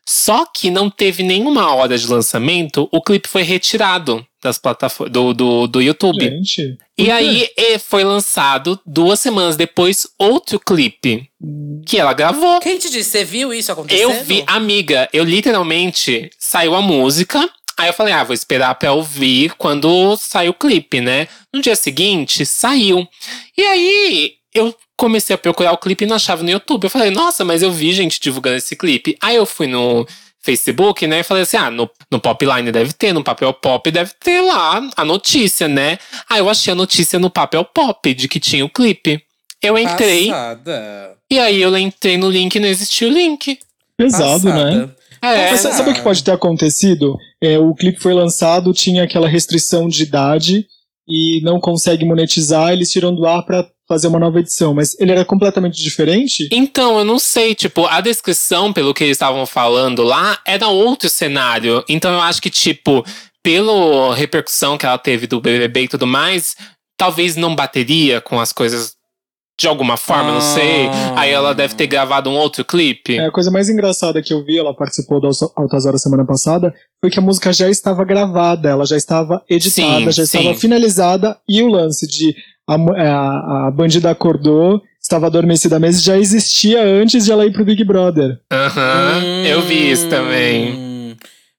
Só 0.08 0.46
que 0.46 0.70
não 0.70 0.88
teve 0.88 1.24
nenhuma 1.24 1.74
hora 1.74 1.98
de 1.98 2.06
lançamento, 2.06 2.88
o 2.92 3.02
clipe 3.02 3.28
foi 3.28 3.42
retirado 3.42 4.24
das 4.40 4.56
plataformas 4.56 5.12
do, 5.12 5.34
do, 5.34 5.66
do 5.66 5.82
YouTube. 5.82 6.24
Gente. 6.24 6.78
E 6.96 7.10
aí 7.10 7.48
foi 7.80 8.04
lançado 8.04 8.78
duas 8.86 9.18
semanas 9.18 9.56
depois 9.56 10.06
outro 10.16 10.60
clipe 10.60 11.28
que 11.84 11.98
ela 11.98 12.12
gravou. 12.12 12.60
Quem 12.60 12.78
te 12.78 12.88
disse? 12.88 13.10
Você 13.10 13.24
viu 13.24 13.52
isso 13.52 13.72
acontecendo? 13.72 14.12
Eu 14.12 14.24
vi, 14.24 14.44
amiga, 14.46 15.08
eu 15.12 15.24
literalmente 15.24 16.30
saiu 16.38 16.76
a 16.76 16.80
música. 16.80 17.48
Aí 17.78 17.88
eu 17.88 17.92
falei, 17.92 18.14
ah, 18.14 18.24
vou 18.24 18.34
esperar 18.34 18.74
pra 18.74 18.92
ouvir 18.92 19.52
quando 19.56 20.16
sair 20.16 20.48
o 20.48 20.54
clipe, 20.54 21.00
né? 21.00 21.28
No 21.52 21.60
dia 21.60 21.76
seguinte, 21.76 22.46
saiu. 22.46 23.06
E 23.56 23.62
aí 23.62 24.32
eu 24.54 24.74
comecei 24.96 25.34
a 25.34 25.38
procurar 25.38 25.72
o 25.72 25.78
clipe 25.78 26.04
e 26.04 26.06
não 26.06 26.16
achava 26.16 26.42
no 26.42 26.50
YouTube. 26.50 26.84
Eu 26.84 26.90
falei, 26.90 27.10
nossa, 27.10 27.44
mas 27.44 27.62
eu 27.62 27.70
vi 27.70 27.92
gente 27.92 28.18
divulgando 28.18 28.56
esse 28.56 28.74
clipe. 28.74 29.16
Aí 29.20 29.36
eu 29.36 29.44
fui 29.44 29.66
no 29.66 30.06
Facebook, 30.46 31.06
né? 31.08 31.20
E 31.20 31.22
falei 31.24 31.42
assim: 31.42 31.56
ah, 31.56 31.70
no, 31.70 31.90
no 32.10 32.20
Popline 32.20 32.70
deve 32.70 32.92
ter, 32.92 33.12
no 33.12 33.24
Papel 33.24 33.52
Pop 33.52 33.90
deve 33.90 34.12
ter 34.20 34.40
lá 34.40 34.88
a 34.96 35.04
notícia, 35.04 35.66
né? 35.66 35.98
Aí 36.30 36.38
eu 36.38 36.48
achei 36.48 36.72
a 36.72 36.76
notícia 36.76 37.18
no 37.18 37.28
Papel 37.28 37.64
Pop 37.64 38.14
de 38.14 38.28
que 38.28 38.38
tinha 38.38 38.64
o 38.64 38.70
clipe. 38.70 39.20
Eu 39.60 39.76
entrei, 39.76 40.28
Passada. 40.28 41.16
e 41.30 41.38
aí 41.38 41.60
eu 41.60 41.76
entrei 41.76 42.16
no 42.16 42.30
link 42.30 42.54
e 42.54 42.60
não 42.60 42.68
existia 42.68 43.08
o 43.08 43.10
link. 43.10 43.58
Pesado, 43.96 44.44
né? 44.44 44.52
Passada. 44.62 44.96
É, 45.22 45.50
Mas 45.50 45.60
sa- 45.60 45.72
sabe 45.72 45.90
o 45.90 45.94
que 45.94 46.02
pode 46.02 46.22
ter 46.22 46.30
acontecido? 46.32 47.16
É, 47.42 47.58
o 47.58 47.74
clipe 47.74 47.98
foi 48.00 48.12
lançado, 48.14 48.72
tinha 48.72 49.02
aquela 49.04 49.26
restrição 49.28 49.88
de 49.88 50.02
idade 50.02 50.66
e 51.08 51.40
não 51.42 51.58
consegue 51.60 52.04
monetizar, 52.04 52.72
eles 52.72 52.90
tiram 52.90 53.14
do 53.14 53.26
ar 53.26 53.42
pra 53.44 53.66
fazer 53.88 54.08
uma 54.08 54.18
nova 54.18 54.40
edição. 54.40 54.74
Mas 54.74 54.98
ele 55.00 55.12
era 55.12 55.24
completamente 55.24 55.80
diferente? 55.82 56.48
Então, 56.52 56.98
eu 56.98 57.04
não 57.04 57.18
sei, 57.18 57.54
tipo, 57.54 57.86
a 57.86 58.00
descrição, 58.00 58.72
pelo 58.72 58.92
que 58.92 59.04
eles 59.04 59.14
estavam 59.16 59.46
falando 59.46 60.02
lá, 60.02 60.38
era 60.46 60.68
outro 60.68 61.08
cenário. 61.08 61.82
Então 61.88 62.12
eu 62.12 62.20
acho 62.20 62.42
que, 62.42 62.50
tipo, 62.50 63.04
pela 63.42 64.14
repercussão 64.14 64.76
que 64.76 64.84
ela 64.84 64.98
teve 64.98 65.26
do 65.28 65.40
BBB 65.40 65.84
e 65.84 65.88
tudo 65.88 66.06
mais, 66.06 66.56
talvez 66.98 67.36
não 67.36 67.54
bateria 67.54 68.20
com 68.20 68.40
as 68.40 68.52
coisas 68.52 68.95
de 69.58 69.66
alguma 69.66 69.96
forma, 69.96 70.32
não 70.32 70.40
sei. 70.40 70.86
Ah. 70.88 71.14
Aí 71.20 71.30
ela 71.30 71.54
deve 71.54 71.74
ter 71.74 71.86
gravado 71.86 72.28
um 72.28 72.34
outro 72.34 72.64
clipe. 72.64 73.16
É, 73.16 73.26
a 73.26 73.30
coisa 73.30 73.50
mais 73.50 73.68
engraçada 73.68 74.20
que 74.22 74.32
eu 74.34 74.44
vi, 74.44 74.58
ela 74.58 74.74
participou 74.74 75.20
do 75.20 75.26
Altas- 75.56 75.86
Horas 75.86 76.02
semana 76.02 76.24
passada, 76.24 76.74
foi 77.00 77.10
que 77.10 77.18
a 77.18 77.22
música 77.22 77.52
já 77.52 77.68
estava 77.70 78.04
gravada, 78.04 78.68
ela 78.68 78.84
já 78.84 78.96
estava 78.96 79.42
editada, 79.48 80.00
Sim, 80.00 80.12
já 80.12 80.26
sim. 80.26 80.38
estava 80.38 80.54
finalizada, 80.54 81.36
e 81.48 81.62
o 81.62 81.68
lance 81.68 82.06
de 82.06 82.34
a, 82.68 82.76
mu- 82.76 82.92
a, 82.94 83.66
a 83.68 83.70
bandida 83.70 84.10
acordou, 84.10 84.82
estava 85.00 85.26
adormecida 85.26 85.78
mesmo, 85.78 86.02
já 86.02 86.18
existia 86.18 86.82
antes 86.82 87.24
de 87.24 87.32
ela 87.32 87.46
ir 87.46 87.52
pro 87.52 87.64
Big 87.64 87.82
Brother. 87.84 88.38
Aham, 88.52 89.22
eu 89.46 89.62
vi 89.62 89.90
isso 89.90 90.08
também. 90.08 90.85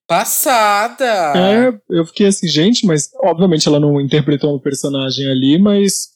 Passada. 0.07 1.33
É, 1.35 1.73
eu 1.89 2.05
fiquei 2.05 2.27
assim, 2.27 2.47
gente, 2.47 2.85
mas 2.85 3.09
obviamente 3.21 3.67
ela 3.67 3.77
não 3.77 3.99
interpretou 3.99 4.55
um 4.55 4.59
personagem 4.59 5.29
ali, 5.29 5.59
mas 5.59 6.11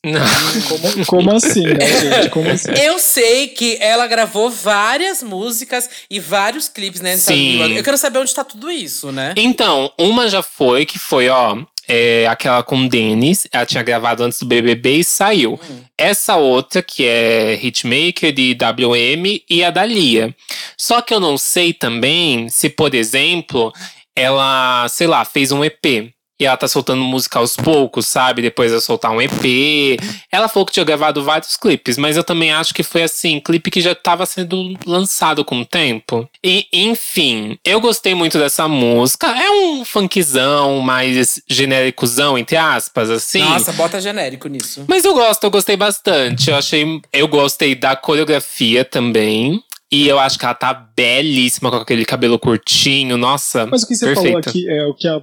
como, 0.70 1.06
como 1.06 1.32
assim, 1.36 1.66
né, 1.66 1.86
gente? 2.00 2.30
Como 2.30 2.50
assim? 2.50 2.72
Eu 2.82 2.98
sei 3.00 3.50
que 3.50 3.78
ela 3.82 4.08
gravou 4.08 4.50
várias 4.50 5.22
músicas 5.22 5.90
e 6.10 6.20
vários 6.22 6.70
clipes, 6.70 7.02
né? 7.02 7.18
Sim. 7.18 7.76
Eu 7.76 7.84
quero 7.84 7.98
saber 7.98 8.20
onde 8.20 8.34
tá 8.34 8.46
tudo 8.46 8.72
isso, 8.72 9.12
né? 9.12 9.34
Então, 9.36 9.92
uma 10.00 10.30
já 10.30 10.42
foi, 10.42 10.86
que 10.86 10.98
foi, 10.98 11.28
ó, 11.28 11.58
é, 11.94 12.26
aquela 12.26 12.64
com 12.64 12.78
o 12.78 12.88
Denis. 12.88 13.46
Ela 13.52 13.66
tinha 13.66 13.84
gravado 13.84 14.24
antes 14.24 14.40
do 14.40 14.46
BBB 14.46 15.00
e 15.00 15.04
saiu. 15.04 15.60
Hum. 15.62 15.82
Essa 15.98 16.38
outra, 16.38 16.82
que 16.82 17.06
é 17.06 17.60
Hitmaker 17.62 18.32
de 18.32 18.56
WM 18.56 19.44
e 19.50 19.62
a 19.62 19.70
da 19.70 19.86
Lia. 19.86 20.34
Só 20.78 21.02
que 21.02 21.14
eu 21.14 21.20
não 21.20 21.38
sei 21.38 21.74
também 21.74 22.48
se, 22.48 22.70
por 22.70 22.96
exemplo, 22.96 23.74
ela, 24.16 24.88
sei 24.88 25.06
lá, 25.06 25.26
fez 25.26 25.52
um 25.52 25.66
EP. 25.66 26.14
E 26.42 26.46
ela 26.48 26.58
tá 26.58 26.68
soltando 26.68 27.04
música 27.04 27.38
aos 27.38 27.56
poucos, 27.56 28.08
sabe? 28.08 28.42
Depois 28.42 28.72
vai 28.72 28.82
soltar 28.82 29.12
um 29.12 29.22
EP. 29.22 30.02
Ela 30.32 30.48
falou 30.48 30.66
que 30.66 30.74
tinha 30.74 30.84
gravado 30.84 31.24
vários 31.24 31.56
clipes, 31.56 32.00
mas 32.00 32.18
eu 32.18 32.24
também 32.24 32.52
acho 32.52 32.74
que 32.74 32.82
foi 32.82 33.04
assim, 33.04 33.40
clipe 33.40 33.70
que 33.70 33.80
já 33.80 33.94
tava 33.94 34.26
sendo 34.26 34.76
lançado 34.84 35.46
com 35.46 35.62
o 35.62 35.66
tempo. 35.66 36.28
E, 36.44 36.66
enfim, 36.74 37.60
eu 37.64 37.80
gostei 37.80 38.16
muito 38.16 38.40
dessa 38.40 38.68
música. 38.68 39.28
É 39.28 39.52
um 39.52 39.86
funkzão 39.86 40.80
mais 40.80 41.40
genéricozão, 41.48 42.40
entre 42.40 42.58
aspas, 42.58 43.12
assim. 43.12 43.44
Nossa, 43.44 43.72
bota 43.74 44.02
genérico 44.02 44.48
nisso. 44.48 44.84
Mas 44.88 45.06
eu 45.06 45.14
gosto, 45.14 45.44
eu 45.44 45.52
gostei 45.52 45.78
bastante. 45.78 46.50
Eu 46.50 46.56
achei. 46.56 47.02
Eu 47.14 47.28
gostei 47.28 47.76
da 47.76 47.96
coreografia 47.96 48.84
também. 48.84 49.64
E 49.92 50.08
eu 50.08 50.18
acho 50.18 50.40
que 50.40 50.46
ela 50.46 50.54
tá 50.54 50.74
belíssima 50.74 51.70
com 51.70 51.76
aquele 51.76 52.06
cabelo 52.06 52.40
curtinho. 52.40 53.18
Nossa. 53.18 53.68
Mas 53.68 53.84
o 53.84 53.88
que 53.88 53.94
você 53.94 54.16
falou 54.16 54.24
perfeita. 54.24 54.50
aqui, 54.50 54.70
é, 54.70 54.86
o, 54.86 54.94
que 54.94 55.06
a, 55.06 55.22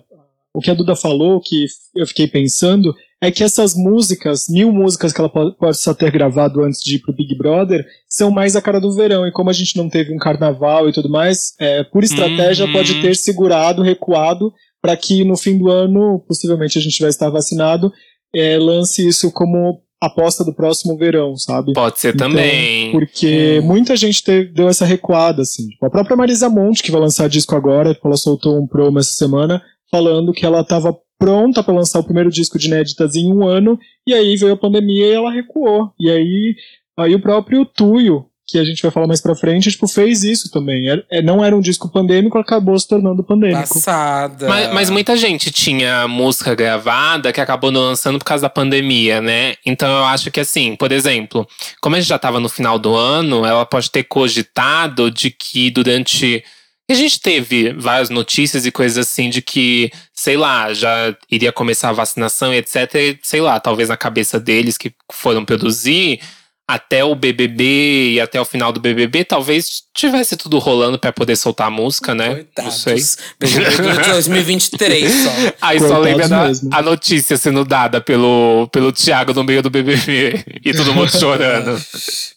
o 0.58 0.60
que 0.60 0.70
a 0.70 0.74
Duda 0.74 0.94
falou, 0.96 1.40
que 1.40 1.66
eu 1.96 2.06
fiquei 2.06 2.26
pensando, 2.26 2.94
é 3.20 3.30
que 3.30 3.42
essas 3.42 3.74
músicas, 3.74 4.46
mil 4.48 4.70
músicas 4.72 5.12
que 5.12 5.20
ela 5.20 5.28
pode, 5.28 5.56
pode 5.56 5.76
só 5.78 5.92
ter 5.94 6.10
gravado 6.10 6.62
antes 6.62 6.82
de 6.82 6.96
ir 6.96 6.98
pro 7.00 7.12
Big 7.14 7.36
Brother, 7.36 7.84
são 8.08 8.30
mais 8.30 8.54
a 8.54 8.62
cara 8.62 8.80
do 8.80 8.92
verão. 8.92 9.26
E 9.26 9.32
como 9.32 9.50
a 9.50 9.52
gente 9.52 9.76
não 9.76 9.88
teve 9.88 10.14
um 10.14 10.18
carnaval 10.18 10.88
e 10.88 10.92
tudo 10.92 11.08
mais, 11.08 11.54
é, 11.58 11.82
por 11.84 12.04
estratégia 12.04 12.66
Uhum. 12.66 12.72
pode 12.72 13.00
ter 13.00 13.16
segurado, 13.16 13.82
recuado, 13.82 14.52
para 14.80 14.96
que 14.96 15.24
no 15.24 15.36
fim 15.36 15.58
do 15.58 15.68
ano, 15.68 16.20
possivelmente 16.28 16.78
a 16.78 16.80
gente 16.82 17.00
vai 17.00 17.10
estar 17.10 17.28
vacinado, 17.30 17.92
é, 18.34 18.56
lance 18.58 19.06
isso 19.06 19.32
como 19.32 19.80
aposta 20.00 20.44
do 20.44 20.54
próximo 20.54 20.96
verão, 20.96 21.36
sabe? 21.36 21.72
Pode 21.72 21.98
ser 21.98 22.14
Então, 22.14 22.28
também. 22.30 22.92
Porque 22.92 23.58
Hum. 23.60 23.66
muita 23.66 23.96
gente 23.96 24.22
teve- 24.22 24.52
deu 24.52 24.68
essa 24.68 24.84
recuada, 24.84 25.42
assim. 25.42 25.66
Tipo, 25.66 25.86
a 25.86 25.90
própria 25.90 26.16
Marisa 26.16 26.48
Monte, 26.48 26.84
que 26.84 26.92
vai 26.92 27.00
lançar 27.00 27.28
disco 27.28 27.56
agora, 27.56 27.98
ela 28.04 28.16
soltou 28.16 28.62
um 28.62 28.66
promo 28.68 29.00
essa 29.00 29.10
semana, 29.10 29.60
falando 29.90 30.32
que 30.32 30.44
ela 30.44 30.60
estava 30.60 30.96
pronta 31.18 31.62
para 31.62 31.74
lançar 31.74 31.98
o 31.98 32.04
primeiro 32.04 32.30
disco 32.30 32.58
de 32.58 32.68
inéditas 32.68 33.16
em 33.16 33.32
um 33.32 33.46
ano, 33.46 33.78
e 34.06 34.14
aí 34.14 34.36
veio 34.36 34.52
a 34.52 34.56
pandemia 34.56 35.06
e 35.06 35.12
ela 35.12 35.32
recuou. 35.32 35.92
E 35.98 36.10
aí, 36.10 36.56
aí 36.96 37.14
o 37.14 37.20
próprio 37.20 37.64
Tuyo, 37.64 38.26
que 38.48 38.58
a 38.58 38.64
gente 38.64 38.80
vai 38.80 38.90
falar 38.90 39.06
mais 39.06 39.20
pra 39.20 39.34
frente, 39.34 39.70
tipo, 39.70 39.86
fez 39.86 40.22
isso 40.22 40.50
também. 40.50 40.88
É, 40.88 41.02
é, 41.10 41.22
não 41.22 41.44
era 41.44 41.54
um 41.54 41.60
disco 41.60 41.90
pandêmico, 41.90 42.38
acabou 42.38 42.78
se 42.78 42.88
tornando 42.88 43.22
pandêmico. 43.22 43.74
Passada. 43.74 44.48
Mas, 44.48 44.72
mas, 44.72 44.90
muita 44.90 45.16
gente 45.18 45.50
tinha 45.50 46.08
música 46.08 46.54
gravada 46.54 47.30
que 47.30 47.42
acabou 47.42 47.70
não 47.70 47.82
lançando 47.82 48.18
por 48.18 48.24
causa 48.24 48.42
da 48.42 48.48
pandemia, 48.48 49.20
né? 49.20 49.54
Então 49.66 49.88
eu 49.88 50.04
acho 50.04 50.30
que 50.30 50.40
assim, 50.40 50.74
por 50.76 50.92
exemplo, 50.92 51.46
como 51.82 51.94
a 51.94 52.00
gente 52.00 52.08
já 52.08 52.18
tava 52.18 52.40
no 52.40 52.48
final 52.48 52.78
do 52.78 52.94
ano, 52.94 53.44
ela 53.44 53.66
pode 53.66 53.90
ter 53.90 54.04
cogitado 54.04 55.10
de 55.10 55.30
que 55.30 55.70
durante. 55.70 56.42
A 56.90 56.94
gente 56.94 57.20
teve 57.20 57.72
várias 57.74 58.08
notícias 58.08 58.64
e 58.64 58.72
coisas 58.72 58.96
assim 59.06 59.28
de 59.28 59.42
que, 59.42 59.90
sei 60.14 60.38
lá, 60.38 60.72
já 60.72 61.14
iria 61.30 61.52
começar 61.52 61.90
a 61.90 61.92
vacinação 61.92 62.52
e 62.52 62.56
etc. 62.56 62.94
E, 62.94 63.18
sei 63.22 63.42
lá, 63.42 63.60
talvez 63.60 63.90
na 63.90 63.96
cabeça 63.96 64.40
deles 64.40 64.78
que 64.78 64.94
foram 65.12 65.44
produzir 65.44 66.20
até 66.68 67.02
o 67.02 67.14
BBB 67.14 68.12
e 68.12 68.20
até 68.20 68.38
o 68.38 68.44
final 68.44 68.70
do 68.70 68.78
BBB, 68.78 69.24
talvez 69.24 69.84
tivesse 69.94 70.36
tudo 70.36 70.58
rolando 70.58 70.98
para 70.98 71.10
poder 71.10 71.34
soltar 71.34 71.68
a 71.68 71.70
música, 71.70 72.14
né? 72.14 72.34
Coitados. 72.34 72.84
Não 72.86 72.98
sei. 72.98 73.02
BBB 73.40 74.06
2023 74.12 75.10
só. 75.10 75.30
Aí 75.62 75.78
Coitados 75.78 75.88
só 75.88 75.98
lembra 75.98 76.28
da, 76.28 76.50
a 76.72 76.82
notícia 76.82 77.38
sendo 77.38 77.64
dada 77.64 78.02
pelo, 78.02 78.68
pelo 78.70 78.92
Thiago 78.92 79.32
no 79.32 79.44
meio 79.44 79.62
do 79.62 79.70
BBB 79.70 80.44
e 80.62 80.74
todo 80.74 80.92
mundo 80.92 81.10
chorando. 81.10 81.80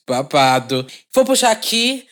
Babado. 0.08 0.88
Vou 1.14 1.26
puxar 1.26 1.52
aqui 1.52 2.06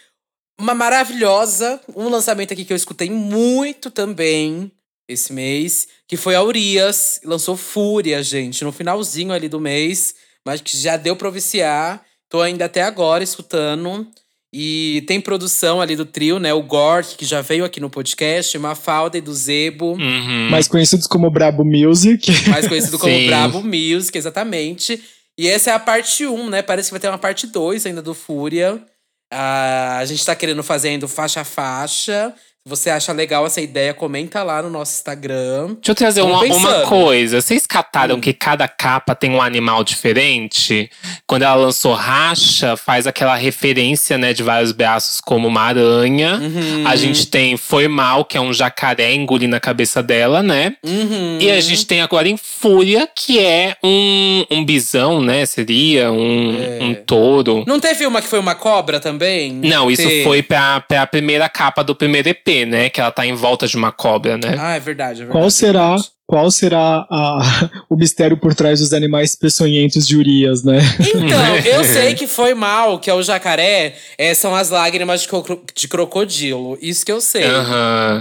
uma 0.59 0.75
maravilhosa, 0.75 1.79
um 1.95 2.09
lançamento 2.09 2.51
aqui 2.51 2.65
que 2.65 2.73
eu 2.73 2.77
escutei 2.77 3.09
muito 3.09 3.89
também 3.89 4.71
esse 5.07 5.33
mês, 5.33 5.87
que 6.07 6.17
foi 6.17 6.35
a 6.35 6.43
Urias, 6.43 7.19
lançou 7.23 7.57
Fúria, 7.57 8.21
gente, 8.21 8.63
no 8.63 8.71
finalzinho 8.71 9.31
ali 9.31 9.49
do 9.49 9.59
mês, 9.59 10.13
mas 10.45 10.61
que 10.61 10.77
já 10.77 10.97
deu 10.97 11.15
pra 11.15 11.29
viciar. 11.29 12.03
Tô 12.29 12.41
ainda 12.41 12.65
até 12.65 12.83
agora 12.83 13.23
escutando. 13.23 14.07
E 14.51 15.03
tem 15.07 15.21
produção 15.21 15.79
ali 15.79 15.95
do 15.95 16.05
trio, 16.05 16.39
né? 16.39 16.51
O 16.53 16.63
Gork, 16.63 17.15
que 17.15 17.25
já 17.25 17.39
veio 17.39 17.63
aqui 17.63 17.79
no 17.79 17.89
podcast, 17.89 18.57
Mafalda 18.57 19.17
e 19.17 19.21
do 19.21 19.33
Zebo. 19.33 19.93
Uhum. 19.93 20.49
Mais 20.49 20.67
conhecidos 20.67 21.05
como 21.05 21.29
Brabo 21.29 21.63
Music. 21.63 22.31
mais 22.49 22.67
conhecido 22.67 22.97
como 22.97 23.13
Sim. 23.13 23.27
Brabo 23.27 23.63
Music, 23.63 24.17
exatamente. 24.17 25.01
E 25.37 25.47
essa 25.47 25.71
é 25.71 25.73
a 25.73 25.79
parte 25.79 26.25
1, 26.25 26.49
né? 26.49 26.61
Parece 26.63 26.89
que 26.89 26.93
vai 26.93 26.99
ter 26.99 27.09
uma 27.09 27.17
parte 27.17 27.45
2 27.47 27.85
ainda 27.85 28.01
do 28.01 28.13
Fúria. 28.13 28.83
Ah, 29.31 29.97
a 29.99 30.05
gente 30.05 30.25
tá 30.25 30.35
querendo 30.35 30.63
fazendo 30.63 31.07
faixa 31.07 31.41
a 31.41 31.43
faixa. 31.43 32.33
Se 32.65 32.69
você 32.69 32.89
acha 32.89 33.13
legal 33.13 33.45
essa 33.45 33.61
ideia, 33.61 33.93
comenta 33.93 34.43
lá 34.43 34.61
no 34.61 34.69
nosso 34.69 34.91
Instagram. 34.97 35.67
Deixa 35.75 35.91
eu 35.91 35.95
trazer 35.95 36.21
uma, 36.21 36.43
uma 36.43 36.81
coisa. 36.81 37.39
Vocês 37.41 37.65
cataram 37.65 38.17
Hum. 38.17 38.19
que 38.21 38.33
cada 38.33 38.67
capa 38.67 39.15
tem 39.15 39.31
um 39.31 39.41
animal 39.41 39.81
diferente? 39.81 40.89
Quando 41.25 41.43
ela 41.43 41.55
lançou 41.55 41.93
Racha, 41.93 42.75
faz 42.75 43.07
aquela 43.07 43.35
referência, 43.35 44.17
né, 44.17 44.33
de 44.33 44.43
vários 44.43 44.73
braços 44.73 45.21
como 45.21 45.47
uma 45.47 45.61
aranha. 45.61 46.35
Uhum. 46.35 46.85
A 46.85 46.97
gente 46.97 47.27
tem 47.27 47.55
Foi 47.55 47.87
Mal, 47.87 48.25
que 48.25 48.35
é 48.37 48.41
um 48.41 48.51
jacaré 48.51 49.13
engolindo 49.13 49.55
a 49.55 49.59
cabeça 49.59 50.03
dela, 50.03 50.43
né? 50.43 50.75
Uhum. 50.83 51.37
E 51.39 51.49
a 51.49 51.61
gente 51.61 51.87
tem 51.87 52.01
agora 52.01 52.27
em 52.27 52.35
Fúria, 52.35 53.07
que 53.15 53.39
é 53.39 53.77
um, 53.81 54.45
um 54.51 54.65
bisão, 54.65 55.21
né? 55.21 55.45
Seria 55.45 56.11
um, 56.11 56.57
É. 56.61 56.83
um 56.83 56.93
touro. 56.93 57.63
Não 57.65 57.79
teve 57.79 58.05
uma 58.05 58.21
que 58.21 58.27
foi 58.27 58.37
uma 58.39 58.53
cobra 58.53 58.99
também? 58.99 59.53
Não, 59.53 59.89
isso 59.89 60.03
Teve. 60.03 60.23
foi 60.25 60.43
pra, 60.43 60.81
pra 60.81 61.07
primeira 61.07 61.47
capa 61.47 61.83
do 61.85 61.95
primeiro 61.95 62.27
EP, 62.27 62.48
né? 62.65 62.89
Que 62.89 62.99
ela 63.01 63.11
tá 63.11 63.25
em 63.25 63.33
volta 63.33 63.67
de 63.67 63.75
uma 63.77 63.91
cobra, 63.91 64.37
né? 64.37 64.55
Ah, 64.59 64.75
é 64.75 64.79
verdade, 64.79 65.21
é 65.21 65.25
verdade. 65.25 65.31
Qual 65.31 65.49
será, 65.49 65.87
verdade. 65.89 66.09
qual 66.27 66.51
será 66.51 67.05
a- 67.09 67.69
o 67.89 67.95
mistério 67.95 68.37
por 68.37 68.53
trás 68.55 68.79
dos 68.79 68.93
animais 68.93 69.35
peçonhentos 69.35 70.07
de 70.07 70.15
Urias, 70.17 70.63
né? 70.63 70.79
Então, 70.99 71.55
eu 71.65 71.83
sei 71.83 72.13
que 72.15 72.27
foi 72.27 72.53
mal, 72.53 72.99
que 72.99 73.09
é 73.09 73.13
o 73.13 73.21
jacaré, 73.21 73.95
é, 74.17 74.33
são 74.33 74.55
as 74.55 74.69
lágrimas 74.69 75.21
de, 75.21 75.27
cro- 75.27 75.63
de 75.75 75.87
crocodilo. 75.87 76.77
Isso 76.81 77.05
que 77.05 77.11
eu 77.11 77.21
sei. 77.21 77.43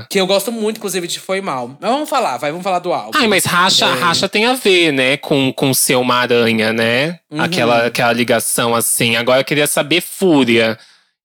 Que 0.09 0.20
eu 0.20 0.26
gosto 0.26 0.51
muito, 0.53 0.79
inclusive, 0.79 1.07
de 1.07 1.18
Foi 1.20 1.41
Mal. 1.41 1.76
Mas 1.81 1.91
vamos 1.91 2.09
falar, 2.09 2.37
vai, 2.39 2.51
vamos 2.51 2.64
falar 2.64 2.79
do 2.79 2.93
álbum. 2.93 3.11
Ai, 3.18 3.26
mas 3.26 3.45
racha, 3.45 3.87
É. 3.87 3.93
racha 3.95 4.29
tem 4.29 4.47
a 4.47 4.55
ver, 4.55 4.93
né? 4.93 5.16
Com, 5.16 5.53
com 5.53 5.72
ser 5.74 5.97
uma 5.97 6.16
aranha, 6.16 6.72
né? 6.72 7.18
Uhum. 7.31 7.41
Aquela, 7.41 7.87
aquela 7.87 8.12
ligação 8.12 8.74
assim. 8.74 9.16
Agora 9.16 9.41
eu 9.41 9.45
queria 9.45 9.66
saber 9.66 10.01
Fúria 10.01 10.79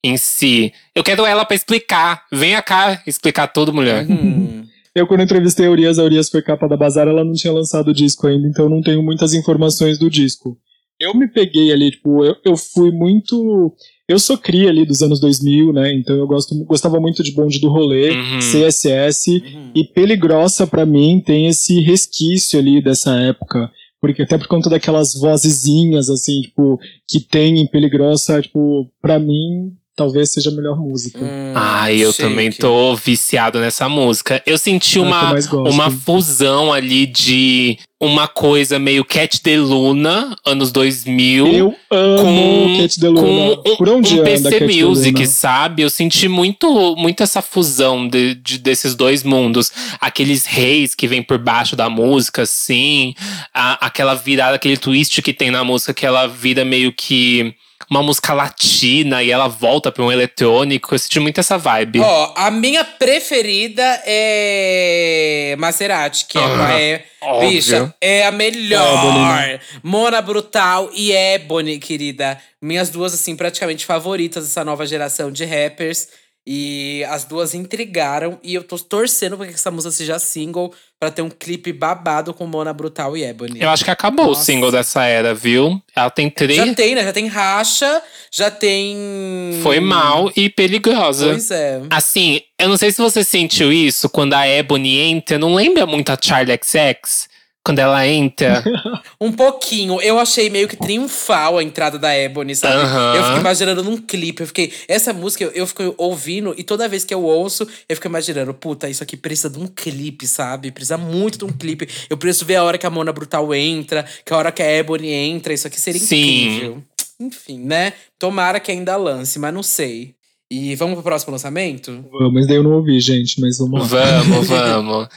em 0.03 0.17
si. 0.17 0.73
Eu 0.93 1.03
quero 1.03 1.25
ela 1.25 1.45
pra 1.45 1.55
explicar. 1.55 2.23
Venha 2.31 2.61
cá 2.61 3.01
explicar 3.07 3.47
tudo, 3.47 3.73
mulher. 3.73 4.05
Hum. 4.09 4.63
Eu, 4.95 5.07
quando 5.07 5.23
entrevistei 5.23 5.65
a 5.65 5.71
Urias, 5.71 5.97
a 5.97 6.03
Urias 6.03 6.29
foi 6.29 6.43
capa 6.43 6.67
da 6.67 6.77
Bazar, 6.77 7.07
ela 7.07 7.23
não 7.23 7.33
tinha 7.33 7.51
lançado 7.51 7.87
o 7.87 7.93
disco 7.93 8.27
ainda, 8.27 8.47
então 8.47 8.65
eu 8.65 8.69
não 8.69 8.79
tenho 8.79 9.01
muitas 9.01 9.33
informações 9.33 9.97
do 9.97 10.07
disco. 10.07 10.55
Eu 10.99 11.15
me 11.15 11.27
peguei 11.27 11.71
ali, 11.71 11.89
tipo, 11.89 12.23
eu, 12.23 12.35
eu 12.45 12.55
fui 12.55 12.91
muito. 12.91 13.73
Eu 14.07 14.19
sou 14.19 14.37
cria 14.37 14.69
ali 14.69 14.85
dos 14.85 15.01
anos 15.01 15.19
2000, 15.19 15.73
né? 15.73 15.91
Então 15.95 16.15
eu 16.15 16.27
gosto, 16.27 16.53
gostava 16.65 16.99
muito 16.99 17.23
de 17.23 17.31
Bonde 17.31 17.59
do 17.59 17.69
Rolê, 17.69 18.11
Uhum. 18.11 18.37
CSS. 18.39 19.31
Uhum. 19.31 19.71
E 19.73 19.83
Pele 19.83 20.15
Grossa, 20.15 20.67
pra 20.67 20.85
mim, 20.85 21.19
tem 21.25 21.47
esse 21.47 21.79
resquício 21.79 22.59
ali 22.59 22.79
dessa 22.79 23.15
época. 23.15 23.71
Porque 23.99 24.21
até 24.21 24.37
por 24.37 24.45
conta 24.47 24.69
daquelas 24.69 25.15
vozezinhas, 25.15 26.07
assim, 26.07 26.41
tipo, 26.41 26.79
que 27.09 27.19
tem 27.19 27.59
em 27.59 27.65
Pele 27.65 27.89
Grossa, 27.89 28.39
tipo, 28.43 28.87
pra 29.01 29.17
mim, 29.17 29.73
talvez 29.95 30.31
seja 30.31 30.49
a 30.49 30.53
melhor 30.53 30.77
música. 30.77 31.19
Hum, 31.19 31.53
Ai, 31.55 31.97
eu 31.97 32.11
chique. 32.11 32.23
também 32.23 32.51
tô 32.51 32.95
viciado 32.95 33.59
nessa 33.59 33.87
música. 33.87 34.41
Eu 34.45 34.57
senti 34.57 34.97
É 34.97 35.01
uma, 35.01 35.33
uma 35.69 35.91
fusão 35.91 36.71
ali 36.73 37.05
de 37.05 37.77
uma 38.01 38.27
coisa 38.27 38.77
meio 38.79 39.05
Cat 39.05 39.39
de 39.41 39.55
Luna, 39.57 40.35
anos 40.45 40.71
2000. 40.71 41.47
Eu 41.47 41.75
amo 41.89 42.21
com- 42.21 42.77
Cat 42.81 42.99
DeLuna. 42.99 43.21
com 43.21 43.71
um, 43.71 43.75
Por 43.77 43.89
onde 43.89 44.15
um 44.15 44.19
anda 44.21 44.23
PC 44.29 44.59
Cat 44.59 44.83
Music, 44.83 45.27
sabe? 45.27 45.83
Eu 45.83 45.89
senti 45.89 46.27
muito, 46.27 46.95
muito 46.97 47.23
essa 47.23 47.41
fusão 47.41 48.07
de, 48.07 48.35
de- 48.35 48.57
desses 48.57 48.95
dois 48.95 49.23
mundos. 49.23 49.71
Aqueles 50.01 50.45
reis 50.45 50.93
que 50.95 51.07
vêm 51.07 51.23
por 51.23 51.37
baixo 51.37 51.75
da 51.75 51.89
música, 51.89 52.41
assim. 52.41 53.13
a- 53.53 53.85
aquela 53.85 54.15
virada, 54.15 54.55
aquele 54.55 54.75
twist 54.77 55.21
que 55.21 55.31
tem 55.33 55.49
na 55.51 55.63
música, 55.63 55.93
que 55.93 56.05
ela 56.05 56.27
vira 56.27 56.65
meio 56.65 56.91
que 56.91 57.53
uma 57.93 58.01
música 58.01 58.33
latina 58.33 59.21
e 59.21 59.29
ela 59.29 59.47
volta 59.47 59.91
pra 59.91 60.03
um 60.03 60.11
eletrônico. 60.11 60.95
Eu 60.95 60.99
senti 60.99 61.19
muito 61.19 61.39
essa 61.39 61.57
vibe. 61.57 61.99
Ó, 61.99 62.33
a 62.35 62.49
minha 62.49 62.83
preferida 62.83 63.83
é 64.05 65.55
Maserati, 65.59 66.25
que 66.25 66.37
é, 66.37 66.41
Aham. 66.41 66.71
é 66.71 67.05
Óbvio. 67.21 67.49
bicha, 67.49 67.95
é 68.01 68.25
a 68.25 68.31
melhor. 68.31 69.43
Ebony, 69.43 69.59
Mona 69.83 70.21
Brutal 70.21 70.89
e 70.93 71.11
Ebony, 71.11 71.77
querida. 71.77 72.39
Minhas 72.61 72.89
duas, 72.89 73.13
assim, 73.13 73.35
praticamente 73.35 73.85
favoritas 73.85 74.45
dessa 74.45 74.65
nova 74.65 74.85
geração 74.87 75.31
de 75.31 75.45
rappers. 75.45 76.07
E 76.45 77.05
as 77.09 77.23
duas 77.23 77.53
intrigaram. 77.53 78.37
E 78.43 78.53
eu 78.53 78.63
tô 78.63 78.77
torcendo 78.77 79.37
pra 79.37 79.47
que 79.47 79.53
essa 79.53 79.71
música 79.71 79.91
seja 79.91 80.19
single 80.19 80.73
pra 80.99 81.09
ter 81.09 81.21
um 81.21 81.29
clipe 81.29 81.71
babado 81.71 82.33
com 82.33 82.45
Mona 82.45 82.73
Brutal 82.73 83.15
e 83.15 83.23
Ebony. 83.23 83.61
Eu 83.61 83.69
acho 83.69 83.83
que 83.83 83.91
acabou 83.91 84.27
Nossa. 84.27 84.41
o 84.41 84.43
single 84.43 84.71
dessa 84.71 85.03
era, 85.03 85.33
viu? 85.33 85.81
Ela 85.95 86.09
tem 86.09 86.29
três. 86.29 86.57
Já 86.57 86.73
tem, 86.73 86.95
né? 86.95 87.03
Já 87.03 87.13
tem 87.13 87.27
racha, 87.27 88.01
já 88.31 88.51
tem. 88.51 89.59
Foi 89.61 89.79
mal 89.79 90.31
e 90.35 90.49
perigosa. 90.49 91.29
Pois 91.29 91.51
é. 91.51 91.81
Assim, 91.89 92.41
eu 92.59 92.69
não 92.69 92.77
sei 92.77 92.91
se 92.91 93.01
você 93.01 93.23
sentiu 93.23 93.71
isso 93.71 94.09
quando 94.09 94.33
a 94.33 94.47
Ebony 94.47 94.97
entra. 94.97 95.39
Não 95.39 95.55
lembra 95.55 95.85
muito 95.85 96.09
a 96.09 96.17
Charlie 96.21 96.59
XX? 96.61 97.27
Quando 97.63 97.79
ela 97.79 98.05
entra. 98.05 98.61
Um 99.21 99.31
pouquinho. 99.31 100.01
Eu 100.01 100.19
achei 100.19 100.49
meio 100.49 100.67
que 100.67 100.75
triunfal 100.75 101.57
a 101.57 101.63
entrada 101.63 101.97
da 101.97 102.13
Ebony, 102.13 102.53
sabe? 102.55 102.75
Aham. 102.75 103.15
Eu 103.15 103.23
fiquei 103.23 103.39
imaginando 103.39 103.81
num 103.81 103.95
clipe. 103.95 104.41
Eu 104.41 104.47
fiquei. 104.47 104.73
Essa 104.85 105.13
música 105.13 105.45
eu, 105.45 105.51
eu 105.51 105.65
fico 105.65 105.95
ouvindo 105.97 106.53
e 106.57 106.63
toda 106.63 106.89
vez 106.89 107.05
que 107.05 107.13
eu 107.13 107.23
ouço, 107.23 107.65
eu 107.87 107.95
fico 107.95 108.07
imaginando, 108.07 108.53
puta, 108.53 108.89
isso 108.89 109.01
aqui 109.01 109.15
precisa 109.15 109.49
de 109.49 109.59
um 109.59 109.67
clipe, 109.67 110.27
sabe? 110.27 110.71
Precisa 110.71 110.97
muito 110.97 111.37
de 111.37 111.45
um 111.45 111.53
clipe. 111.53 111.87
Eu 112.09 112.17
preciso 112.17 112.43
ver 112.43 112.57
a 112.57 112.63
hora 112.65 112.77
que 112.77 112.85
a 112.85 112.89
Mona 112.89 113.13
Brutal 113.13 113.55
entra, 113.55 114.05
que 114.25 114.33
a 114.33 114.37
hora 114.37 114.51
que 114.51 114.61
a 114.61 114.69
Ebony 114.69 115.09
entra. 115.09 115.53
Isso 115.53 115.67
aqui 115.67 115.79
seria 115.79 116.01
Sim. 116.01 116.15
incrível. 116.15 116.83
Enfim, 117.17 117.59
né? 117.59 117.93
Tomara 118.19 118.59
que 118.59 118.71
ainda 118.73 118.97
lance, 118.97 119.39
mas 119.39 119.53
não 119.53 119.63
sei. 119.63 120.15
E 120.51 120.75
vamos 120.75 120.93
pro 120.95 121.03
próximo 121.03 121.31
lançamento? 121.31 122.05
Mas 122.31 122.45
daí 122.45 122.57
eu 122.57 122.63
não 122.63 122.73
ouvi, 122.73 122.99
gente, 122.99 123.41
mas 123.41 123.57
vamos 123.57 123.89
lá. 123.91 124.21
Vamos, 124.21 124.47
vamos. 124.49 125.07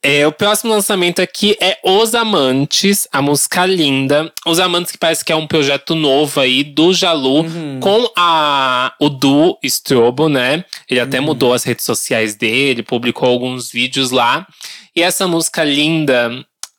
É, 0.00 0.24
o 0.26 0.30
próximo 0.30 0.70
lançamento 0.72 1.20
aqui 1.20 1.56
é 1.60 1.78
Os 1.84 2.14
Amantes, 2.14 3.08
a 3.10 3.20
música 3.20 3.66
linda. 3.66 4.32
Os 4.46 4.60
Amantes, 4.60 4.92
que 4.92 4.98
parece 4.98 5.24
que 5.24 5.32
é 5.32 5.36
um 5.36 5.48
projeto 5.48 5.96
novo 5.96 6.38
aí 6.40 6.62
do 6.62 6.92
Jalu 6.94 7.40
Uhum. 7.42 7.80
com 7.80 8.08
a, 8.16 8.94
o 9.00 9.08
Du 9.08 9.58
Strobo, 9.64 10.28
né? 10.28 10.64
Ele 10.88 11.00
até 11.00 11.18
Uhum. 11.18 11.26
mudou 11.26 11.52
as 11.54 11.64
redes 11.64 11.84
sociais 11.84 12.36
dele, 12.36 12.82
publicou 12.82 13.28
alguns 13.28 13.72
vídeos 13.72 14.12
lá. 14.12 14.46
E 14.94 15.02
essa 15.02 15.26
música 15.26 15.64
linda. 15.64 16.30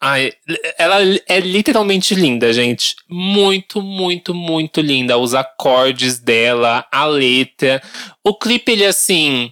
Ai, 0.08 0.32
ela 0.78 0.98
é 1.28 1.40
literalmente 1.40 2.14
linda, 2.14 2.54
gente. 2.54 2.96
Muito, 3.10 3.82
muito, 3.82 4.36
muito 4.36 4.80
linda. 4.82 5.18
Os 5.18 5.34
acordes 5.34 6.20
dela, 6.20 6.86
a 6.92 7.06
letra. 7.06 7.82
O 8.24 8.36
clipe, 8.38 8.72
ele 8.72 8.84
é 8.84 8.88
assim. 8.88 9.52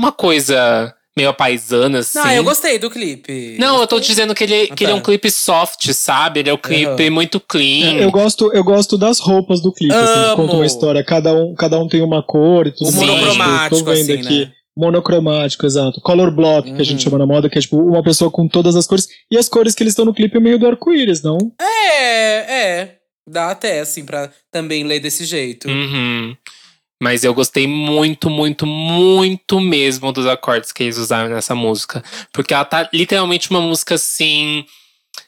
Uma 0.00 0.12
coisa 0.12 0.94
meio 1.16 1.34
paisana, 1.34 1.98
assim. 1.98 2.16
Não, 2.16 2.30
eu 2.30 2.44
gostei 2.44 2.78
do 2.78 2.88
clipe. 2.88 3.56
Não, 3.58 3.80
eu 3.80 3.88
tô 3.88 3.98
dizendo 3.98 4.36
que 4.36 4.44
ele, 4.44 4.68
que 4.68 4.84
ele 4.84 4.92
é 4.92 4.94
um 4.94 4.98
tá. 5.00 5.06
clipe 5.06 5.28
soft, 5.32 5.90
sabe? 5.92 6.38
Ele 6.38 6.50
é 6.50 6.54
um 6.54 6.58
clipe 6.58 7.08
Uhum. 7.08 7.10
muito 7.10 7.40
clean. 7.40 7.96
Eu 7.96 8.12
gosto, 8.12 8.52
eu 8.54 8.62
gosto 8.62 8.96
das 8.96 9.18
roupas 9.18 9.60
do 9.60 9.72
clipe, 9.72 9.92
assim, 9.92 10.12
que 10.12 10.26
Amo. 10.28 10.36
conta 10.36 10.52
uma 10.54 10.66
história. 10.66 11.02
Cada 11.02 11.34
um, 11.34 11.56
cada 11.56 11.76
um 11.80 11.88
tem 11.88 12.02
uma 12.02 12.22
cor 12.22 12.68
e 12.68 12.70
tudo 12.70 12.92
mais. 12.92 12.96
monocromático, 13.08 13.78
Tô 13.84 13.90
vendo 13.92 14.12
assim, 14.12 14.20
aqui. 14.20 14.40
né? 14.44 14.52
Monocromático, 14.78 15.66
exato. 15.66 16.00
Color 16.00 16.30
block, 16.30 16.72
que 16.72 16.80
a 16.80 16.84
gente 16.84 16.98
Uhum. 16.98 17.04
chama 17.04 17.18
na 17.18 17.26
moda, 17.26 17.50
que 17.50 17.58
é 17.58 17.60
tipo 17.60 17.76
uma 17.76 18.02
pessoa 18.02 18.30
com 18.30 18.46
todas 18.46 18.76
as 18.76 18.86
cores. 18.86 19.08
E 19.30 19.36
as 19.36 19.48
cores 19.48 19.74
que 19.74 19.82
eles 19.82 19.90
estão 19.92 20.04
no 20.04 20.14
clipe 20.14 20.36
é 20.36 20.40
meio 20.40 20.58
do 20.58 20.66
arco-íris, 20.68 21.20
não? 21.22 21.38
É, 21.60 22.34
é. 22.80 22.94
Dá 23.28 23.50
até, 23.50 23.80
assim, 23.80 24.04
pra 24.04 24.30
também 24.50 24.84
ler 24.84 25.00
desse 25.00 25.24
jeito. 25.24 25.68
Uhum. 25.68 26.34
Mas 27.02 27.22
eu 27.24 27.34
gostei 27.34 27.66
muito, 27.66 28.28
muito, 28.30 28.66
muito 28.66 29.60
mesmo 29.60 30.10
dos 30.12 30.26
acordes 30.26 30.72
que 30.72 30.82
eles 30.84 30.96
usaram 30.96 31.28
nessa 31.34 31.54
música. 31.54 32.02
Porque 32.32 32.54
ela 32.54 32.64
tá 32.64 32.88
literalmente 32.92 33.50
uma 33.50 33.60
música 33.60 33.94
assim. 33.96 34.64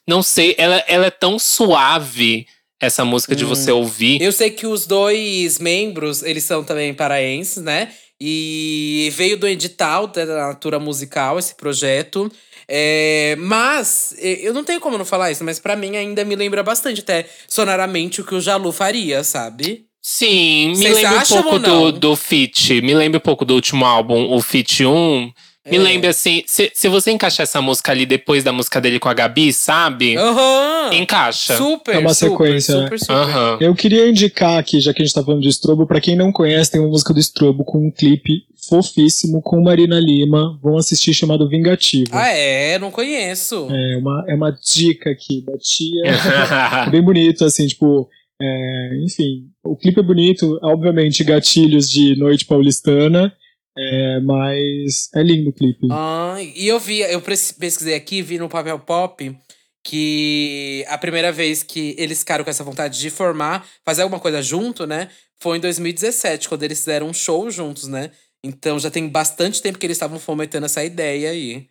Não 0.09 0.23
sei, 0.23 0.55
ela, 0.59 0.83
ela 0.89 1.07
é 1.07 1.11
tão 1.11 1.39
suave, 1.39 2.47
essa 2.81 3.05
música 3.05 3.37
de 3.37 3.45
Hum. 3.45 3.49
você 3.49 3.71
ouvir. 3.71 4.21
Eu 4.23 4.33
sei 4.33 4.51
que 4.51 4.67
os 4.67 4.87
dois 4.87 5.59
membros, 5.59 6.23
eles 6.23 6.43
são 6.45 6.65
também 6.65 6.95
paraenses, 6.95 7.63
né? 7.63 7.93
E 8.21 9.11
veio 9.17 9.39
do 9.39 9.49
edital 9.49 10.07
da 10.07 10.27
Natura 10.27 10.79
Musical, 10.79 11.39
esse 11.39 11.55
projeto. 11.55 12.31
É, 12.69 13.35
mas, 13.39 14.15
eu 14.21 14.53
não 14.53 14.63
tenho 14.63 14.79
como 14.79 14.99
não 14.99 15.05
falar 15.05 15.31
isso, 15.31 15.43
mas 15.43 15.59
pra 15.59 15.75
mim 15.75 15.97
ainda 15.97 16.25
me 16.25 16.37
lembra 16.37 16.63
bastante, 16.63 17.01
até 17.01 17.27
sonoramente, 17.49 18.21
o 18.21 18.25
que 18.25 18.35
o 18.35 18.41
Jalu 18.41 18.71
faria, 18.71 19.25
sabe? 19.25 19.87
Sim, 20.03 20.69
me 20.69 20.77
Vocês 20.77 20.95
lembra 20.95 21.19
um 21.19 21.43
pouco 21.43 21.59
do, 21.59 21.93
do 21.93 22.17
Fit. 22.17 22.81
Me 22.81 22.95
lembra 22.95 23.19
um 23.19 23.23
pouco 23.23 23.45
do 23.45 23.55
último 23.55 23.85
álbum, 23.85 24.33
o 24.33 24.41
Fit 24.41 24.85
1. 24.85 25.33
Me 25.69 25.77
É. 25.77 25.81
lembra 25.81 26.11
assim, 26.11 26.43
se, 26.47 26.71
se 26.75 26.89
você 26.89 27.11
encaixar 27.11 27.45
essa 27.45 27.61
música 27.61 27.93
ali 27.93 28.07
depois 28.07 28.43
da 28.43 28.51
música 28.53 28.81
dele 28.81 28.99
com 28.99 29.09
a 29.11 29.15
Gabi, 29.15 29.53
sabe? 29.53 30.17
Aham! 30.17 30.95
Encaixa. 30.95 31.57
Super, 31.57 31.97
É 31.97 31.99
uma 31.99 32.15
super, 32.15 32.31
sequência, 32.47 32.77
né? 32.77 32.83
super, 32.85 32.99
super. 32.99 33.13
Aham. 33.15 33.59
Eu 33.61 33.75
queria 33.75 34.09
indicar 34.09 34.59
aqui, 34.59 34.81
já 34.81 34.95
que 34.95 35.03
a 35.03 35.05
gente 35.05 35.15
tá 35.15 35.23
falando 35.23 35.43
de 35.43 35.49
Strobo, 35.51 35.87
pra 35.87 36.01
quem 36.01 36.17
não 36.17 36.33
conhece, 36.33 36.71
tem 36.71 36.81
uma 36.81 36.89
música 36.89 37.13
do 37.13 37.21
Strobo 37.21 37.63
com 37.65 37.87
um 37.87 37.91
clipe 37.91 38.45
fofíssimo 38.69 39.43
com 39.43 39.61
Marina 39.63 40.01
Lima. 40.01 40.59
Vão 40.63 40.79
assistir 40.79 41.13
chamado 41.13 41.47
Vingativo. 41.49 42.11
Ah, 42.13 42.29
é? 42.29 42.79
Não 42.79 42.91
conheço. 42.91 43.69
É 43.71 43.97
uma, 43.99 44.25
é 44.29 44.35
uma 44.35 44.51
dica 44.53 45.11
aqui 45.11 45.43
da 45.45 45.59
tia. 45.59 46.05
bem 46.91 47.03
bonito, 47.03 47.45
assim, 47.45 47.67
tipo. 47.67 48.09
é, 48.41 48.91
enfim, 49.05 49.45
o 49.63 49.77
clipe 49.77 50.01
é 50.01 50.03
bonito, 50.03 50.59
obviamente, 50.63 51.23
gatilhos 51.23 51.91
de 51.91 52.17
noite 52.17 52.47
paulistana, 52.47 53.31
é, 53.77 54.21
mas 54.21 55.09
é 55.15 55.23
lindo 55.23 55.51
o 55.51 55.53
clipe. 55.53 55.87
Ah, 55.91 56.37
e 56.41 56.67
eu 56.67 56.79
vi, 56.81 57.01
eu 57.01 57.21
pesquisei 57.21 57.95
aqui, 57.95 58.23
vi 58.23 58.39
no 58.39 58.49
Papel 58.49 58.79
Pop 58.81 59.37
que 59.83 60.85
a 60.89 60.99
primeira 60.99 61.33
vez 61.33 61.63
que 61.63 61.95
eles 61.99 62.19
ficaram 62.21 62.45
com 62.45 62.51
essa 62.51 62.65
vontade 62.65 62.99
de 62.99 63.11
formar, 63.11 63.67
fazer 63.85 64.03
alguma 64.03 64.21
coisa 64.21 64.43
junto, 64.43 64.87
né? 64.87 65.09
Foi 65.41 65.57
em 65.57 65.61
2017, 65.61 66.49
quando 66.49 66.63
eles 66.65 66.79
fizeram 66.79 67.09
um 67.09 67.15
show 67.15 67.51
juntos, 67.51 67.89
né? 67.89 68.11
Então 68.45 68.79
já 68.79 68.91
tem 68.91 69.09
bastante 69.09 69.63
tempo 69.63 69.79
que 69.79 69.87
eles 69.87 69.97
estavam 69.97 70.19
fomentando 70.19 70.67
essa 70.67 70.85
ideia 70.85 71.31
aí. 71.31 71.67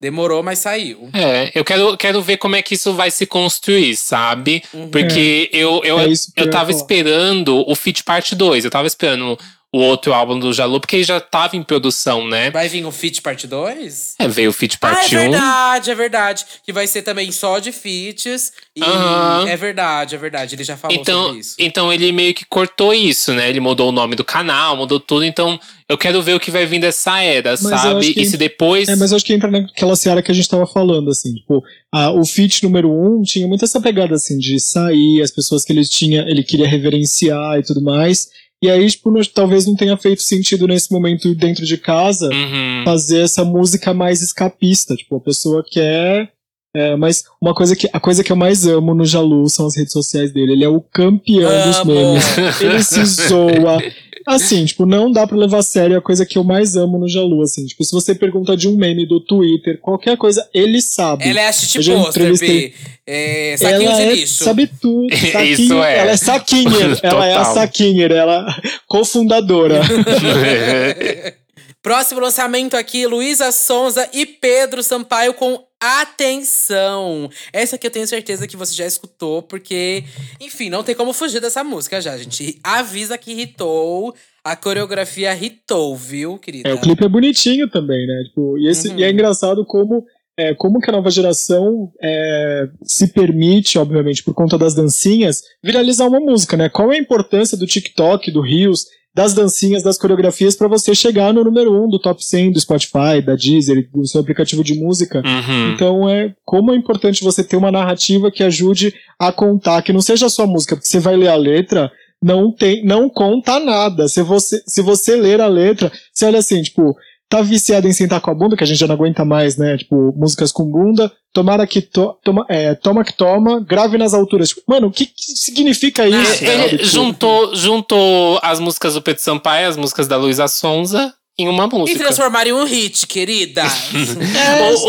Demorou, 0.00 0.42
mas 0.42 0.58
saiu. 0.58 1.08
É, 1.14 1.50
eu 1.54 1.64
quero, 1.64 1.96
quero 1.96 2.20
ver 2.20 2.36
como 2.36 2.56
é 2.56 2.60
que 2.62 2.74
isso 2.74 2.92
vai 2.92 3.10
se 3.10 3.24
construir, 3.24 3.96
sabe? 3.96 4.62
Uhum. 4.74 4.90
Porque 4.90 5.48
eu, 5.52 5.80
eu, 5.84 5.98
É 5.98 6.06
eu 6.06 6.12
eu 6.36 6.50
tava 6.50 6.66
falar. 6.66 6.70
esperando 6.72 7.64
o 7.66 7.74
Fit 7.74 8.04
Parte 8.04 8.34
2. 8.34 8.64
Eu 8.66 8.70
tava 8.70 8.86
esperando 8.86 9.38
o 9.76 9.80
outro 9.80 10.14
álbum 10.14 10.38
do 10.38 10.52
Jalu, 10.52 10.78
porque 10.78 10.94
ele 10.94 11.02
já 11.04 11.18
tava 11.20 11.56
em 11.56 11.62
produção, 11.62 12.28
né? 12.28 12.48
Vai 12.52 12.68
vir 12.68 12.86
o 12.86 12.92
Fit 12.92 13.20
Parte 13.20 13.46
2? 13.48 14.14
É, 14.20 14.28
veio 14.28 14.50
o 14.50 14.52
Fit 14.52 14.78
Ah, 14.80 14.86
é 14.88 14.94
Parte 14.94 15.16
1. 15.16 15.18
verdade, 15.18 15.90
é 15.90 15.94
verdade. 15.96 16.46
Que 16.64 16.72
vai 16.72 16.86
ser 16.86 17.02
também 17.02 17.32
só 17.32 17.58
de 17.58 17.72
feats. 17.72 18.52
E 18.76 18.82
Aham. 18.84 19.46
é 19.48 19.56
verdade, 19.56 20.14
é 20.14 20.18
verdade. 20.18 20.54
Ele 20.54 20.62
já 20.62 20.76
falou 20.76 20.96
Então, 20.96 21.24
sobre 21.26 21.40
isso. 21.40 21.56
então 21.58 21.92
ele 21.92 22.12
meio 22.12 22.32
que 22.34 22.44
cortou 22.44 22.94
isso, 22.94 23.32
né? 23.34 23.48
Ele 23.48 23.58
mudou 23.58 23.88
o 23.88 23.92
nome 23.92 24.14
do 24.14 24.24
canal, 24.24 24.76
mudou 24.76 25.00
tudo. 25.00 25.24
Então 25.24 25.58
eu 25.88 25.98
quero 25.98 26.22
ver 26.22 26.34
o 26.34 26.40
que 26.40 26.50
vai 26.52 26.64
vir 26.66 26.78
dessa 26.80 27.20
era, 27.20 27.50
eu 27.50 27.56
sabe? 27.56 28.14
que- 28.14 28.20
E 28.20 28.26
se 28.26 28.36
depois. 28.36 28.88
É, 28.88 28.94
mas 28.94 29.10
eu 29.10 29.16
acho 29.16 29.24
que 29.24 29.32
entra 29.32 29.50
naquela 29.50 29.96
seara 29.96 30.22
que 30.22 30.30
a 30.30 30.34
gente 30.34 30.48
tava 30.48 30.66
falando, 30.66 31.10
assim, 31.10 31.34
tipo, 31.34 31.62
a, 31.92 32.10
o 32.12 32.24
feat 32.24 32.62
número 32.62 32.90
um 32.90 33.22
tinha 33.22 33.46
muito 33.48 33.64
essa 33.64 33.80
pegada, 33.80 34.14
assim, 34.14 34.38
de 34.38 34.58
sair, 34.60 35.20
as 35.20 35.30
pessoas 35.32 35.64
que 35.64 35.72
ele 35.72 35.84
tinha, 35.84 36.22
ele 36.28 36.42
queria 36.44 36.68
reverenciar 36.68 37.58
e 37.58 37.62
tudo 37.62 37.82
mais. 37.82 38.28
E 38.64 38.70
aí, 38.70 38.88
tipo, 38.90 39.10
não- 39.10 39.20
talvez 39.22 39.66
não 39.66 39.76
tenha 39.76 39.94
feito 39.96 40.22
sentido 40.22 40.66
nesse 40.66 40.90
momento 40.90 41.34
dentro 41.34 41.66
de 41.66 41.76
casa 41.76 42.30
Uhum. 42.32 42.82
fazer 42.84 43.18
essa 43.20 43.44
música 43.44 43.92
mais 43.92 44.22
escapista. 44.22 44.96
Tipo, 44.96 45.16
a 45.16 45.20
pessoa 45.20 45.62
quer. 45.70 46.30
É, 46.76 46.96
mas 46.96 47.24
uma 47.40 47.54
coisa 47.54 47.76
que 47.76 47.88
a 47.92 48.00
coisa 48.00 48.24
que 48.24 48.32
eu 48.32 48.36
mais 48.36 48.66
amo 48.66 48.94
no 48.94 49.04
Jalu 49.04 49.48
são 49.48 49.66
as 49.66 49.76
redes 49.76 49.92
sociais 49.92 50.32
dele. 50.32 50.52
Ele 50.54 50.64
é 50.64 50.68
o 50.68 50.80
campeão 50.80 51.68
dos 51.68 51.76
Amo. 51.78 51.92
memes. 51.92 52.24
Ele 52.60 52.82
se 52.82 53.04
zoa. 53.04 53.80
Assim, 54.26 54.64
tipo, 54.64 54.86
não 54.86 55.10
dá 55.12 55.26
pra 55.26 55.36
levar 55.36 55.58
a 55.58 55.62
sério 55.62 55.96
a 55.98 56.00
coisa 56.00 56.24
que 56.24 56.38
eu 56.38 56.44
mais 56.44 56.76
amo 56.76 56.98
no 56.98 57.08
Jalu, 57.08 57.42
assim. 57.42 57.66
Tipo, 57.66 57.84
se 57.84 57.92
você 57.92 58.14
pergunta 58.14 58.56
de 58.56 58.66
um 58.68 58.76
meme 58.76 59.06
do 59.06 59.20
Twitter, 59.20 59.78
qualquer 59.80 60.16
coisa, 60.16 60.48
ele 60.54 60.80
sabe. 60.80 61.28
Ela 61.28 61.40
é 61.40 61.48
a 61.48 61.52
shit 61.52 61.76
poster, 61.84 62.22
entrevistei- 62.22 62.68
B. 62.70 62.74
É, 63.06 63.56
saquinho 63.58 63.90
ela 63.90 64.02
é, 64.02 64.26
sabe 64.26 64.66
tudo. 64.80 65.06
Isso 65.12 65.32
Saquinho, 65.32 65.82
é. 65.84 65.98
Ela 65.98 66.10
é 66.12 66.16
saquinha. 66.16 66.70
ela 67.02 67.26
é 67.26 67.34
a 67.34 67.44
saquinha, 67.44 68.06
ela 68.06 68.46
é 68.64 68.68
cofundadora. 68.86 69.82
Próximo 71.84 72.18
lançamento 72.18 72.78
aqui, 72.78 73.06
Luísa 73.06 73.52
Sonza 73.52 74.08
e 74.10 74.24
Pedro 74.24 74.82
Sampaio 74.82 75.34
com 75.34 75.62
Atenção. 75.78 77.28
Essa 77.52 77.76
aqui 77.76 77.86
eu 77.86 77.90
tenho 77.90 78.06
certeza 78.06 78.46
que 78.48 78.56
você 78.56 78.74
já 78.74 78.86
escutou, 78.86 79.42
porque, 79.42 80.02
enfim, 80.40 80.70
não 80.70 80.82
tem 80.82 80.94
como 80.94 81.12
fugir 81.12 81.42
dessa 81.42 81.62
música 81.62 82.00
já, 82.00 82.16
gente. 82.16 82.58
Avisa 82.64 83.18
que 83.18 83.32
hitou, 83.32 84.14
a 84.42 84.56
coreografia 84.56 85.36
hitou, 85.36 85.94
viu, 85.94 86.38
querida? 86.38 86.70
É, 86.70 86.72
o 86.72 86.80
clipe 86.80 87.04
é 87.04 87.08
bonitinho 87.08 87.68
também, 87.68 88.06
né? 88.06 88.22
Tipo, 88.28 88.56
e, 88.56 88.66
esse, 88.66 88.88
Uhum. 88.88 88.98
e 89.00 89.04
é 89.04 89.10
engraçado 89.10 89.62
como, 89.66 90.06
é, 90.36 90.54
como 90.54 90.80
que 90.80 90.90
a 90.90 90.92
nova 90.92 91.10
geração 91.10 91.92
é, 92.02 92.68
se 92.82 93.08
permite, 93.08 93.78
obviamente, 93.78 94.22
por 94.22 94.34
conta 94.34 94.58
das 94.58 94.74
dancinhas, 94.74 95.42
viralizar 95.62 96.06
uma 96.06 96.20
música, 96.20 96.56
né? 96.56 96.68
Qual 96.68 96.92
é 96.92 96.96
a 96.96 97.00
importância 97.00 97.56
do 97.56 97.66
TikTok, 97.66 98.30
do 98.30 98.40
Reels, 98.40 98.86
das 99.14 99.32
dancinhas, 99.32 99.84
das 99.84 99.96
coreografias 99.96 100.56
para 100.56 100.66
você 100.66 100.92
chegar 100.92 101.32
no 101.32 101.44
número 101.44 101.72
um 101.72 101.88
do 101.88 102.00
top 102.00 102.24
100 102.24 102.50
do 102.50 102.60
Spotify, 102.60 103.22
da 103.24 103.36
Deezer, 103.36 103.88
do 103.94 104.04
seu 104.06 104.20
aplicativo 104.20 104.64
de 104.64 104.74
música? 104.74 105.22
Uhum. 105.24 105.72
Então 105.72 106.08
é 106.10 106.34
como 106.44 106.72
é 106.72 106.76
importante 106.76 107.22
você 107.22 107.44
ter 107.44 107.56
uma 107.56 107.70
narrativa 107.70 108.30
que 108.30 108.42
ajude 108.42 108.92
a 109.16 109.30
contar, 109.30 109.82
que 109.82 109.92
não 109.92 110.00
seja 110.00 110.28
só 110.28 110.46
música, 110.48 110.74
porque 110.74 110.88
você 110.88 110.98
vai 110.98 111.16
ler 111.16 111.28
a 111.28 111.36
letra, 111.36 111.92
não 112.20 112.50
tem, 112.50 112.84
não 112.84 113.08
conta 113.08 113.60
nada. 113.60 114.08
Se 114.08 114.20
você, 114.20 114.60
se 114.66 114.82
você 114.82 115.14
ler 115.14 115.40
a 115.40 115.46
letra, 115.46 115.92
você 116.12 116.24
olha 116.24 116.40
assim, 116.40 116.60
tipo, 116.62 116.96
tá 117.36 117.42
viciado 117.42 117.88
em 117.88 117.92
sentar 117.92 118.20
com 118.20 118.30
a 118.30 118.34
bunda, 118.34 118.56
que 118.56 118.64
a 118.64 118.66
gente 118.66 118.78
já 118.78 118.86
não 118.86 118.94
aguenta 118.94 119.24
mais, 119.24 119.56
né? 119.56 119.76
Tipo, 119.76 120.12
músicas 120.16 120.52
com 120.52 120.64
bunda, 120.64 121.10
tomara 121.32 121.66
que 121.66 121.82
to, 121.82 122.14
toma, 122.22 122.46
é, 122.48 122.74
toma 122.74 123.04
que 123.04 123.12
toma, 123.12 123.60
grave 123.60 123.98
nas 123.98 124.14
alturas. 124.14 124.50
Tipo, 124.50 124.62
mano, 124.68 124.86
o 124.86 124.90
que, 124.90 125.06
que 125.06 125.22
significa 125.34 126.06
isso? 126.06 126.44
Ele? 126.44 126.68
Tipo, 126.78 126.84
juntou, 126.84 127.54
juntou 127.56 128.38
as 128.42 128.60
músicas 128.60 128.94
do 128.94 129.02
Pedro 129.02 129.22
Sampaio, 129.22 129.68
as 129.68 129.76
músicas 129.76 130.06
da 130.06 130.16
Luísa 130.16 130.46
Sonza 130.46 131.12
em 131.36 131.48
uma 131.48 131.64
E 131.64 131.68
música. 131.68 131.98
transformar 131.98 132.46
em 132.46 132.52
um 132.52 132.64
hit, 132.64 133.06
querida. 133.06 133.64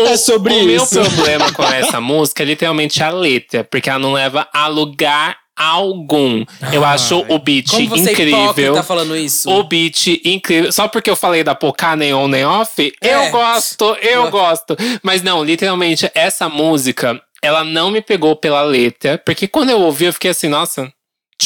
É, 0.06 0.12
é 0.12 0.16
sobre 0.16 0.52
o 0.54 0.64
meu 0.64 0.76
isso. 0.76 1.00
problema 1.00 1.52
com 1.52 1.64
essa 1.64 2.00
música 2.00 2.42
é 2.42 2.46
literalmente 2.46 3.02
a 3.02 3.10
letra, 3.10 3.64
porque 3.64 3.90
ela 3.90 3.98
não 3.98 4.12
leva 4.12 4.48
a 4.52 4.68
lugar 4.68 5.36
algum. 5.56 6.44
Eu 6.72 6.84
Ai, 6.84 6.94
acho 6.94 7.24
o 7.28 7.38
beat 7.38 7.70
Como 7.70 7.88
você 7.88 8.10
é 8.10 8.12
incrível. 8.12 8.42
hipócrita 8.42 8.82
falando 8.82 9.16
isso? 9.16 9.50
O 9.50 9.62
beat 9.64 10.06
incrível. 10.24 10.70
Só 10.72 10.86
porque 10.88 11.10
eu 11.10 11.16
falei 11.16 11.42
da 11.42 11.54
Pocá 11.54 11.96
nem 11.96 12.12
on 12.12 12.28
nem 12.28 12.44
off, 12.44 12.92
É. 13.00 13.14
eu 13.14 13.30
gosto, 13.30 13.84
eu 14.02 14.30
gosto. 14.30 14.76
Mas 15.02 15.22
não, 15.22 15.42
literalmente, 15.42 16.10
essa 16.14 16.48
música, 16.48 17.20
ela 17.42 17.64
não 17.64 17.90
me 17.90 18.00
pegou 18.00 18.36
pela 18.36 18.62
letra. 18.62 19.18
Porque 19.24 19.48
quando 19.48 19.70
eu 19.70 19.80
ouvi, 19.80 20.04
eu 20.06 20.12
fiquei 20.12 20.30
assim, 20.30 20.48
nossa. 20.48 20.92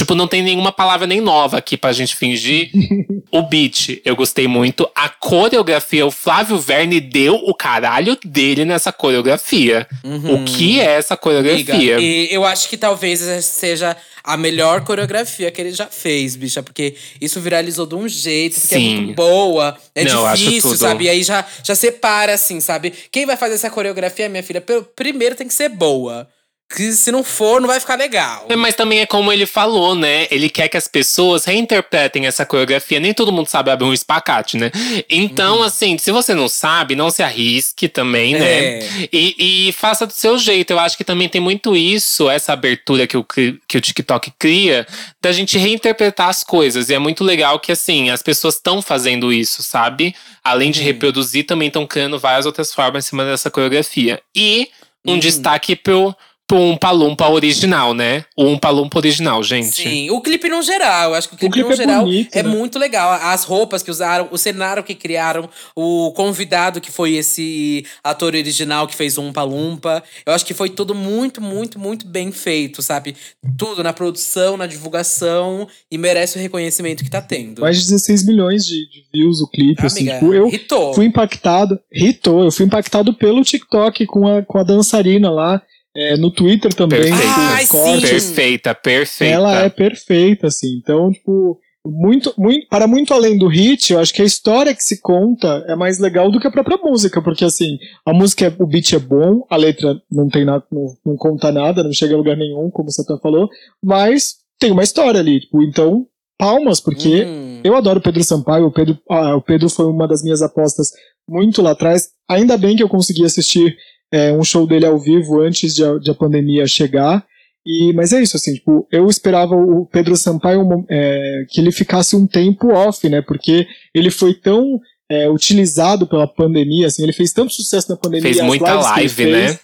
Tipo, 0.00 0.14
não 0.14 0.26
tem 0.26 0.40
nenhuma 0.42 0.72
palavra 0.72 1.06
nem 1.06 1.20
nova 1.20 1.58
aqui 1.58 1.76
pra 1.76 1.92
gente 1.92 2.16
fingir. 2.16 2.70
o 3.30 3.42
beat, 3.42 4.00
eu 4.02 4.16
gostei 4.16 4.48
muito. 4.48 4.88
A 4.94 5.10
coreografia, 5.10 6.06
o 6.06 6.10
Flávio 6.10 6.58
Verne 6.58 6.98
deu 7.02 7.34
o 7.34 7.54
caralho 7.54 8.16
dele 8.24 8.64
nessa 8.64 8.90
coreografia. 8.90 9.86
O 10.02 10.42
que 10.46 10.80
é 10.80 10.84
essa 10.96 11.12
Amiga, 11.12 11.20
coreografia? 11.22 12.00
e 12.00 12.28
eu 12.32 12.46
acho 12.46 12.66
que 12.70 12.78
talvez 12.78 13.20
essa 13.20 13.42
seja 13.42 13.94
a 14.24 14.38
melhor 14.38 14.84
coreografia 14.84 15.50
que 15.50 15.60
ele 15.60 15.72
já 15.72 15.84
fez, 15.86 16.34
bicha. 16.34 16.62
Porque 16.62 16.94
isso 17.20 17.38
viralizou 17.38 17.84
de 17.84 17.94
um 17.94 18.08
jeito, 18.08 18.58
porque 18.58 18.74
Sim. 18.76 18.92
é 18.92 19.00
muito 19.02 19.16
boa. 19.16 19.76
É 19.94 20.02
Não, 20.04 20.32
difícil, 20.32 20.76
sabe? 20.78 21.04
E 21.04 21.08
aí 21.10 21.22
já, 21.22 21.44
já 21.62 21.74
separa, 21.74 22.32
assim, 22.32 22.58
sabe? 22.58 22.90
Quem 23.12 23.26
vai 23.26 23.36
fazer 23.36 23.56
essa 23.56 23.68
coreografia, 23.68 24.30
minha 24.30 24.42
filha, 24.42 24.62
pelo- 24.62 24.82
primeiro 24.96 25.34
tem 25.34 25.46
que 25.46 25.52
ser 25.52 25.68
boa. 25.68 26.26
Que 26.74 26.92
se 26.92 27.10
não 27.10 27.24
for, 27.24 27.60
não 27.60 27.66
vai 27.66 27.80
ficar 27.80 27.96
legal. 27.96 28.46
É, 28.48 28.54
mas 28.54 28.76
também 28.76 29.00
é 29.00 29.06
como 29.06 29.32
ele 29.32 29.44
falou, 29.44 29.96
né? 29.96 30.28
Ele 30.30 30.48
quer 30.48 30.68
que 30.68 30.76
as 30.76 30.86
pessoas 30.86 31.44
reinterpretem 31.44 32.26
essa 32.26 32.46
coreografia. 32.46 33.00
Nem 33.00 33.12
todo 33.12 33.32
mundo 33.32 33.48
sabe 33.48 33.70
abrir 33.72 33.86
um 33.86 33.92
espacate, 33.92 34.56
né? 34.56 34.70
Então, 35.10 35.58
uhum. 35.58 35.62
assim, 35.64 35.98
se 35.98 36.12
você 36.12 36.32
não 36.32 36.48
sabe, 36.48 36.94
não 36.94 37.10
se 37.10 37.24
arrisque 37.24 37.88
também, 37.88 38.34
né? 38.34 38.40
é. 38.40 38.78
né? 38.78 39.08
E, 39.12 39.68
e, 39.68 39.72
faça 39.72 40.06
do 40.06 40.12
seu 40.12 40.38
jeito. 40.38 40.70
Eu 40.70 40.78
acho 40.78 40.96
que 40.96 41.02
também 41.02 41.28
tem 41.28 41.40
muito 41.40 41.76
isso, 41.76 42.30
essa 42.30 42.52
abertura 42.52 43.04
que 43.04 43.16
o, 43.16 43.24
que 43.24 43.76
o 43.76 43.80
TikTok 43.80 44.32
cria, 44.38 44.86
da 45.20 45.32
gente 45.32 45.58
reinterpretar 45.58 46.28
as 46.28 46.44
coisas. 46.44 46.88
E 46.88 46.94
é 46.94 46.98
muito 47.00 47.24
legal 47.24 47.58
que, 47.58 47.72
assim, 47.72 48.10
as 48.10 48.22
pessoas 48.22 48.54
estão 48.54 48.80
fazendo 48.80 49.32
isso, 49.32 49.64
sabe? 49.64 50.14
Além 50.44 50.70
de 50.70 50.78
uhum. 50.78 50.86
reproduzir, 50.86 51.44
também 51.46 51.66
estão 51.66 51.84
criando 51.84 52.16
várias 52.16 52.46
outras 52.46 52.72
formas 52.72 53.04
em 53.04 53.08
cima 53.08 53.24
dessa 53.24 53.50
coreografia. 53.50 54.20
E 54.34 54.68
um 55.04 55.12
uhum. 55.12 55.18
destaque 55.18 55.74
pro 55.74 56.14
pro 56.50 56.58
Umpa 56.58 56.90
Lumpa 56.90 57.28
original, 57.28 57.94
né? 57.94 58.24
O 58.36 58.44
Umpa 58.44 58.70
Lumpa 58.70 58.98
original, 58.98 59.40
gente. 59.40 59.82
Sim, 59.82 60.10
o 60.10 60.20
clipe 60.20 60.48
no 60.48 60.60
geral. 60.62 61.10
Eu 61.10 61.14
acho 61.14 61.28
que 61.28 61.36
o 61.36 61.38
clipe, 61.38 61.50
o 61.50 61.52
clipe 61.52 61.68
no 61.68 61.74
é 61.74 61.76
geral 61.76 62.04
bonito, 62.04 62.34
é 62.34 62.42
né? 62.42 62.48
muito 62.48 62.76
legal. 62.76 63.12
As 63.12 63.44
roupas 63.44 63.84
que 63.84 63.90
usaram, 63.90 64.26
o 64.32 64.36
cenário 64.36 64.82
que 64.82 64.96
criaram, 64.96 65.48
o 65.76 66.10
convidado 66.10 66.80
que 66.80 66.90
foi 66.90 67.12
esse 67.12 67.86
ator 68.02 68.34
original 68.34 68.88
que 68.88 68.96
fez 68.96 69.16
o 69.16 69.22
Umpa 69.22 69.44
Lumpa. 69.44 70.02
Eu 70.26 70.32
acho 70.32 70.44
que 70.44 70.52
foi 70.52 70.68
tudo 70.68 70.92
muito, 70.92 71.40
muito, 71.40 71.78
muito 71.78 72.04
bem 72.04 72.32
feito, 72.32 72.82
sabe? 72.82 73.14
Tudo 73.56 73.84
na 73.84 73.92
produção, 73.92 74.56
na 74.56 74.66
divulgação 74.66 75.68
e 75.88 75.96
merece 75.96 76.36
o 76.36 76.40
reconhecimento 76.40 77.04
que 77.04 77.10
tá 77.10 77.22
tendo. 77.22 77.60
Mais 77.60 77.76
de 77.76 77.84
16 77.84 78.26
milhões 78.26 78.66
de, 78.66 78.90
de 78.90 79.04
views 79.14 79.40
o 79.40 79.46
clipe, 79.46 79.86
assim. 79.86 80.06
Tipo, 80.06 80.34
eu 80.34 80.48
hitou. 80.48 80.94
fui 80.94 81.06
impactado, 81.06 81.78
hitou, 81.92 82.42
eu 82.42 82.50
fui 82.50 82.66
impactado 82.66 83.14
pelo 83.14 83.44
TikTok 83.44 84.04
com 84.06 84.26
a, 84.26 84.42
com 84.42 84.58
a 84.58 84.64
dançarina 84.64 85.30
lá. 85.30 85.62
É, 85.96 86.16
no 86.16 86.30
Twitter 86.30 86.72
também. 86.72 87.00
Perfeita, 87.00 87.24
Ai, 87.26 87.66
perfeita, 88.00 88.74
perfeita. 88.74 89.34
Ela 89.34 89.64
é 89.64 89.68
perfeita, 89.68 90.46
assim. 90.46 90.78
Então, 90.78 91.10
tipo, 91.10 91.58
muito, 91.86 92.32
muito, 92.36 92.68
para 92.68 92.86
muito 92.86 93.14
além 93.14 93.38
do 93.38 93.48
hit, 93.48 93.92
eu 93.92 93.98
acho 93.98 94.12
que 94.12 94.22
a 94.22 94.24
história 94.24 94.74
que 94.74 94.84
se 94.84 95.00
conta 95.00 95.64
é 95.66 95.74
mais 95.74 95.98
legal 95.98 96.30
do 96.30 96.38
que 96.38 96.46
a 96.46 96.50
própria 96.50 96.76
música, 96.76 97.22
porque 97.22 97.44
assim, 97.44 97.78
a 98.04 98.12
música, 98.12 98.46
é, 98.46 98.54
o 98.58 98.66
beat 98.66 98.92
é 98.92 98.98
bom, 98.98 99.46
a 99.48 99.56
letra 99.56 100.00
não 100.10 100.28
tem 100.28 100.44
nada, 100.44 100.64
não, 100.70 100.94
não 101.04 101.16
conta 101.16 101.50
nada, 101.50 101.82
não 101.82 101.92
chega 101.92 102.14
a 102.14 102.18
lugar 102.18 102.36
nenhum, 102.36 102.70
como 102.70 102.90
você 102.90 103.00
até 103.00 103.18
falou, 103.20 103.48
mas 103.82 104.36
tem 104.58 104.72
uma 104.72 104.82
história 104.82 105.20
ali, 105.20 105.40
tipo, 105.40 105.62
então, 105.62 106.06
palmas, 106.38 106.80
porque 106.80 107.24
hum. 107.24 107.60
eu 107.64 107.74
adoro 107.74 108.00
Pedro 108.00 108.22
Sampaio, 108.22 108.66
o 108.66 108.72
Pedro, 108.72 108.98
ah, 109.08 109.36
o 109.36 109.42
Pedro 109.42 109.70
foi 109.70 109.86
uma 109.86 110.06
das 110.06 110.22
minhas 110.22 110.42
apostas 110.42 110.90
muito 111.26 111.62
lá 111.62 111.70
atrás, 111.70 112.10
ainda 112.28 112.58
bem 112.58 112.76
que 112.76 112.82
eu 112.82 112.88
consegui 112.88 113.24
assistir 113.24 113.74
é, 114.12 114.32
um 114.32 114.42
show 114.42 114.66
dele 114.66 114.86
ao 114.86 114.98
vivo 114.98 115.40
antes 115.40 115.74
de 115.74 115.84
a, 115.84 115.98
de 115.98 116.10
a, 116.10 116.14
pandemia 116.14 116.66
chegar. 116.66 117.24
E, 117.64 117.92
mas 117.92 118.12
é 118.12 118.22
isso, 118.22 118.36
assim, 118.36 118.54
tipo, 118.54 118.86
eu 118.90 119.06
esperava 119.08 119.54
o 119.54 119.86
Pedro 119.86 120.16
Sampaio 120.16 120.66
é, 120.88 121.44
que 121.48 121.60
ele 121.60 121.70
ficasse 121.70 122.16
um 122.16 122.26
tempo 122.26 122.72
off, 122.72 123.06
né? 123.08 123.20
Porque 123.20 123.66
ele 123.94 124.10
foi 124.10 124.34
tão 124.34 124.80
é, 125.10 125.28
utilizado 125.28 126.06
pela 126.06 126.26
pandemia, 126.26 126.86
assim, 126.86 127.02
ele 127.02 127.12
fez 127.12 127.32
tanto 127.32 127.52
sucesso 127.52 127.90
na 127.90 127.96
pandemia. 127.96 128.32
Fez 128.32 128.40
muita 128.40 128.74
live, 128.74 129.08
fez, 129.08 129.52
né? 129.52 129.58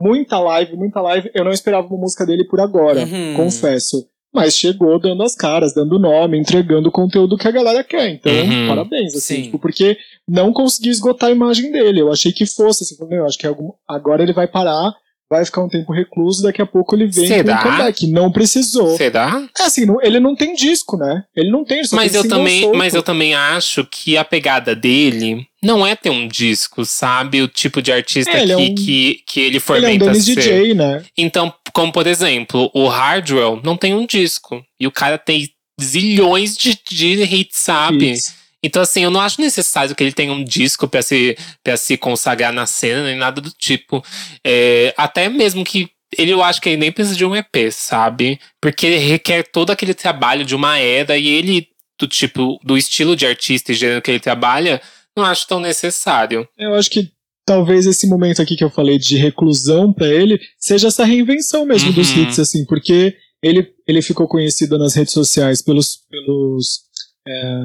Muita 0.00 0.38
live, 0.38 0.76
muita 0.76 1.00
live. 1.00 1.30
Eu 1.34 1.44
não 1.44 1.52
esperava 1.52 1.86
uma 1.86 1.98
música 1.98 2.26
dele 2.26 2.44
por 2.44 2.60
agora, 2.60 3.00
uhum. 3.00 3.34
confesso. 3.34 4.06
Mas 4.38 4.54
chegou 4.54 5.00
dando 5.00 5.24
as 5.24 5.34
caras, 5.34 5.74
dando 5.74 5.98
nome, 5.98 6.38
entregando 6.38 6.88
o 6.88 6.92
conteúdo 6.92 7.36
que 7.36 7.48
a 7.48 7.50
galera 7.50 7.82
quer. 7.82 8.08
Então, 8.10 8.32
uhum. 8.32 8.68
parabéns, 8.68 9.16
assim, 9.16 9.42
tipo, 9.42 9.58
porque 9.58 9.98
não 10.28 10.52
consegui 10.52 10.90
esgotar 10.90 11.28
a 11.28 11.32
imagem 11.32 11.72
dele. 11.72 12.00
Eu 12.00 12.12
achei 12.12 12.30
que 12.30 12.46
fosse, 12.46 12.84
assim, 12.84 12.96
eu 13.10 13.26
acho 13.26 13.36
que 13.36 13.48
algum, 13.48 13.72
agora 13.86 14.22
ele 14.22 14.32
vai 14.32 14.46
parar, 14.46 14.94
vai 15.30 15.44
ficar 15.44 15.62
um 15.62 15.68
tempo 15.68 15.92
recluso, 15.92 16.42
daqui 16.42 16.62
a 16.62 16.66
pouco 16.66 16.94
ele 16.94 17.06
vem 17.06 17.26
Será? 17.26 17.58
com 17.58 17.68
um 17.68 17.70
comeback. 17.70 18.06
Não 18.06 18.32
precisou. 18.32 18.96
Será? 18.96 19.46
É 19.58 19.64
assim, 19.64 19.84
não, 19.84 20.00
ele 20.02 20.18
não 20.18 20.34
tem 20.34 20.54
disco, 20.54 20.96
né? 20.96 21.24
Ele 21.36 21.50
não 21.50 21.64
tem, 21.64 21.82
mas 21.92 22.12
tem 22.12 22.20
eu 22.20 22.28
também, 22.28 22.62
solto. 22.62 22.78
Mas 22.78 22.94
eu 22.94 23.02
também 23.02 23.34
acho 23.34 23.84
que 23.84 24.16
a 24.16 24.24
pegada 24.24 24.74
dele 24.74 25.46
não 25.62 25.86
é 25.86 25.94
ter 25.94 26.10
um 26.10 26.26
disco, 26.26 26.84
sabe? 26.84 27.42
O 27.42 27.48
tipo 27.48 27.82
de 27.82 27.92
artista 27.92 28.30
é, 28.30 28.46
que, 28.46 28.52
é 28.52 28.56
um, 28.56 28.74
que, 28.74 29.22
que 29.26 29.40
ele 29.40 29.60
fomenta 29.60 29.88
ele 29.90 30.04
é 30.04 30.10
um 30.10 30.14
ser. 30.14 30.36
DJ, 30.36 30.74
né? 30.74 31.04
Então, 31.16 31.52
como 31.72 31.92
por 31.92 32.06
exemplo, 32.06 32.70
o 32.72 32.88
Hardwell 32.88 33.60
não 33.62 33.76
tem 33.76 33.94
um 33.94 34.06
disco. 34.06 34.64
E 34.80 34.86
o 34.86 34.92
cara 34.92 35.18
tem 35.18 35.50
zilhões 35.80 36.56
de, 36.56 36.78
de 36.88 37.22
hits, 37.22 37.58
sabe? 37.58 38.12
Hits. 38.12 38.37
Então, 38.62 38.82
assim, 38.82 39.02
eu 39.04 39.10
não 39.10 39.20
acho 39.20 39.40
necessário 39.40 39.94
que 39.94 40.02
ele 40.02 40.12
tenha 40.12 40.32
um 40.32 40.42
disco 40.42 40.88
para 40.88 41.00
se, 41.02 41.36
pra 41.62 41.76
se 41.76 41.96
consagrar 41.96 42.52
na 42.52 42.66
cena, 42.66 43.04
nem 43.04 43.16
nada 43.16 43.40
do 43.40 43.50
tipo. 43.50 44.04
É, 44.44 44.92
até 44.96 45.28
mesmo 45.28 45.64
que 45.64 45.88
ele, 46.16 46.32
eu 46.32 46.42
acho 46.42 46.60
que 46.60 46.70
ele 46.70 46.78
nem 46.78 46.92
precisa 46.92 47.16
de 47.16 47.24
um 47.24 47.36
EP, 47.36 47.70
sabe? 47.70 48.40
Porque 48.60 48.86
ele 48.86 48.98
requer 48.98 49.44
todo 49.44 49.70
aquele 49.70 49.94
trabalho 49.94 50.44
de 50.44 50.54
uma 50.54 50.78
era 50.78 51.16
e 51.16 51.28
ele, 51.28 51.68
do 52.00 52.08
tipo, 52.08 52.58
do 52.64 52.76
estilo 52.76 53.14
de 53.14 53.26
artista 53.26 53.72
e 53.72 53.74
gênero 53.74 54.02
que 54.02 54.10
ele 54.10 54.20
trabalha, 54.20 54.80
não 55.16 55.24
acho 55.24 55.46
tão 55.46 55.60
necessário. 55.60 56.48
Eu 56.58 56.74
acho 56.74 56.90
que 56.90 57.12
talvez 57.46 57.86
esse 57.86 58.06
momento 58.06 58.42
aqui 58.42 58.56
que 58.56 58.64
eu 58.64 58.70
falei 58.70 58.98
de 58.98 59.16
reclusão 59.16 59.92
para 59.92 60.08
ele 60.08 60.40
seja 60.58 60.88
essa 60.88 61.04
reinvenção 61.04 61.64
mesmo 61.64 61.88
uhum. 61.90 61.94
dos 61.94 62.10
hits, 62.10 62.38
assim, 62.38 62.64
porque 62.64 63.16
ele, 63.42 63.72
ele 63.86 64.02
ficou 64.02 64.26
conhecido 64.26 64.78
nas 64.78 64.94
redes 64.94 65.12
sociais 65.12 65.62
pelos, 65.62 66.00
pelos 66.10 66.82
é, 67.26 67.62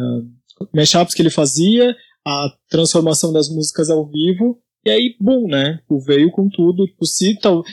mashups 0.74 1.14
que 1.14 1.22
ele 1.22 1.30
fazia, 1.30 1.96
a 2.26 2.54
transformação 2.70 3.34
das 3.34 3.50
músicas 3.50 3.90
ao 3.90 4.06
vivo, 4.06 4.58
e 4.86 4.90
aí, 4.90 5.16
bom, 5.20 5.48
né? 5.48 5.80
Veio 6.06 6.30
com 6.30 6.50
tudo. 6.50 6.86
Tipo, 6.86 7.06
se, 7.06 7.40
tal, 7.40 7.64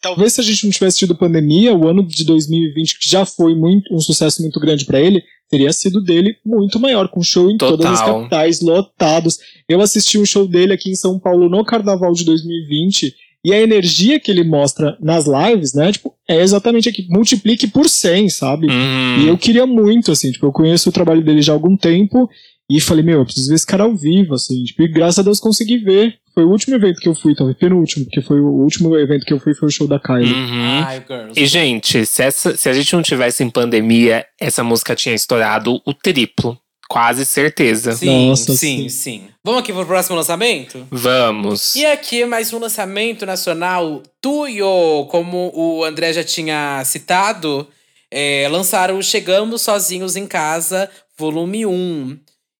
talvez 0.00 0.32
se 0.32 0.40
a 0.40 0.44
gente 0.44 0.64
não 0.64 0.72
tivesse 0.72 0.98
tido 0.98 1.14
pandemia, 1.14 1.74
o 1.74 1.88
ano 1.88 2.04
de 2.04 2.24
2020, 2.24 2.98
que 2.98 3.08
já 3.08 3.24
foi 3.24 3.54
muito, 3.54 3.94
um 3.94 4.00
sucesso 4.00 4.42
muito 4.42 4.58
grande 4.58 4.84
para 4.84 5.00
ele, 5.00 5.22
teria 5.48 5.72
sido 5.72 6.02
dele 6.02 6.36
muito 6.44 6.80
maior, 6.80 7.08
com 7.08 7.22
show 7.22 7.48
em 7.48 7.56
Total. 7.56 7.76
todas 7.76 7.92
as 7.92 8.04
capitais, 8.04 8.60
lotados. 8.60 9.38
Eu 9.68 9.80
assisti 9.80 10.18
um 10.18 10.26
show 10.26 10.46
dele 10.48 10.72
aqui 10.72 10.90
em 10.90 10.96
São 10.96 11.20
Paulo 11.20 11.48
no 11.48 11.64
Carnaval 11.64 12.12
de 12.12 12.24
2020 12.24 13.14
e 13.44 13.52
a 13.52 13.60
energia 13.60 14.18
que 14.18 14.30
ele 14.30 14.42
mostra 14.42 14.96
nas 15.00 15.26
lives, 15.26 15.72
né, 15.72 15.92
tipo, 15.92 16.14
é 16.28 16.40
exatamente 16.42 16.88
aqui, 16.88 17.06
multiplique 17.08 17.66
por 17.68 17.88
100, 17.88 18.28
sabe? 18.30 18.66
Uhum. 18.66 19.24
E 19.24 19.28
eu 19.28 19.38
queria 19.38 19.66
muito, 19.66 20.10
assim, 20.10 20.32
tipo, 20.32 20.46
eu 20.46 20.52
conheço 20.52 20.88
o 20.88 20.92
trabalho 20.92 21.22
dele 21.22 21.42
já 21.42 21.52
há 21.52 21.54
algum 21.54 21.76
tempo 21.76 22.28
e 22.68 22.80
falei, 22.80 23.04
meu, 23.04 23.20
eu 23.20 23.24
preciso 23.24 23.48
ver 23.48 23.54
esse 23.54 23.66
cara 23.66 23.84
ao 23.84 23.94
vivo, 23.94 24.34
assim, 24.34 24.64
tipo, 24.64 24.82
e 24.82 24.88
graças 24.88 25.20
a 25.20 25.22
Deus 25.22 25.38
consegui 25.38 25.78
ver. 25.78 26.18
Foi 26.34 26.44
o 26.44 26.50
último 26.50 26.76
evento 26.76 27.00
que 27.00 27.08
eu 27.08 27.14
fui, 27.14 27.34
talvez 27.34 27.56
penúltimo, 27.56 28.04
porque 28.04 28.20
foi 28.20 28.40
o 28.40 28.48
último 28.48 28.94
evento 28.98 29.24
que 29.24 29.32
eu 29.32 29.40
fui 29.40 29.54
foi 29.54 29.68
o 29.68 29.70
show 29.70 29.86
da 29.86 29.98
Kylie. 29.98 30.34
Uhum. 30.34 30.84
Ai, 30.84 31.02
e, 31.34 31.46
gente, 31.46 32.04
se, 32.04 32.22
essa, 32.22 32.54
se 32.54 32.68
a 32.68 32.74
gente 32.74 32.92
não 32.92 33.02
tivesse 33.02 33.42
em 33.42 33.48
pandemia, 33.48 34.26
essa 34.38 34.62
música 34.62 34.94
tinha 34.94 35.14
estourado 35.14 35.80
o 35.86 35.94
triplo. 35.94 36.58
Quase 36.88 37.26
certeza. 37.26 37.92
Sim, 37.92 38.28
Nossa, 38.28 38.54
sim, 38.54 38.56
sim, 38.56 38.88
sim. 38.88 39.28
Vamos 39.42 39.60
aqui 39.60 39.72
pro 39.72 39.84
próximo 39.84 40.16
lançamento? 40.16 40.86
Vamos. 40.90 41.74
E 41.74 41.84
aqui 41.84 42.24
mais 42.24 42.52
um 42.52 42.58
lançamento 42.58 43.26
nacional 43.26 44.02
tuyo, 44.20 45.06
como 45.10 45.50
o 45.54 45.84
André 45.84 46.12
já 46.12 46.22
tinha 46.22 46.82
citado, 46.84 47.66
é, 48.10 48.46
lançaram 48.50 49.00
Chegamos 49.02 49.62
Sozinhos 49.62 50.14
em 50.14 50.26
Casa, 50.26 50.88
volume 51.18 51.66
1. 51.66 52.18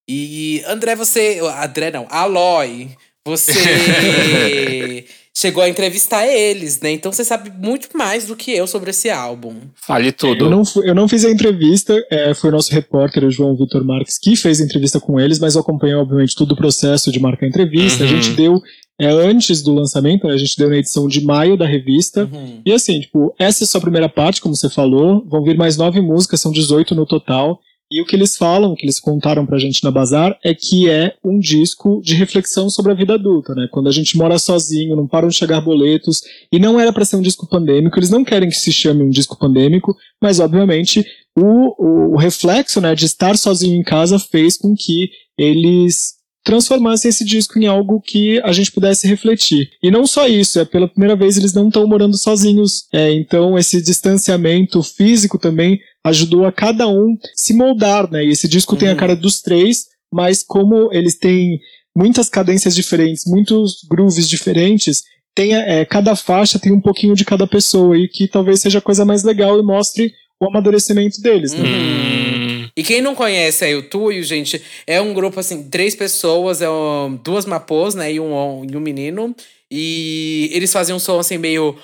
E 0.08 0.62
André, 0.66 0.94
você. 0.94 1.40
André 1.62 1.90
não, 1.90 2.06
Aloy, 2.10 2.90
você 3.24 5.04
chegou 5.36 5.62
a 5.62 5.68
entrevistar 5.68 6.26
eles, 6.26 6.80
né? 6.80 6.92
Então 6.92 7.12
você 7.12 7.22
sabe 7.22 7.52
muito 7.58 7.88
mais 7.94 8.26
do 8.26 8.34
que 8.34 8.52
eu 8.52 8.66
sobre 8.66 8.88
esse 8.88 9.10
álbum. 9.10 9.54
Fale 9.74 10.10
tudo. 10.10 10.46
Eu 10.46 10.50
não, 10.50 10.62
eu 10.82 10.94
não 10.94 11.06
fiz 11.06 11.26
a 11.26 11.30
entrevista, 11.30 11.94
é, 12.10 12.32
foi 12.32 12.48
o 12.48 12.52
nosso 12.54 12.72
repórter, 12.72 13.22
o 13.22 13.30
João 13.30 13.54
Vitor 13.54 13.84
Marques, 13.84 14.18
que 14.18 14.34
fez 14.34 14.62
a 14.62 14.64
entrevista 14.64 14.98
com 14.98 15.20
eles, 15.20 15.38
mas 15.38 15.54
eu 15.54 15.60
acompanhei, 15.60 15.94
obviamente, 15.94 16.34
todo 16.34 16.52
o 16.52 16.56
processo 16.56 17.12
de 17.12 17.20
marcar 17.20 17.44
a 17.44 17.48
entrevista. 17.50 18.02
Uhum. 18.02 18.10
A 18.10 18.12
gente 18.12 18.30
deu 18.30 18.62
é 18.98 19.08
antes 19.08 19.60
do 19.60 19.74
lançamento, 19.74 20.26
né? 20.26 20.32
a 20.32 20.38
gente 20.38 20.56
deu 20.56 20.70
na 20.70 20.78
edição 20.78 21.06
de 21.06 21.22
maio 21.22 21.54
da 21.54 21.66
revista. 21.66 22.26
Uhum. 22.32 22.62
E 22.64 22.72
assim, 22.72 22.98
tipo, 23.00 23.34
essa 23.38 23.62
é 23.62 23.66
só 23.66 23.76
a 23.76 23.82
primeira 23.82 24.08
parte, 24.08 24.40
como 24.40 24.56
você 24.56 24.70
falou. 24.70 25.22
Vão 25.28 25.44
vir 25.44 25.54
mais 25.54 25.76
nove 25.76 26.00
músicas, 26.00 26.40
são 26.40 26.50
18 26.50 26.94
no 26.94 27.04
total. 27.04 27.60
E 27.90 28.02
o 28.02 28.04
que 28.04 28.16
eles 28.16 28.36
falam, 28.36 28.72
o 28.72 28.74
que 28.74 28.84
eles 28.84 28.98
contaram 28.98 29.46
pra 29.46 29.58
gente 29.58 29.82
na 29.84 29.92
Bazar, 29.92 30.36
é 30.44 30.52
que 30.52 30.90
é 30.90 31.14
um 31.24 31.38
disco 31.38 32.00
de 32.02 32.14
reflexão 32.14 32.68
sobre 32.68 32.90
a 32.90 32.94
vida 32.94 33.14
adulta, 33.14 33.54
né? 33.54 33.68
Quando 33.70 33.88
a 33.88 33.92
gente 33.92 34.16
mora 34.16 34.38
sozinho, 34.38 34.96
não 34.96 35.06
param 35.06 35.28
de 35.28 35.36
chegar 35.36 35.60
boletos, 35.60 36.22
e 36.50 36.58
não 36.58 36.80
era 36.80 36.92
para 36.92 37.04
ser 37.04 37.16
um 37.16 37.22
disco 37.22 37.48
pandêmico, 37.48 37.98
eles 37.98 38.10
não 38.10 38.24
querem 38.24 38.48
que 38.48 38.56
se 38.56 38.72
chame 38.72 39.04
um 39.04 39.10
disco 39.10 39.38
pandêmico, 39.38 39.96
mas 40.20 40.40
obviamente 40.40 41.06
o, 41.38 41.74
o, 41.78 42.14
o 42.14 42.16
reflexo, 42.16 42.80
né, 42.80 42.94
de 42.94 43.04
estar 43.04 43.36
sozinho 43.36 43.78
em 43.78 43.84
casa 43.84 44.18
fez 44.18 44.56
com 44.56 44.74
que 44.74 45.10
eles 45.38 46.16
transformassem 46.46 47.08
esse 47.08 47.24
disco 47.24 47.58
em 47.58 47.66
algo 47.66 48.00
que 48.00 48.40
a 48.42 48.52
gente 48.52 48.70
pudesse 48.70 49.06
refletir. 49.08 49.68
E 49.82 49.90
não 49.90 50.06
só 50.06 50.28
isso, 50.28 50.60
é 50.60 50.64
pela 50.64 50.86
primeira 50.86 51.16
vez 51.16 51.36
eles 51.36 51.52
não 51.52 51.66
estão 51.66 51.86
morando 51.88 52.16
sozinhos. 52.16 52.86
É, 52.92 53.12
então 53.12 53.58
esse 53.58 53.82
distanciamento 53.82 54.80
físico 54.80 55.38
também 55.38 55.80
ajudou 56.08 56.46
a 56.46 56.52
cada 56.52 56.88
um 56.88 57.16
se 57.34 57.54
moldar, 57.54 58.10
né? 58.10 58.24
E 58.24 58.30
esse 58.30 58.48
disco 58.48 58.74
uhum. 58.74 58.78
tem 58.78 58.88
a 58.88 58.92
uhum. 58.92 58.96
cara 58.96 59.16
dos 59.16 59.40
três, 59.40 59.86
mas 60.12 60.42
como 60.42 60.92
eles 60.92 61.18
têm 61.18 61.60
muitas 61.94 62.28
cadências 62.28 62.74
diferentes, 62.74 63.24
muitos 63.26 63.82
grooves 63.88 64.28
diferentes, 64.28 65.02
tenha, 65.34 65.58
é, 65.58 65.84
cada 65.84 66.14
faixa 66.14 66.58
tem 66.58 66.72
um 66.72 66.80
pouquinho 66.80 67.14
de 67.14 67.24
cada 67.24 67.46
pessoa 67.46 67.96
e 67.96 68.08
que 68.08 68.28
talvez 68.28 68.60
seja 68.60 68.78
a 68.78 68.82
coisa 68.82 69.04
mais 69.04 69.22
legal 69.22 69.58
e 69.58 69.62
mostre 69.62 70.12
o 70.40 70.46
amadurecimento 70.46 71.20
deles, 71.20 71.52
né? 71.52 71.64
Hum. 71.64 72.68
E 72.76 72.82
quem 72.82 73.00
não 73.00 73.14
conhece 73.14 73.64
aí 73.64 73.74
o 73.74 73.82
Tuyo, 73.82 74.22
gente, 74.22 74.60
é 74.86 75.00
um 75.00 75.14
grupo 75.14 75.40
assim, 75.40 75.62
três 75.64 75.94
pessoas, 75.94 76.60
é 76.60 76.68
um, 76.68 77.18
duas 77.24 77.46
mapôs, 77.46 77.94
né, 77.94 78.12
e 78.12 78.20
um, 78.20 78.66
e 78.70 78.76
um 78.76 78.80
menino. 78.80 79.34
E 79.70 80.50
eles 80.52 80.72
fazem 80.72 80.94
um 80.94 80.98
som 80.98 81.18
assim 81.18 81.38
meio. 81.38 81.76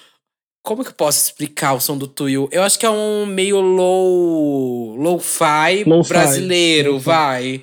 Como 0.62 0.84
que 0.84 0.90
eu 0.90 0.94
posso 0.94 1.24
explicar 1.24 1.74
o 1.74 1.80
som 1.80 1.98
do 1.98 2.06
Tuyo? 2.06 2.48
Eu 2.52 2.62
acho 2.62 2.78
que 2.78 2.86
é 2.86 2.90
um 2.90 3.26
meio 3.26 3.60
low. 3.60 4.94
low-fi 4.96 5.82
Lo-fi. 5.84 6.08
brasileiro, 6.08 6.98
vai. 6.98 7.62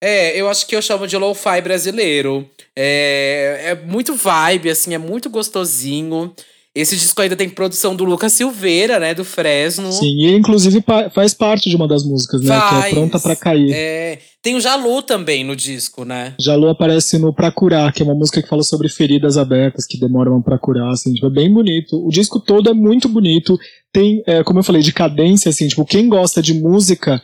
É, 0.00 0.40
eu 0.40 0.48
acho 0.48 0.66
que 0.66 0.74
eu 0.74 0.80
chamo 0.80 1.06
de 1.06 1.16
lo-fi 1.16 1.60
brasileiro. 1.60 2.48
É, 2.74 3.60
é 3.66 3.74
muito 3.74 4.14
vibe, 4.14 4.70
assim, 4.70 4.94
é 4.94 4.98
muito 4.98 5.28
gostosinho. 5.28 6.34
Esse 6.80 6.96
disco 6.96 7.20
ainda 7.20 7.34
tem 7.34 7.48
produção 7.48 7.96
do 7.96 8.04
Lucas 8.04 8.32
Silveira, 8.32 9.00
né, 9.00 9.12
do 9.12 9.24
Fresno. 9.24 9.90
Sim, 9.90 10.14
e 10.14 10.26
ele, 10.26 10.36
inclusive 10.36 10.84
faz 11.12 11.34
parte 11.34 11.68
de 11.68 11.74
uma 11.74 11.88
das 11.88 12.04
músicas, 12.04 12.40
né? 12.42 12.54
Que 12.54 12.60
Faz. 12.60 12.84
é 12.84 12.90
Pronta 12.90 13.18
pra 13.18 13.34
Cair. 13.34 13.72
É, 13.74 14.18
tem 14.40 14.54
o 14.54 14.60
Jalu 14.60 15.02
também 15.02 15.42
no 15.42 15.56
disco, 15.56 16.04
né? 16.04 16.34
Jalu 16.40 16.68
aparece 16.68 17.18
no 17.18 17.34
Pra 17.34 17.50
Curar, 17.50 17.92
que 17.92 18.00
é 18.00 18.04
uma 18.04 18.14
música 18.14 18.40
que 18.40 18.48
fala 18.48 18.62
sobre 18.62 18.88
feridas 18.88 19.36
abertas 19.36 19.86
que 19.86 19.98
demoram 19.98 20.40
pra 20.40 20.56
curar, 20.56 20.92
assim, 20.92 21.12
tipo, 21.12 21.26
é 21.26 21.30
bem 21.30 21.52
bonito. 21.52 21.96
O 22.06 22.10
disco 22.10 22.38
todo 22.38 22.70
é 22.70 22.74
muito 22.74 23.08
bonito. 23.08 23.58
Tem, 23.92 24.22
é, 24.24 24.44
como 24.44 24.60
eu 24.60 24.64
falei, 24.64 24.80
de 24.80 24.92
cadência, 24.92 25.48
assim, 25.48 25.66
tipo, 25.66 25.84
quem 25.84 26.08
gosta 26.08 26.40
de 26.40 26.54
música 26.54 27.20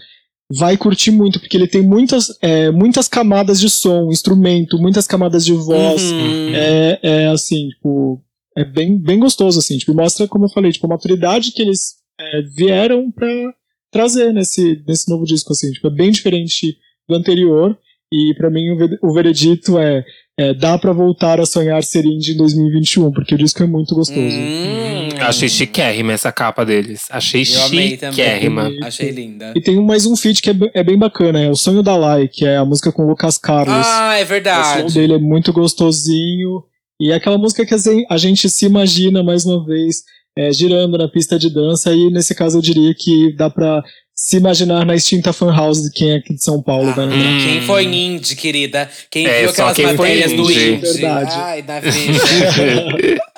vai 0.53 0.77
curtir 0.77 1.13
muito, 1.13 1.39
porque 1.39 1.57
ele 1.57 1.69
tem 1.69 1.83
muitas, 1.83 2.37
é, 2.43 2.73
muitas 2.73 3.07
camadas 3.07 3.61
de 3.61 3.71
som, 3.71 4.11
instrumento, 4.11 4.79
muitas 4.79 5.07
camadas 5.07 5.45
de 5.45 5.53
voz. 5.53 6.03
Uhum. 6.11 6.53
É, 6.55 6.99
é 7.03 7.27
assim, 7.29 7.69
tipo, 7.69 8.21
é 8.57 8.65
bem, 8.65 8.97
bem 8.99 9.19
gostoso, 9.19 9.59
assim, 9.59 9.77
tipo, 9.79 9.95
mostra, 9.95 10.29
como 10.29 10.45
eu 10.45 10.49
falei, 10.51 10.71
tipo, 10.73 10.87
a 10.87 10.91
maturidade 10.91 11.53
que 11.53 11.63
eles 11.63 11.95
é, 12.21 12.43
vieram 12.57 13.11
pra 13.11 13.27
trazer 13.93 14.33
nesse, 14.33 14.83
nesse 14.87 15.09
novo 15.11 15.25
disco, 15.25 15.53
assim, 15.53 15.71
tipo, 15.73 15.87
é 15.87 15.91
bem 15.91 16.11
diferente 16.11 16.77
do 17.09 17.15
anterior, 17.17 17.77
e 18.13 18.33
pra 18.37 18.51
mim 18.51 18.71
o, 18.71 18.77
ve- 18.77 18.99
o 19.03 19.13
veredito 19.13 19.77
é, 19.79 20.05
é 20.39 20.55
dá 20.55 20.79
pra 20.79 20.93
voltar 20.93 21.41
a 21.41 21.47
sonhar 21.47 21.83
ser 21.83 22.05
indie 22.05 22.33
em 22.33 22.37
2021, 22.37 23.11
porque 23.13 23.35
o 23.35 23.39
disco 23.39 23.63
é 23.63 23.67
muito 23.67 23.95
gostoso. 23.95 24.21
Hum. 24.21 25.09
Achei 25.21 25.49
chiquérrima 25.49 26.13
essa 26.13 26.31
capa 26.33 26.65
deles. 26.65 27.07
Achei 27.11 27.43
Eu 27.43 27.63
amei 27.65 27.97
também. 27.97 28.13
chiquérrima. 28.15 28.71
Achei 28.83 29.11
linda. 29.11 29.53
E 29.57 29.61
tem 29.61 29.81
mais 29.81 30.07
um 30.07 30.17
feat 30.17 30.43
que 30.43 30.51
é, 30.51 30.55
é 30.75 30.83
bem 30.85 30.99
bacana, 30.99 31.41
é 31.41 31.51
O 31.51 31.57
Sonho 31.57 31.83
da 31.83 31.97
Lai, 31.97 32.29
que 32.29 32.45
é 32.45 32.57
a 32.57 32.65
música 32.65 32.91
com 32.93 33.05
o 33.05 33.09
Lucas 33.09 33.39
Carlos. 33.39 33.87
Ah, 33.87 34.15
é 34.17 34.23
O 34.23 34.27
som 34.27 34.29
verdade. 34.33 34.95
dele 34.95 35.15
é 35.15 35.19
muito 35.19 35.53
gostosinho. 35.53 36.63
E 37.01 37.11
é 37.11 37.15
aquela 37.15 37.39
música 37.39 37.67
que 37.67 37.75
assim, 37.75 38.05
a 38.09 38.17
gente 38.17 38.49
se 38.49 38.67
imagina 38.67 39.23
mais 39.23 39.45
uma 39.45 39.65
vez 39.65 40.05
é, 40.37 40.53
girando 40.53 40.99
na 40.99 41.09
pista 41.09 41.39
de 41.39 41.51
dança. 41.53 41.93
E 41.93 42.11
nesse 42.11 42.35
caso 42.35 42.59
eu 42.59 42.63
diria 42.63 42.95
que 42.95 43.33
dá 43.37 43.49
pra 43.51 43.83
se 44.15 44.37
imaginar 44.37 44.87
na 44.87 44.95
extinta 44.95 45.33
fan 45.33 45.53
house 45.53 45.83
de 45.83 45.91
quem 45.91 46.13
é 46.13 46.17
aqui 46.17 46.35
de 46.35 46.43
São 46.43 46.63
Paulo. 46.63 46.91
Ah, 46.91 47.01
lembrar. 47.01 47.17
Hum. 47.17 47.45
Quem 47.45 47.61
foi 47.63 47.85
indie, 47.85 48.37
querida? 48.37 48.89
Quem 49.11 49.27
É, 49.27 49.41
viu 49.41 49.51
aquelas 49.51 49.77
quem 49.77 49.85
foi 49.87 49.97
matérias 49.97 50.33
do 50.33 50.53
indie. 50.53 50.77
Verdade. 50.77 51.33
Ai, 51.35 51.63
da. 51.63 51.81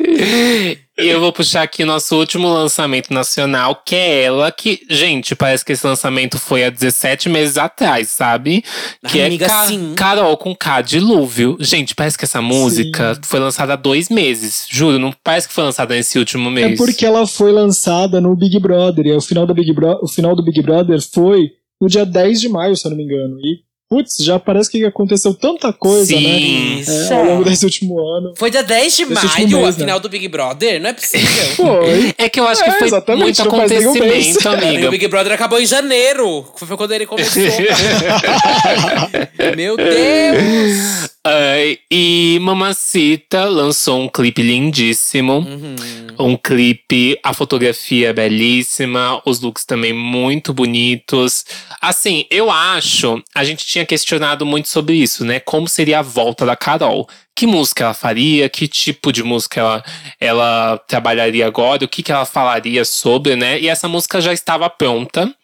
E 0.99 1.09
eu 1.09 1.21
vou 1.21 1.31
puxar 1.31 1.63
aqui 1.63 1.85
nosso 1.85 2.17
último 2.17 2.49
lançamento 2.49 3.13
nacional, 3.13 3.83
que 3.85 3.95
é 3.95 4.23
ela, 4.23 4.51
que, 4.51 4.81
gente, 4.89 5.35
parece 5.35 5.63
que 5.65 5.73
esse 5.73 5.87
lançamento 5.87 6.39
foi 6.39 6.65
há 6.65 6.71
17 6.71 7.29
meses 7.29 7.59
atrás, 7.59 8.09
sabe? 8.09 8.65
Que 9.07 9.21
Amiga, 9.21 9.45
é 9.45 9.49
Ca- 9.49 9.67
sim. 9.67 9.93
Carol 9.95 10.37
com 10.39 10.57
K, 10.57 10.81
Dilúvio. 10.81 11.57
Gente, 11.61 11.95
parece 11.95 12.17
que 12.17 12.25
essa 12.25 12.41
música 12.41 13.19
foi 13.25 13.39
lançada 13.41 13.75
há 13.75 13.77
dois 13.77 14.09
meses. 14.09 14.67
Juro, 14.71 14.99
não 14.99 15.13
parece 15.23 15.49
que 15.49 15.55
foi 15.55 15.65
lançada 15.65 15.95
nesse 15.95 16.19
último 16.19 16.51
mês. 16.51 16.73
É 16.73 16.77
porque 16.77 17.05
ela 17.05 17.27
foi 17.27 17.53
lançada 17.53 18.19
no 18.21 18.35
Big 18.35 18.59
Brother. 18.59 19.07
E 19.07 19.13
o 19.13 19.21
final, 19.21 19.47
do 19.47 19.53
Big 19.55 19.71
Bro- 19.75 20.01
o 20.03 20.09
final 20.09 20.35
do 20.35 20.43
Big 20.43 20.63
Brother 20.63 20.99
foi 21.13 21.51
no 21.79 21.89
dia 21.89 22.07
10 22.07 22.41
de 22.41 22.49
maio, 22.49 22.75
se 22.75 22.87
eu 22.87 22.91
não 22.91 22.97
me 22.97 23.05
engano. 23.05 23.37
E, 23.41 23.66
putz, 23.89 24.17
já 24.19 24.39
parece 24.39 24.71
que 24.71 24.85
aconteceu 24.85 25.33
tanta 25.35 25.73
coisa, 25.73 26.15
né? 26.15 26.21
Sim. 26.21 26.79
Isso. 26.81 27.13
É, 27.13 27.17
ao 27.17 27.25
longo 27.25 27.45
desse 27.45 27.65
último 27.65 27.99
ano. 28.01 28.35
Foi 28.37 28.51
dia 28.51 28.63
10 28.63 28.97
de 28.97 29.07
maio, 29.07 29.49
mês, 29.49 29.55
a 29.55 29.67
né? 29.67 29.73
final 29.73 30.01
do 30.01 30.09
Big 30.09 30.29
Brother? 30.29 30.81
Não 30.81 30.91
é 30.91 30.93
possível. 30.93 31.47
Foi. 31.57 32.15
É 32.19 32.29
que 32.29 32.41
eu 32.41 32.47
acho 32.47 32.63
É, 32.63 32.65
que 32.65 32.79
foi 32.79 32.87
exatamente, 32.89 33.23
muito 33.25 33.43
acontecimento, 33.43 33.97
E 34.43 34.47
o 34.47 34.51
amiga. 34.51 34.91
Big 34.91 35.09
Brother 35.09 35.33
acabou 35.33 35.61
em 35.61 35.67
janeiro. 35.67 36.47
Foi 36.57 36.77
quando 36.77 36.93
ele 36.93 37.07
começou. 37.07 37.43
Meu 39.57 39.77
Deus! 39.77 41.16
Ai, 41.29 41.81
e 41.91 42.39
Mamacita 42.41 43.47
lançou 43.47 44.01
um 44.01 44.09
clipe 44.09 44.43
lindíssimo. 44.43 45.39
Uhum. 45.39 45.75
Um 46.21 46.37
clipe, 46.37 47.19
a 47.21 47.35
fotografia 47.35 48.11
é 48.11 48.13
belíssima, 48.13 49.21
os 49.27 49.41
looks 49.41 49.65
também 49.65 49.93
muito 49.93 50.55
bonitos. 50.55 51.45
Assim, 51.81 52.27
eu 52.31 52.49
acho, 52.49 53.21
a 53.35 53.43
gente 53.43 53.67
tinha 53.67 53.85
questionado 53.85 54.47
muito 54.47 54.69
sobre 54.69 54.95
isso, 54.95 55.25
né? 55.25 55.41
Como 55.41 55.69
seria 55.69 55.99
a 55.99 56.03
volta 56.03 56.47
da 56.47 56.55
Carol? 56.55 57.09
Que 57.35 57.45
música 57.45 57.83
ela 57.83 57.95
faria? 57.95 58.49
Que 58.49 58.69
tipo 58.69 59.13
de 59.13 59.25
música 59.25 59.61
ela, 59.61 59.85
ela 60.21 60.79
trabalharia 60.87 61.45
agora? 61.45 61.85
O 61.85 61.89
que, 61.89 62.05
que 62.05 62.13
ela 62.13 62.25
falaria 62.25 62.85
sobre, 62.85 63.35
né? 63.35 63.59
E 63.59 63.69
essa 63.69 63.89
música 63.89 64.21
já 64.21 64.33
estava 64.33 64.71
pronta. 64.71 65.35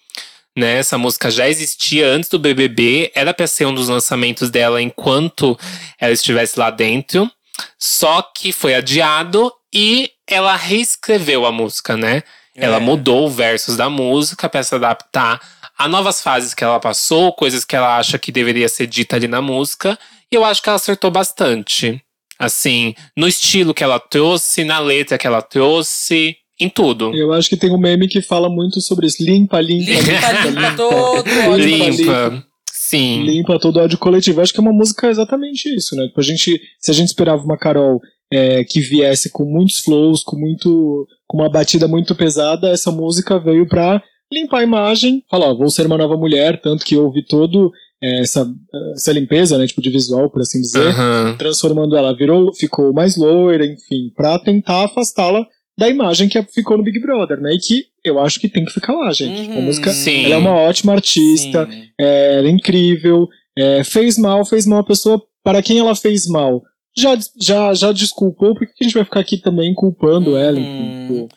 Né, 0.54 0.76
essa 0.78 0.98
música 0.98 1.30
já 1.30 1.48
existia 1.48 2.06
antes 2.08 2.28
do 2.28 2.38
BBB, 2.38 3.10
era 3.14 3.32
pra 3.32 3.46
ser 3.46 3.64
um 3.66 3.74
dos 3.74 3.88
lançamentos 3.88 4.50
dela 4.50 4.82
enquanto 4.82 5.58
ela 5.98 6.12
estivesse 6.12 6.58
lá 6.58 6.68
dentro. 6.70 7.30
Só 7.78 8.20
que 8.20 8.52
foi 8.52 8.74
adiado 8.74 9.50
e 9.74 10.10
ela 10.26 10.54
reescreveu 10.54 11.46
a 11.46 11.52
música, 11.52 11.96
né? 11.96 12.22
Ela 12.54 12.76
É. 12.76 12.80
mudou 12.80 13.26
os 13.26 13.34
versos 13.34 13.78
da 13.78 13.88
música 13.88 14.46
para 14.46 14.62
se 14.62 14.74
adaptar 14.74 15.40
a 15.78 15.88
novas 15.88 16.20
fases 16.20 16.52
que 16.52 16.62
ela 16.62 16.78
passou, 16.78 17.32
coisas 17.32 17.64
que 17.64 17.74
ela 17.74 17.96
acha 17.96 18.18
que 18.18 18.30
deveria 18.30 18.68
ser 18.68 18.86
dita 18.86 19.16
ali 19.16 19.26
na 19.26 19.40
música. 19.40 19.98
E 20.30 20.34
eu 20.34 20.44
acho 20.44 20.62
que 20.62 20.68
ela 20.68 20.76
acertou 20.76 21.10
bastante. 21.10 22.02
Assim, 22.38 22.94
no 23.16 23.26
estilo 23.26 23.72
que 23.72 23.82
ela 23.82 23.98
trouxe, 23.98 24.64
na 24.64 24.78
letra 24.80 25.16
que 25.16 25.26
ela 25.26 25.40
trouxe, 25.40 26.36
em 26.62 26.68
tudo. 26.68 27.14
Eu 27.14 27.32
acho 27.32 27.48
que 27.48 27.56
tem 27.56 27.70
um 27.70 27.78
meme 27.78 28.08
que 28.08 28.22
fala 28.22 28.48
muito 28.48 28.80
sobre 28.80 29.06
isso. 29.06 29.22
Limpa, 29.22 29.60
limpa, 29.60 29.90
Limpa, 29.90 30.48
limpa 30.48 30.76
todo. 30.76 31.30
ódio. 31.50 31.66
Limpa. 31.66 32.44
Sim. 32.72 33.22
limpa 33.22 33.58
todo 33.58 33.76
o 33.76 33.80
ódio 33.82 33.96
coletivo. 33.98 34.38
Eu 34.38 34.42
acho 34.42 34.52
que 34.52 34.60
é 34.60 34.62
uma 34.62 34.72
música 34.72 35.08
exatamente 35.08 35.74
isso, 35.74 35.96
né? 35.96 36.06
Tipo, 36.08 36.20
a 36.20 36.22
gente, 36.22 36.60
se 36.78 36.90
a 36.90 36.94
gente 36.94 37.08
esperava 37.08 37.42
uma 37.42 37.56
Carol 37.56 38.00
é, 38.30 38.64
que 38.64 38.80
viesse 38.80 39.30
com 39.30 39.44
muitos 39.44 39.78
flows, 39.80 40.22
com 40.22 40.36
muito, 40.36 41.06
com 41.26 41.38
uma 41.38 41.50
batida 41.50 41.88
muito 41.88 42.14
pesada, 42.14 42.68
essa 42.70 42.90
música 42.90 43.38
veio 43.38 43.66
pra 43.66 44.02
limpar 44.32 44.58
a 44.60 44.62
imagem, 44.62 45.22
falar, 45.30 45.46
ó, 45.50 45.54
vou 45.54 45.70
ser 45.70 45.86
uma 45.86 45.98
nova 45.98 46.16
mulher, 46.16 46.60
tanto 46.60 46.84
que 46.84 46.96
houve 46.96 47.22
todo 47.22 47.70
é, 48.02 48.20
essa, 48.20 48.50
essa 48.94 49.12
limpeza, 49.12 49.56
né, 49.58 49.66
tipo 49.66 49.82
de 49.82 49.90
visual, 49.90 50.30
por 50.30 50.40
assim 50.40 50.60
dizer, 50.60 50.88
Aham. 50.88 51.36
transformando 51.38 51.96
ela, 51.96 52.16
virou, 52.16 52.52
ficou 52.54 52.92
mais 52.92 53.16
loira, 53.16 53.64
enfim, 53.66 54.10
pra 54.16 54.38
tentar 54.38 54.84
afastá-la 54.84 55.46
da 55.78 55.88
imagem 55.88 56.28
que 56.28 56.42
ficou 56.44 56.76
no 56.76 56.82
Big 56.84 57.00
Brother, 57.00 57.40
né? 57.40 57.54
E 57.54 57.58
que 57.58 57.84
eu 58.04 58.18
acho 58.20 58.38
que 58.40 58.48
tem 58.48 58.64
que 58.64 58.72
ficar 58.72 58.92
lá, 58.94 59.12
gente. 59.12 59.48
Uhum. 59.50 59.58
A 59.58 59.60
música, 59.62 59.90
Sim. 59.90 60.24
ela 60.24 60.34
é 60.34 60.38
uma 60.38 60.54
ótima 60.54 60.92
artista, 60.92 61.68
é, 61.98 62.38
ela 62.38 62.48
é 62.48 62.50
incrível, 62.50 63.28
é, 63.56 63.82
fez 63.84 64.18
mal, 64.18 64.44
fez 64.44 64.66
mal 64.66 64.80
a 64.80 64.84
pessoa 64.84 65.22
para 65.42 65.62
quem 65.62 65.78
ela 65.78 65.94
fez 65.94 66.26
mal. 66.26 66.62
Já, 66.96 67.16
já, 67.40 67.72
já 67.72 67.90
desculpou, 67.92 68.54
por 68.54 68.66
que 68.66 68.72
a 68.80 68.84
gente 68.84 68.94
vai 68.94 69.04
ficar 69.04 69.20
aqui 69.20 69.38
também 69.38 69.72
culpando 69.74 70.36
ela? 70.36 70.58
Enfim, 70.58 70.68
Uhum. 70.68 71.06
tipo, 71.26 71.34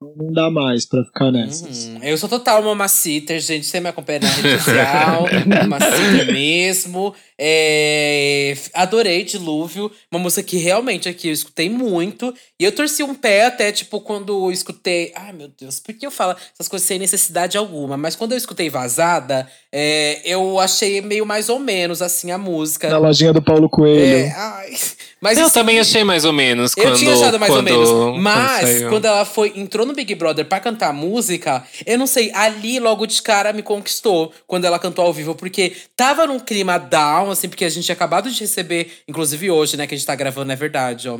não 0.00 0.32
dá 0.32 0.48
mais 0.48 0.86
pra 0.86 1.04
ficar 1.04 1.32
nessas. 1.32 1.86
Uhum. 1.86 1.98
Eu 2.02 2.16
sou 2.16 2.28
total 2.28 2.62
mamaciter, 2.62 3.40
gente. 3.40 3.66
Você 3.66 3.80
me 3.80 3.88
acompanha 3.88 4.20
na 4.20 4.28
rede 4.28 4.62
social. 4.62 5.26
mamaciter 5.46 6.32
mesmo. 6.32 7.12
É, 7.36 8.56
Adorei 8.74 9.24
Dilúvio. 9.24 9.90
Uma 10.10 10.20
música 10.20 10.42
que 10.44 10.56
realmente 10.56 11.08
aqui 11.08 11.26
eu 11.26 11.32
escutei 11.32 11.68
muito. 11.68 12.32
E 12.60 12.64
eu 12.64 12.70
torci 12.70 13.02
um 13.02 13.12
pé 13.12 13.46
até, 13.46 13.72
tipo, 13.72 14.00
quando 14.00 14.46
eu 14.46 14.52
escutei. 14.52 15.12
Ai, 15.16 15.32
meu 15.32 15.50
Deus, 15.60 15.80
por 15.80 15.92
que 15.92 16.06
eu 16.06 16.12
falo 16.12 16.36
essas 16.54 16.68
coisas 16.68 16.86
sem 16.86 17.00
necessidade 17.00 17.58
alguma? 17.58 17.96
Mas 17.96 18.14
quando 18.14 18.32
eu 18.32 18.38
escutei 18.38 18.70
Vazada, 18.70 19.48
é, 19.72 20.20
eu 20.24 20.60
achei 20.60 21.00
meio 21.00 21.26
mais 21.26 21.48
ou 21.48 21.58
menos 21.58 22.02
assim 22.02 22.30
a 22.30 22.38
música. 22.38 22.88
Na 22.88 22.98
lojinha 22.98 23.32
do 23.32 23.42
Paulo 23.42 23.68
Coelho. 23.68 24.26
É, 24.26 24.32
ai. 24.36 24.76
Mas 25.20 25.36
Eu 25.36 25.50
também 25.50 25.80
achei 25.80 26.04
mais 26.04 26.24
ou 26.24 26.32
menos. 26.32 26.76
eu 26.76 26.82
quando, 26.84 26.96
tinha 26.98 27.12
achado 27.12 27.38
mais 27.40 27.50
ou 27.50 27.58
quando- 27.58 27.64
menos. 27.64 27.88
quando 27.90 28.16
Mas, 28.18 28.60
saiu. 28.68 28.88
quando 28.88 29.04
ela 29.04 29.24
foi, 29.24 29.52
entrou 29.56 29.84
no 29.84 29.92
Big 29.92 30.14
Brother 30.14 30.44
pra 30.44 30.60
cantar 30.60 30.92
música, 30.92 31.64
eu 31.84 31.98
não 31.98 32.06
sei, 32.06 32.30
ali 32.34 32.78
logo 32.78 33.04
de 33.06 33.20
cara 33.20 33.52
me 33.52 33.62
conquistou 33.62 34.32
quando 34.46 34.64
ela 34.64 34.78
cantou 34.78 35.04
ao 35.04 35.12
vivo, 35.12 35.34
porque 35.34 35.72
tava 35.96 36.26
num 36.26 36.38
clima 36.38 36.78
down, 36.78 37.30
assim, 37.32 37.48
porque 37.48 37.64
a 37.64 37.68
gente 37.68 37.84
tinha 37.84 37.94
acabado 37.94 38.30
de 38.30 38.38
receber, 38.40 38.92
inclusive 39.08 39.50
hoje, 39.50 39.76
né, 39.76 39.86
que 39.86 39.94
a 39.94 39.98
gente 39.98 40.06
tá 40.06 40.14
gravando, 40.14 40.52
é 40.52 40.56
verdade, 40.56 41.08
ó. 41.08 41.18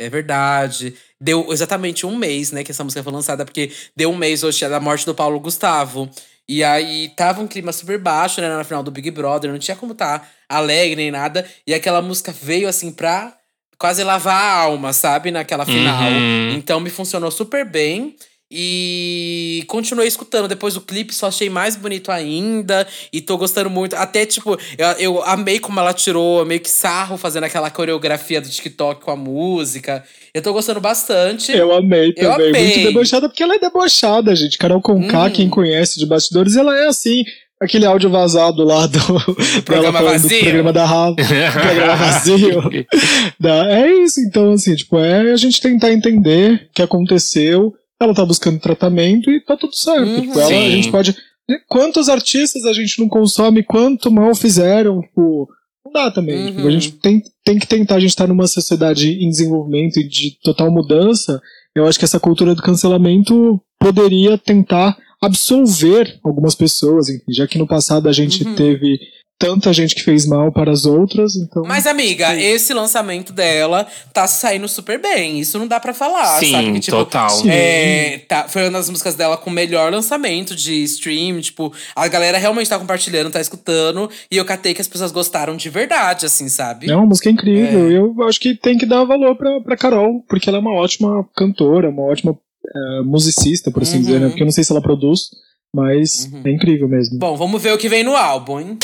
É 0.00 0.08
verdade. 0.08 0.94
Deu 1.20 1.52
exatamente 1.52 2.06
um 2.06 2.16
mês, 2.16 2.52
né, 2.52 2.62
que 2.64 2.70
essa 2.70 2.84
música 2.84 3.02
foi 3.02 3.12
lançada, 3.12 3.44
porque 3.44 3.70
deu 3.96 4.10
um 4.10 4.16
mês 4.16 4.42
hoje 4.44 4.68
da 4.68 4.78
morte 4.80 5.04
do 5.06 5.14
Paulo 5.14 5.38
Gustavo. 5.40 6.08
E 6.48 6.64
aí 6.64 7.10
tava 7.16 7.40
um 7.42 7.46
clima 7.46 7.72
super 7.72 7.98
baixo, 7.98 8.40
né, 8.40 8.48
na 8.48 8.64
final 8.64 8.82
do 8.82 8.90
Big 8.90 9.10
Brother, 9.10 9.50
não 9.50 9.58
tinha 9.58 9.76
como 9.76 9.94
tá 9.94 10.22
alegre 10.48 10.96
nem 10.96 11.10
nada. 11.10 11.44
E 11.66 11.74
aquela 11.74 12.00
música 12.02 12.32
veio 12.42 12.68
assim 12.68 12.90
pra 12.92 13.34
quase 13.78 14.02
lavar 14.02 14.34
a 14.42 14.54
alma, 14.62 14.92
sabe? 14.92 15.30
Naquela 15.30 15.64
final. 15.64 16.10
Uhum. 16.10 16.52
Então 16.54 16.80
me 16.80 16.90
funcionou 16.90 17.30
super 17.30 17.64
bem. 17.64 18.16
E 18.50 19.62
continuei 19.68 20.08
escutando. 20.08 20.48
Depois 20.48 20.72
do 20.74 20.80
clipe, 20.80 21.14
só 21.14 21.26
achei 21.28 21.50
mais 21.50 21.76
bonito 21.76 22.10
ainda. 22.10 22.86
E 23.12 23.20
tô 23.20 23.36
gostando 23.36 23.68
muito. 23.68 23.94
Até, 23.94 24.24
tipo, 24.24 24.58
eu, 24.78 24.86
eu 24.98 25.22
amei 25.24 25.58
como 25.58 25.78
ela 25.78 25.92
tirou 25.92 26.44
meio 26.46 26.58
que 26.60 26.70
sarro 26.70 27.18
fazendo 27.18 27.44
aquela 27.44 27.70
coreografia 27.70 28.40
do 28.40 28.48
TikTok 28.48 29.02
com 29.04 29.10
a 29.10 29.16
música. 29.16 30.02
Eu 30.32 30.40
tô 30.40 30.52
gostando 30.54 30.80
bastante. 30.80 31.52
Eu 31.52 31.72
amei 31.74 32.14
Eu 32.16 32.30
também. 32.32 32.48
amei. 32.48 32.64
Muito 32.64 32.80
debochada, 32.80 33.28
porque 33.28 33.42
ela 33.42 33.54
é 33.54 33.58
debochada, 33.58 34.34
gente. 34.34 34.56
Carol 34.56 34.80
Conká, 34.80 35.24
Hum. 35.26 35.30
quem 35.30 35.50
conhece 35.50 35.98
de 35.98 36.06
bastidores, 36.06 36.56
ela 36.56 36.74
é 36.78 36.86
assim. 36.86 37.24
Aquele 37.60 37.86
áudio 37.86 38.08
vazado 38.08 38.62
lá 38.64 38.86
do 38.86 38.98
Programa 39.64 40.00
vazio. 40.02 40.28
do 40.38 40.42
programa 40.44 40.72
da 40.72 40.84
Rafa. 40.86 41.14
programa 41.16 41.96
vazio. 41.96 42.62
Da- 43.40 43.68
é 43.70 43.92
isso, 44.04 44.20
então, 44.20 44.52
assim, 44.52 44.74
tipo, 44.76 44.96
é 44.98 45.32
a 45.32 45.36
gente 45.36 45.60
tentar 45.60 45.92
entender 45.92 46.68
o 46.70 46.74
que 46.74 46.82
aconteceu. 46.82 47.74
Ela 48.00 48.14
tá 48.14 48.24
buscando 48.24 48.60
tratamento 48.60 49.28
e 49.30 49.40
tá 49.44 49.56
tudo 49.56 49.74
certo. 49.74 50.06
Uhum. 50.08 50.20
Tipo, 50.20 50.34
ela, 50.38 50.44
a 50.44 50.48
Sim. 50.48 50.70
gente 50.70 50.90
pode. 50.90 51.16
Quantos 51.68 52.08
artistas 52.08 52.64
a 52.64 52.72
gente 52.72 53.00
não 53.00 53.08
consome, 53.08 53.62
quanto 53.64 54.10
mal 54.10 54.34
fizeram, 54.34 55.00
tipo. 55.00 55.48
Não 55.84 55.92
dá 55.92 56.10
também. 56.10 56.38
Uhum. 56.38 56.52
Tipo, 56.54 56.68
a 56.68 56.70
gente 56.70 56.92
tem, 56.92 57.22
tem 57.44 57.58
que 57.58 57.66
tentar, 57.66 57.96
a 57.96 58.00
gente 58.00 58.14
tá 58.14 58.26
numa 58.26 58.46
sociedade 58.46 59.10
em 59.10 59.28
desenvolvimento 59.30 59.98
e 59.98 60.06
de 60.06 60.38
total 60.44 60.70
mudança. 60.70 61.40
Eu 61.74 61.86
acho 61.88 61.98
que 61.98 62.04
essa 62.04 62.20
cultura 62.20 62.54
do 62.54 62.62
cancelamento 62.62 63.60
poderia 63.80 64.36
tentar 64.38 64.96
absolver 65.22 66.18
algumas 66.24 66.54
pessoas, 66.54 67.08
enfim, 67.08 67.32
já 67.32 67.46
que 67.46 67.58
no 67.58 67.66
passado 67.66 68.08
a 68.08 68.12
gente 68.12 68.44
Uhum. 68.44 68.54
teve 68.54 68.98
tanta 69.40 69.72
gente 69.72 69.94
que 69.94 70.02
fez 70.02 70.26
mal 70.26 70.50
para 70.50 70.72
as 70.72 70.84
outras, 70.84 71.36
então. 71.36 71.62
Mas, 71.64 71.86
amiga, 71.86 72.34
esse 72.34 72.74
lançamento 72.74 73.32
dela 73.32 73.86
tá 74.12 74.26
saindo 74.26 74.66
super 74.66 75.00
bem. 75.00 75.38
Isso 75.38 75.56
não 75.60 75.68
dá 75.68 75.78
pra 75.78 75.94
falar, 75.94 76.40
Sim, 76.40 76.50
sabe? 76.50 76.72
Que, 76.72 76.80
tipo, 76.80 76.96
total. 76.96 77.30
Sim. 77.30 77.48
É, 77.48 78.18
tá, 78.26 78.48
foi 78.48 78.62
uma 78.62 78.72
das 78.72 78.90
músicas 78.90 79.14
dela 79.14 79.36
com 79.36 79.48
o 79.48 79.52
melhor 79.52 79.92
lançamento 79.92 80.56
de 80.56 80.82
stream. 80.82 81.40
Tipo, 81.40 81.72
a 81.94 82.08
galera 82.08 82.36
realmente 82.36 82.68
tá 82.68 82.80
compartilhando, 82.80 83.30
tá 83.30 83.40
escutando. 83.40 84.10
E 84.28 84.36
eu 84.36 84.44
catei 84.44 84.74
que 84.74 84.80
as 84.80 84.88
pessoas 84.88 85.12
gostaram 85.12 85.56
de 85.56 85.70
verdade, 85.70 86.26
assim, 86.26 86.48
sabe? 86.48 86.90
É 86.90 86.96
uma 86.96 87.06
música 87.06 87.30
incrível. 87.30 87.86
É. 87.86 87.92
E 87.92 87.94
eu 87.94 88.16
acho 88.24 88.40
que 88.40 88.56
tem 88.56 88.76
que 88.76 88.86
dar 88.86 89.04
valor 89.04 89.36
pra, 89.36 89.60
pra 89.60 89.76
Carol, 89.76 90.20
porque 90.28 90.48
ela 90.48 90.58
é 90.58 90.60
uma 90.60 90.74
ótima 90.74 91.24
cantora, 91.36 91.90
uma 91.90 92.02
ótima 92.02 92.36
eh, 92.74 93.02
musicista, 93.04 93.70
por 93.70 93.82
assim 93.82 93.96
Uhum. 93.96 94.02
dizer, 94.02 94.20
né? 94.20 94.28
Porque 94.28 94.42
eu 94.42 94.46
não 94.46 94.52
sei 94.52 94.64
se 94.64 94.72
ela 94.72 94.80
produz, 94.82 95.30
mas 95.74 96.28
Uhum. 96.32 96.42
é 96.44 96.50
incrível 96.50 96.88
mesmo. 96.88 97.18
Bom, 97.18 97.36
vamos 97.36 97.62
ver 97.62 97.72
o 97.72 97.78
que 97.78 97.88
vem 97.88 98.02
no 98.04 98.16
álbum, 98.16 98.60
hein? 98.60 98.78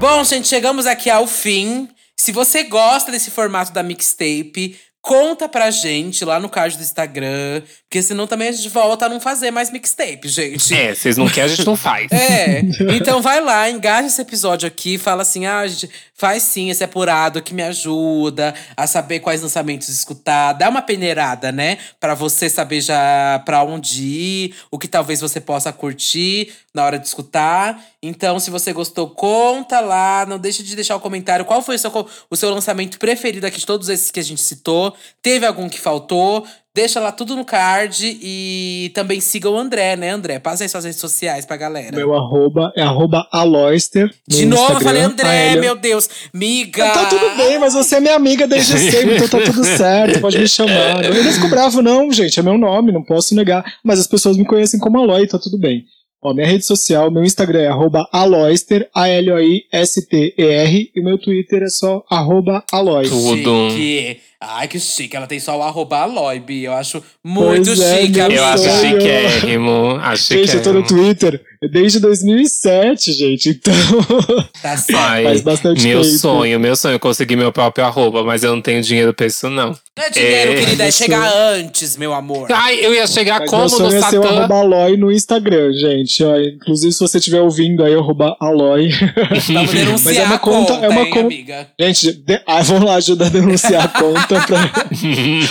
Bom, 0.00 0.22
gente, 0.24 0.48
chegamos 0.48 0.86
aqui 0.86 1.08
ao 1.08 1.26
fim. 1.26 1.88
Se 2.16 2.30
você 2.32 2.64
gosta 2.64 3.10
desse 3.10 3.30
formato 3.30 3.72
da 3.72 3.82
mixtape, 3.82 4.76
conta 5.04 5.46
pra 5.46 5.70
gente 5.70 6.24
lá 6.24 6.40
no 6.40 6.48
card 6.48 6.78
do 6.78 6.82
Instagram. 6.82 7.62
Porque 7.82 8.02
senão 8.02 8.26
também 8.26 8.48
a 8.48 8.52
gente 8.52 8.70
volta 8.70 9.04
a 9.04 9.08
não 9.08 9.20
fazer 9.20 9.50
mais 9.50 9.70
mixtape, 9.70 10.26
gente. 10.26 10.74
É, 10.74 10.94
vocês 10.94 11.18
não 11.18 11.28
querem, 11.28 11.52
a 11.52 11.54
gente 11.54 11.66
não 11.66 11.76
faz. 11.76 12.08
É, 12.24 12.60
então 12.96 13.20
vai 13.20 13.40
lá, 13.40 13.68
engaja 13.68 14.06
esse 14.06 14.22
episódio 14.22 14.66
aqui, 14.66 14.96
fala 14.96 15.22
assim: 15.22 15.44
ah, 15.44 15.66
gente, 15.66 15.90
faz 16.14 16.42
sim 16.42 16.70
esse 16.70 16.82
apurado 16.82 17.42
que 17.42 17.52
me 17.52 17.62
ajuda 17.62 18.54
a 18.76 18.86
saber 18.86 19.20
quais 19.20 19.42
lançamentos 19.42 19.88
escutar, 19.88 20.54
dá 20.54 20.70
uma 20.70 20.80
peneirada, 20.80 21.52
né? 21.52 21.76
Pra 22.00 22.14
você 22.14 22.48
saber 22.48 22.80
já 22.80 23.42
pra 23.44 23.62
onde 23.62 24.02
ir, 24.02 24.54
o 24.70 24.78
que 24.78 24.88
talvez 24.88 25.20
você 25.20 25.40
possa 25.40 25.72
curtir 25.72 26.52
na 26.72 26.84
hora 26.84 26.98
de 26.98 27.06
escutar. 27.06 27.80
Então, 28.02 28.38
se 28.38 28.50
você 28.50 28.72
gostou, 28.72 29.10
conta 29.10 29.80
lá, 29.80 30.26
não 30.26 30.38
deixe 30.38 30.62
de 30.62 30.74
deixar 30.74 30.96
o 30.96 31.00
comentário 31.00 31.44
qual 31.44 31.62
foi 31.62 31.76
o 31.76 31.78
seu, 31.78 32.08
o 32.28 32.36
seu 32.36 32.50
lançamento 32.50 32.98
preferido 32.98 33.46
aqui 33.46 33.58
de 33.58 33.66
todos 33.66 33.88
esses 33.88 34.10
que 34.10 34.20
a 34.20 34.24
gente 34.24 34.40
citou. 34.40 34.93
Teve 35.22 35.46
algum 35.46 35.68
que 35.68 35.80
faltou? 35.80 36.44
Deixa 36.76 36.98
lá 36.98 37.12
tudo 37.12 37.36
no 37.36 37.44
card 37.44 38.18
e 38.20 38.90
também 38.96 39.20
siga 39.20 39.48
o 39.48 39.56
André, 39.56 39.94
né, 39.94 40.10
André? 40.10 40.40
Passa 40.40 40.64
aí 40.64 40.68
suas 40.68 40.84
redes 40.84 40.98
sociais 40.98 41.46
pra 41.46 41.56
galera. 41.56 41.96
Meu 41.96 42.12
arroba 42.16 42.72
é 42.76 42.82
arroba 42.82 43.28
aloyster. 43.30 44.06
no 44.28 44.36
De 44.36 44.44
novo, 44.44 44.62
eu 44.62 44.66
Instagram. 44.78 44.84
falei 44.84 45.02
Ah, 45.02 45.06
André, 45.06 45.52
ele- 45.52 45.60
meu 45.60 45.76
Deus. 45.76 46.10
Miga! 46.32 46.90
Tá 46.90 47.04
tudo 47.06 47.36
bem, 47.36 47.60
mas 47.60 47.74
você 47.74 47.94
é 47.94 48.00
minha 48.00 48.16
amiga 48.16 48.48
desde 48.48 48.76
sempre, 48.90 49.14
então 49.16 49.28
tá 49.28 49.40
tudo 49.44 49.62
certo, 49.64 50.20
pode 50.20 50.36
me 50.36 50.48
chamar. 50.48 51.04
Eu 51.04 51.22
não 51.22 51.32
fico 51.32 51.46
bravo, 51.48 51.80
não, 51.80 52.10
gente, 52.12 52.40
é 52.40 52.42
meu 52.42 52.58
nome, 52.58 52.90
não 52.90 53.04
posso 53.04 53.36
negar. 53.36 53.64
Mas 53.84 54.00
as 54.00 54.08
pessoas 54.08 54.36
me 54.36 54.44
conhecem 54.44 54.80
como 54.80 54.98
Aloy, 54.98 55.28
tá 55.28 55.38
tudo 55.38 55.56
bem. 55.56 55.84
Ó, 56.26 56.32
minha 56.32 56.46
rede 56.46 56.64
social, 56.64 57.10
meu 57.10 57.22
Instagram 57.22 57.60
é 57.60 57.66
arroba 57.66 58.08
aloyster, 58.10 58.88
A-L-O-I-S-T-E-R, 58.94 60.90
e 60.96 61.00
meu 61.02 61.18
Twitter 61.18 61.62
é 61.62 61.68
só 61.68 62.02
arroba 62.10 62.64
aloy. 62.72 63.06
Tudo. 63.06 63.70
Chique. 63.72 64.20
Ai, 64.40 64.68
que 64.68 64.80
chique. 64.80 65.16
Ela 65.16 65.26
tem 65.26 65.38
só 65.38 65.58
o 65.58 65.62
arroba. 65.62 66.06
Eu 66.48 66.72
acho 66.72 67.02
muito 67.22 67.66
Pois 67.66 67.80
é, 67.80 68.02
chique, 68.02 68.20
amiga. 68.20 68.40
Eu 68.40 68.44
acho 68.44 68.68
chiquérrimo. 68.80 69.98
Acho 70.00 70.34
Gente, 70.34 70.56
eu 70.56 70.62
tô 70.62 70.72
no 70.72 70.80
chiquérrimo. 70.80 71.04
Twitter 71.04 71.44
desde 71.70 72.00
2007, 72.00 73.12
gente, 73.12 73.48
então 73.50 73.72
Tá 74.62 74.76
certo. 74.76 74.98
Ai, 75.00 75.24
faz 75.24 75.40
bastante 75.42 75.86
meu 75.86 76.00
tempo. 76.02 76.14
sonho, 76.18 76.58
meu 76.60 76.74
sonho 76.76 76.94
é 76.96 76.98
conseguir 76.98 77.36
meu 77.36 77.52
próprio 77.52 77.84
arroba, 77.84 78.22
mas 78.24 78.42
eu 78.42 78.54
não 78.54 78.62
tenho 78.62 78.80
dinheiro 78.82 79.12
pra 79.12 79.26
isso, 79.26 79.48
não. 79.50 79.76
Não 79.96 80.04
é 80.04 80.10
dinheiro, 80.10 80.52
É, 80.52 80.54
querida. 80.56 80.84
É 80.84 80.90
chegar 80.90 81.32
antes, 81.54 81.96
meu 81.96 82.12
amor. 82.14 82.48
Ai, 82.50 82.84
eu 82.84 82.92
ia 82.94 83.06
chegar 83.06 83.40
Mas 83.40 83.50
como 83.50 83.60
meu 83.62 83.68
sonho 83.68 83.90
no 83.90 83.96
é 83.96 84.00
ser 84.10 84.18
o 84.18 84.22
Satã. 84.22 84.36
arroba 84.38 84.54
Aloy 84.60 84.96
no 84.96 85.12
Instagram, 85.12 85.72
gente. 85.72 86.24
Ó, 86.24 86.36
inclusive, 86.40 86.92
se 86.92 87.00
você 87.00 87.18
estiver 87.18 87.40
ouvindo 87.40 87.84
aí, 87.84 87.94
arroba 87.94 88.36
Aloy. 88.40 88.90
Vamos 89.52 89.72
denunciar 89.72 90.00
Mas 90.04 90.16
é 90.16 90.24
uma 90.24 90.38
conta- 90.38 90.72
conta, 90.74 90.86
é 90.86 90.88
uma 90.88 91.06
conta- 91.06 91.20
amiga? 91.20 91.68
Gente, 91.78 92.12
de... 92.12 92.40
ah, 92.46 92.62
vamos 92.64 92.84
lá 92.84 92.94
ajudar 92.96 93.26
a 93.26 93.30
denunciar 93.30 93.84
a 93.84 93.88
conta. 93.88 94.40
Pra... 94.40 94.72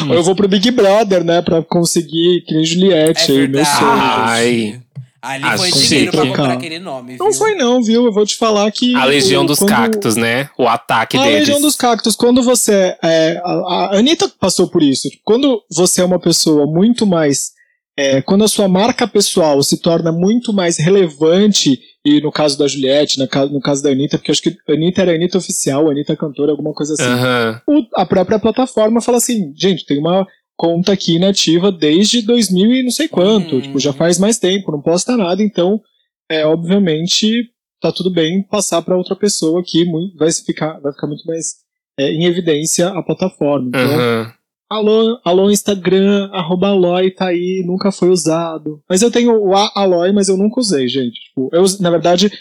Ou 0.09 0.13
eu 0.15 0.23
vou 0.23 0.35
pro 0.35 0.47
Big 0.47 0.69
Brother, 0.71 1.23
né? 1.23 1.41
Pra 1.41 1.61
conseguir, 1.61 2.41
que 2.47 2.53
nem 2.53 2.63
É 2.63 2.65
Juliette 2.65 3.31
aí, 3.31 3.47
meu 3.47 3.63
sonho. 3.63 3.77
Ai. 3.91 4.79
Ali 5.23 5.45
Acho 5.45 5.57
foi 5.57 5.71
chique. 5.71 5.87
dinheiro 5.87 6.11
pra 6.11 6.21
comprar 6.27 6.41
Cara. 6.43 6.53
aquele 6.55 6.79
nome, 6.79 7.15
Não 7.17 7.29
viu? 7.31 7.39
foi 7.39 7.55
não, 7.55 7.81
viu? 7.81 8.05
Eu 8.05 8.11
vou 8.11 8.25
te 8.25 8.35
falar 8.35 8.69
que... 8.71 8.93
A 8.93 9.05
Legião 9.05 9.43
o- 9.43 9.47
dos 9.47 9.59
quando- 9.59 9.69
Cactos, 9.69 10.17
né? 10.17 10.49
O 10.57 10.67
ataque 10.67 11.15
A 11.17 11.23
deles. 11.23 11.39
Legião 11.47 11.61
dos 11.61 11.75
Cactos, 11.77 12.13
quando 12.13 12.43
você. 12.43 12.93
É, 13.01 13.41
a, 13.43 13.51
a 13.93 13.97
Anitta 13.99 14.27
passou 14.37 14.67
por 14.67 14.83
isso. 14.83 15.07
Quando 15.23 15.61
você 15.73 16.01
é 16.01 16.03
uma 16.05 16.19
pessoa 16.19 16.65
muito 16.67 17.05
mais. 17.07 17.51
é, 17.97 18.21
quando 18.21 18.43
a 18.43 18.47
sua 18.49 18.67
marca 18.67 19.07
pessoal 19.07 19.63
se 19.63 19.77
torna 19.77 20.11
muito 20.11 20.51
mais 20.51 20.77
relevante, 20.77 21.79
e 22.05 22.19
no 22.21 22.31
caso 22.31 22.57
da 22.57 22.67
Juliette, 22.67 23.17
no 23.19 23.27
caso, 23.27 23.53
no 23.53 23.61
caso 23.61 23.81
da 23.83 23.91
Anitta, 23.91 24.17
porque 24.17 24.31
eu 24.31 24.33
acho 24.33 24.41
que 24.41 24.49
a 24.67 24.73
Anitta 24.73 25.01
era 25.03 25.11
a 25.11 25.15
Anitta 25.15 25.37
oficial, 25.37 25.87
a 25.87 25.91
Anitta 25.91 26.15
cantora, 26.17 26.51
alguma 26.51 26.73
coisa 26.73 26.93
assim. 26.93 27.61
O- 27.67 27.85
a 27.95 28.05
própria 28.05 28.39
plataforma 28.39 28.99
fala 28.99 29.19
assim: 29.19 29.53
gente, 29.55 29.85
tem 29.85 29.99
uma 29.99 30.27
conta 30.55 30.91
aqui 30.93 31.15
inativa 31.15 31.71
desde 31.71 32.21
2000 32.21 32.73
e 32.73 32.83
não 32.83 32.91
sei 32.91 33.07
quanto, 33.07 33.55
Uhum. 33.55 33.61
tipo, 33.61 33.79
já 33.79 33.91
faz 33.93 34.17
mais 34.19 34.37
tempo, 34.39 34.71
não 34.71 34.81
posta 34.81 35.17
nada, 35.17 35.41
então, 35.43 35.81
é, 36.29 36.45
obviamente, 36.45 37.49
tá 37.81 37.91
tudo 37.91 38.09
bem 38.11 38.41
passar 38.43 38.81
para 38.81 38.97
outra 38.97 39.15
pessoa 39.15 39.63
que 39.65 39.83
muito, 39.85 40.15
vai, 40.17 40.31
ficar, 40.31 40.79
vai 40.79 40.91
ficar 40.93 41.07
muito 41.07 41.25
mais 41.25 41.55
é, 41.99 42.11
em 42.11 42.25
evidência 42.25 42.87
a 42.89 43.03
plataforma. 43.03 43.67
Então, 43.69 43.81
Aham. 43.81 44.33
alô, 44.69 45.19
alô, 45.23 45.51
Instagram, 45.51 46.29
arroba 46.31 46.69
Aloy 46.69 47.11
tá 47.11 47.27
aí, 47.27 47.61
nunca 47.65 47.91
foi 47.91 48.09
usado. 48.09 48.81
Mas 48.89 49.01
eu 49.01 49.11
tenho 49.11 49.35
o 49.37 49.55
A- 49.55 49.71
Aloy, 49.75 50.11
mas 50.11 50.29
eu 50.29 50.37
nunca 50.37 50.59
usei, 50.59 50.87
gente. 50.87 51.19
Tipo, 51.27 51.49
eu, 51.51 51.63
na 51.79 51.89
verdade, 51.91 52.31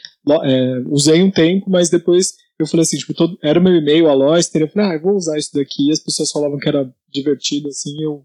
é, 0.45 0.75
usei 0.87 1.23
um 1.23 1.31
tempo, 1.31 1.69
mas 1.69 1.91
depois 1.91 2.35
eu 2.59 2.67
falei 2.67 2.83
assim, 2.83 2.97
tipo, 2.99 3.13
todo, 3.15 3.37
era 3.43 3.59
o 3.59 3.63
meu 3.63 3.75
e-mail, 3.75 4.09
Aloyster, 4.09 4.63
eu 4.63 4.69
falei, 4.69 4.91
ah, 4.91 4.95
eu 4.95 5.03
vou 5.03 5.15
usar 5.17 5.37
isso 5.37 5.51
daqui, 5.55 5.91
as 5.91 5.99
pessoas 5.99 6.31
falavam 6.31 6.59
que 6.59 6.69
era 6.69 6.89
divertido, 7.13 7.69
assim, 7.69 8.03
eu 8.03 8.23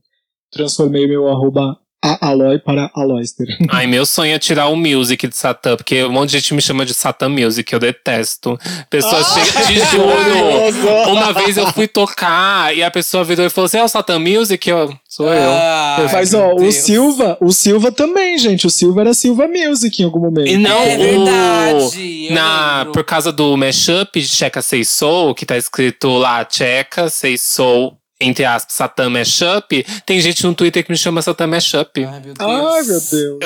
transformei 0.52 1.06
o 1.06 1.10
meu 1.10 1.28
arroba 1.28 1.78
a 2.00 2.28
Aloy 2.30 2.60
para 2.60 2.92
Aloyster. 2.94 3.48
Ai, 3.70 3.88
meu 3.88 4.06
sonho 4.06 4.36
é 4.36 4.38
tirar 4.40 4.68
o 4.68 4.76
music 4.76 5.28
de 5.28 5.36
Satã, 5.36 5.76
porque 5.76 6.04
um 6.04 6.12
monte 6.12 6.30
de 6.30 6.40
gente 6.40 6.54
me 6.54 6.62
chama 6.62 6.86
de 6.86 6.94
Satã 6.94 7.28
Music, 7.28 7.74
eu 7.74 7.80
detesto. 7.80 8.56
Pessoa 8.88 9.24
chega, 9.24 9.66
te 9.66 9.80
juro. 9.80 11.10
Uma 11.12 11.34
vez 11.34 11.58
eu 11.58 11.66
fui 11.74 11.88
tocar 11.88 12.74
e 12.76 12.84
a 12.84 12.92
pessoa 12.92 13.24
virou 13.24 13.46
e 13.48 13.50
falou 13.50 13.66
assim: 13.66 13.78
é 13.80 13.84
o 13.84 13.88
Satã 13.88 14.20
Music? 14.20 14.70
Eu, 14.70 14.96
sou 15.10 15.26
eu. 15.34 15.52
Ai, 15.52 16.08
Mas, 16.14 16.34
ó, 16.36 16.54
o 16.54 16.60
Deus. 16.60 16.76
Silva, 16.76 17.36
o 17.42 17.52
Silva 17.52 17.92
também, 17.92 18.38
gente, 18.38 18.68
o 18.68 18.70
Silva 18.70 19.02
era 19.02 19.14
Silva 19.16 19.48
Music 19.48 20.00
em 20.00 20.06
algum 20.06 20.20
momento. 20.20 20.48
E 20.48 20.56
não 20.58 20.84
É 20.84 20.96
o. 20.96 21.00
verdade, 21.00 22.28
eu 22.30 22.36
na, 22.36 22.78
lembro. 22.80 22.94
por 22.94 23.04
causa 23.06 23.32
do 23.32 23.58
mashup 23.58 24.22
de 24.22 24.28
Checa 24.28 24.62
Sei 24.62 24.86
Soul, 24.86 25.34
que 25.34 25.48
tá 25.48 25.58
escrito 25.58 26.10
lá 26.10 26.48
Checa 26.50 27.10
Sei 27.10 27.40
Soul 27.40 27.98
entre 28.20 28.46
aspas, 28.46 28.74
Satã 28.74 29.10
Mashup, 29.10 29.86
tem 30.06 30.20
gente 30.20 30.44
no 30.44 30.54
Twitter 30.56 30.84
que 30.84 30.92
me 30.92 30.98
chama 30.98 31.22
Satã 31.22 31.46
Mashup. 31.46 32.04
Ai, 32.06 32.20
meu 32.20 32.34
Deus. 32.34 32.36
Ai, 32.40 32.84
meu 32.84 33.02
Deus. 33.02 33.38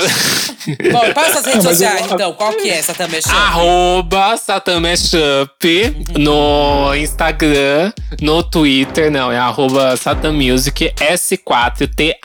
Bom, 0.94 1.14
passa 1.14 1.40
as 1.40 1.46
redes 1.46 1.64
sociais, 1.64 2.08
eu- 2.08 2.14
então. 2.16 2.34
Qual 2.34 2.54
que 2.54 2.70
é 2.70 2.78
essa 2.78 2.94
também? 2.94 3.20
Arroba 3.28 4.38
Satã 4.38 4.80
Mashup 4.80 6.06
no 6.18 6.94
Instagram, 6.96 7.92
no 8.22 8.44
Twitter, 8.44 9.12
não, 9.12 9.32
é 9.32 9.38
arroba 9.38 9.96
Satã 9.98 10.32
Music, 10.32 10.94
S4TAN. 10.98 12.16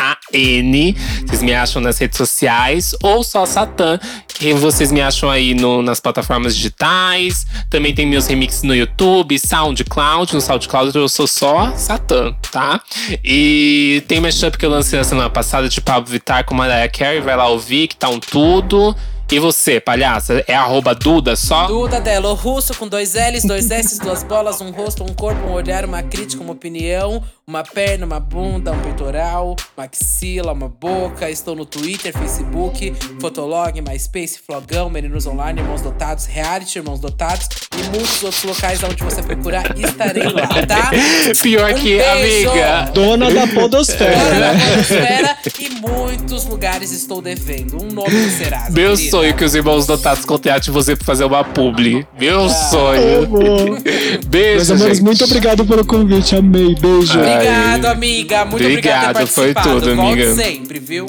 Vocês 1.27 1.43
me 1.43 1.55
acham 1.55 1.81
nas 1.83 1.99
redes 1.99 2.17
sociais, 2.17 2.95
ou 3.03 3.25
só 3.25 3.45
Satã, 3.47 3.99
que 4.29 4.53
vocês 4.53 4.93
me 4.93 5.01
acham 5.01 5.31
aí 5.31 5.55
no- 5.55 5.83
nas 5.83 5.99
plataformas 6.01 6.55
digitais. 6.55 7.47
Também 7.71 7.95
tem 7.95 8.07
meus 8.07 8.27
remixes 8.27 8.63
no 8.63 8.75
YouTube, 8.75 9.39
SoundCloud. 9.39 10.35
No 10.35 10.41
SoundCloud 10.41 10.97
eu 10.97 11.09
sou 11.09 11.27
só 11.27 11.73
Satã, 11.77 12.35
tá? 12.51 12.81
E 13.25 14.03
tem 14.09 14.21
mashup 14.21 14.57
que 14.57 14.65
eu 14.65 14.71
lancei 14.71 14.99
na 14.99 15.05
semana 15.05 15.31
passada 15.31 15.69
de 15.69 15.81
Pablo 15.81 16.11
Vittar 16.11 16.45
com 16.45 16.55
Mariah 16.55 16.89
Carey, 16.89 17.21
vai 17.21 17.37
lá 17.37 17.49
ouvir, 17.49 17.89
que 17.89 17.97
tá 17.97 18.09
um 18.09 18.21
tudo. 18.21 18.95
E 19.31 19.41
você, 19.41 19.81
palhaça, 19.81 20.45
é 20.47 20.55
arroba 20.55 20.95
Duda 20.95 21.35
só? 21.35 21.67
Duda 21.67 22.01
Delo 22.01 22.33
Russo 22.35 22.73
com 22.75 22.87
dois 22.87 23.15
L's, 23.15 23.45
dois 23.45 23.69
S, 23.73 23.99
duas 23.99 24.23
bolas, 24.23 24.61
um 24.61 24.71
rosto, 24.71 25.03
um 25.03 25.13
corpo, 25.13 25.49
um 25.49 25.53
olhar, 25.53 25.85
uma 25.85 26.01
crítica, 26.01 26.41
uma 26.45 26.53
opinião, 26.53 27.21
uma 27.49 27.63
perna, 27.63 28.05
uma 28.05 28.19
bunda, 28.19 28.73
um 28.73 28.81
peitoral, 28.81 29.55
uma 29.77 29.85
axila, 29.87 30.53
uma 30.53 30.69
boca. 30.69 31.31
Estou 31.31 31.55
no 31.55 31.65
Twitter, 31.65 32.13
Facebook, 32.13 32.93
Fotolog, 33.21 33.81
MySpace, 33.81 34.41
Flogão, 34.45 34.91
Meninos 34.91 35.29
Online, 35.29 35.61
Irmãos 35.61 35.81
Dotados, 35.81 36.27
Reality, 36.27 36.79
Irmãos 36.81 36.99
Dotados 36.99 37.47
e 37.79 37.83
muitos 37.97 38.21
outros 38.25 38.43
locais 38.43 38.83
onde 38.83 39.01
você 39.01 39.23
procurar, 39.23 39.79
estarei 39.79 40.25
lá, 40.25 40.49
tá? 40.67 40.91
Pior 41.41 41.71
Um 41.71 41.75
que, 41.75 41.99
beijo! 41.99 42.51
amiga. 42.51 42.91
Dona 42.93 43.31
da 43.33 43.47
podosfera, 43.47 44.19
Fora 44.19 44.41
da? 44.41 44.53
Podosfera 44.53 45.37
e 45.61 45.69
muitos 45.81 46.45
lugares 46.47 46.91
estou 46.91 47.23
devendo. 47.23 47.77
Um 47.81 47.93
nome 47.93 48.11
do 48.11 48.31
Serasa. 48.39 48.73
Meu 48.73 48.95
querida. 48.97 49.11
sonho 49.11 49.37
que 49.37 49.45
os 49.45 49.55
irmãos 49.55 49.87
dotados 49.87 50.25
contratem 50.25 50.75
você 50.75 50.97
pra 50.97 51.05
fazer 51.05 51.25
uma 51.25 51.45
publi. 51.45 52.05
Meu 52.19 52.47
Ah. 52.47 52.49
sonho. 52.49 53.25
Amor. 53.25 53.79
Beijo, 54.27 54.57
Meus 54.57 54.71
amores, 54.73 54.99
muito 54.99 55.23
obrigado 55.25 55.65
pelo 55.65 55.87
convite. 55.87 56.35
Amei. 56.35 56.75
Beijo. 56.75 57.21
Ai. 57.21 57.36
Obrigado, 57.37 57.85
amiga. 57.87 58.45
Muito 58.45 58.65
obrigada 58.67 59.21
por 59.21 59.29
ter 59.29 59.41
Obrigado, 59.41 59.55
foi 59.55 59.55
tudo, 59.55 59.97
Volte 59.97 60.23
amiga. 60.23 60.35
sempre, 60.35 60.79
viu? 60.79 61.07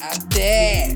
Até! 0.00 0.94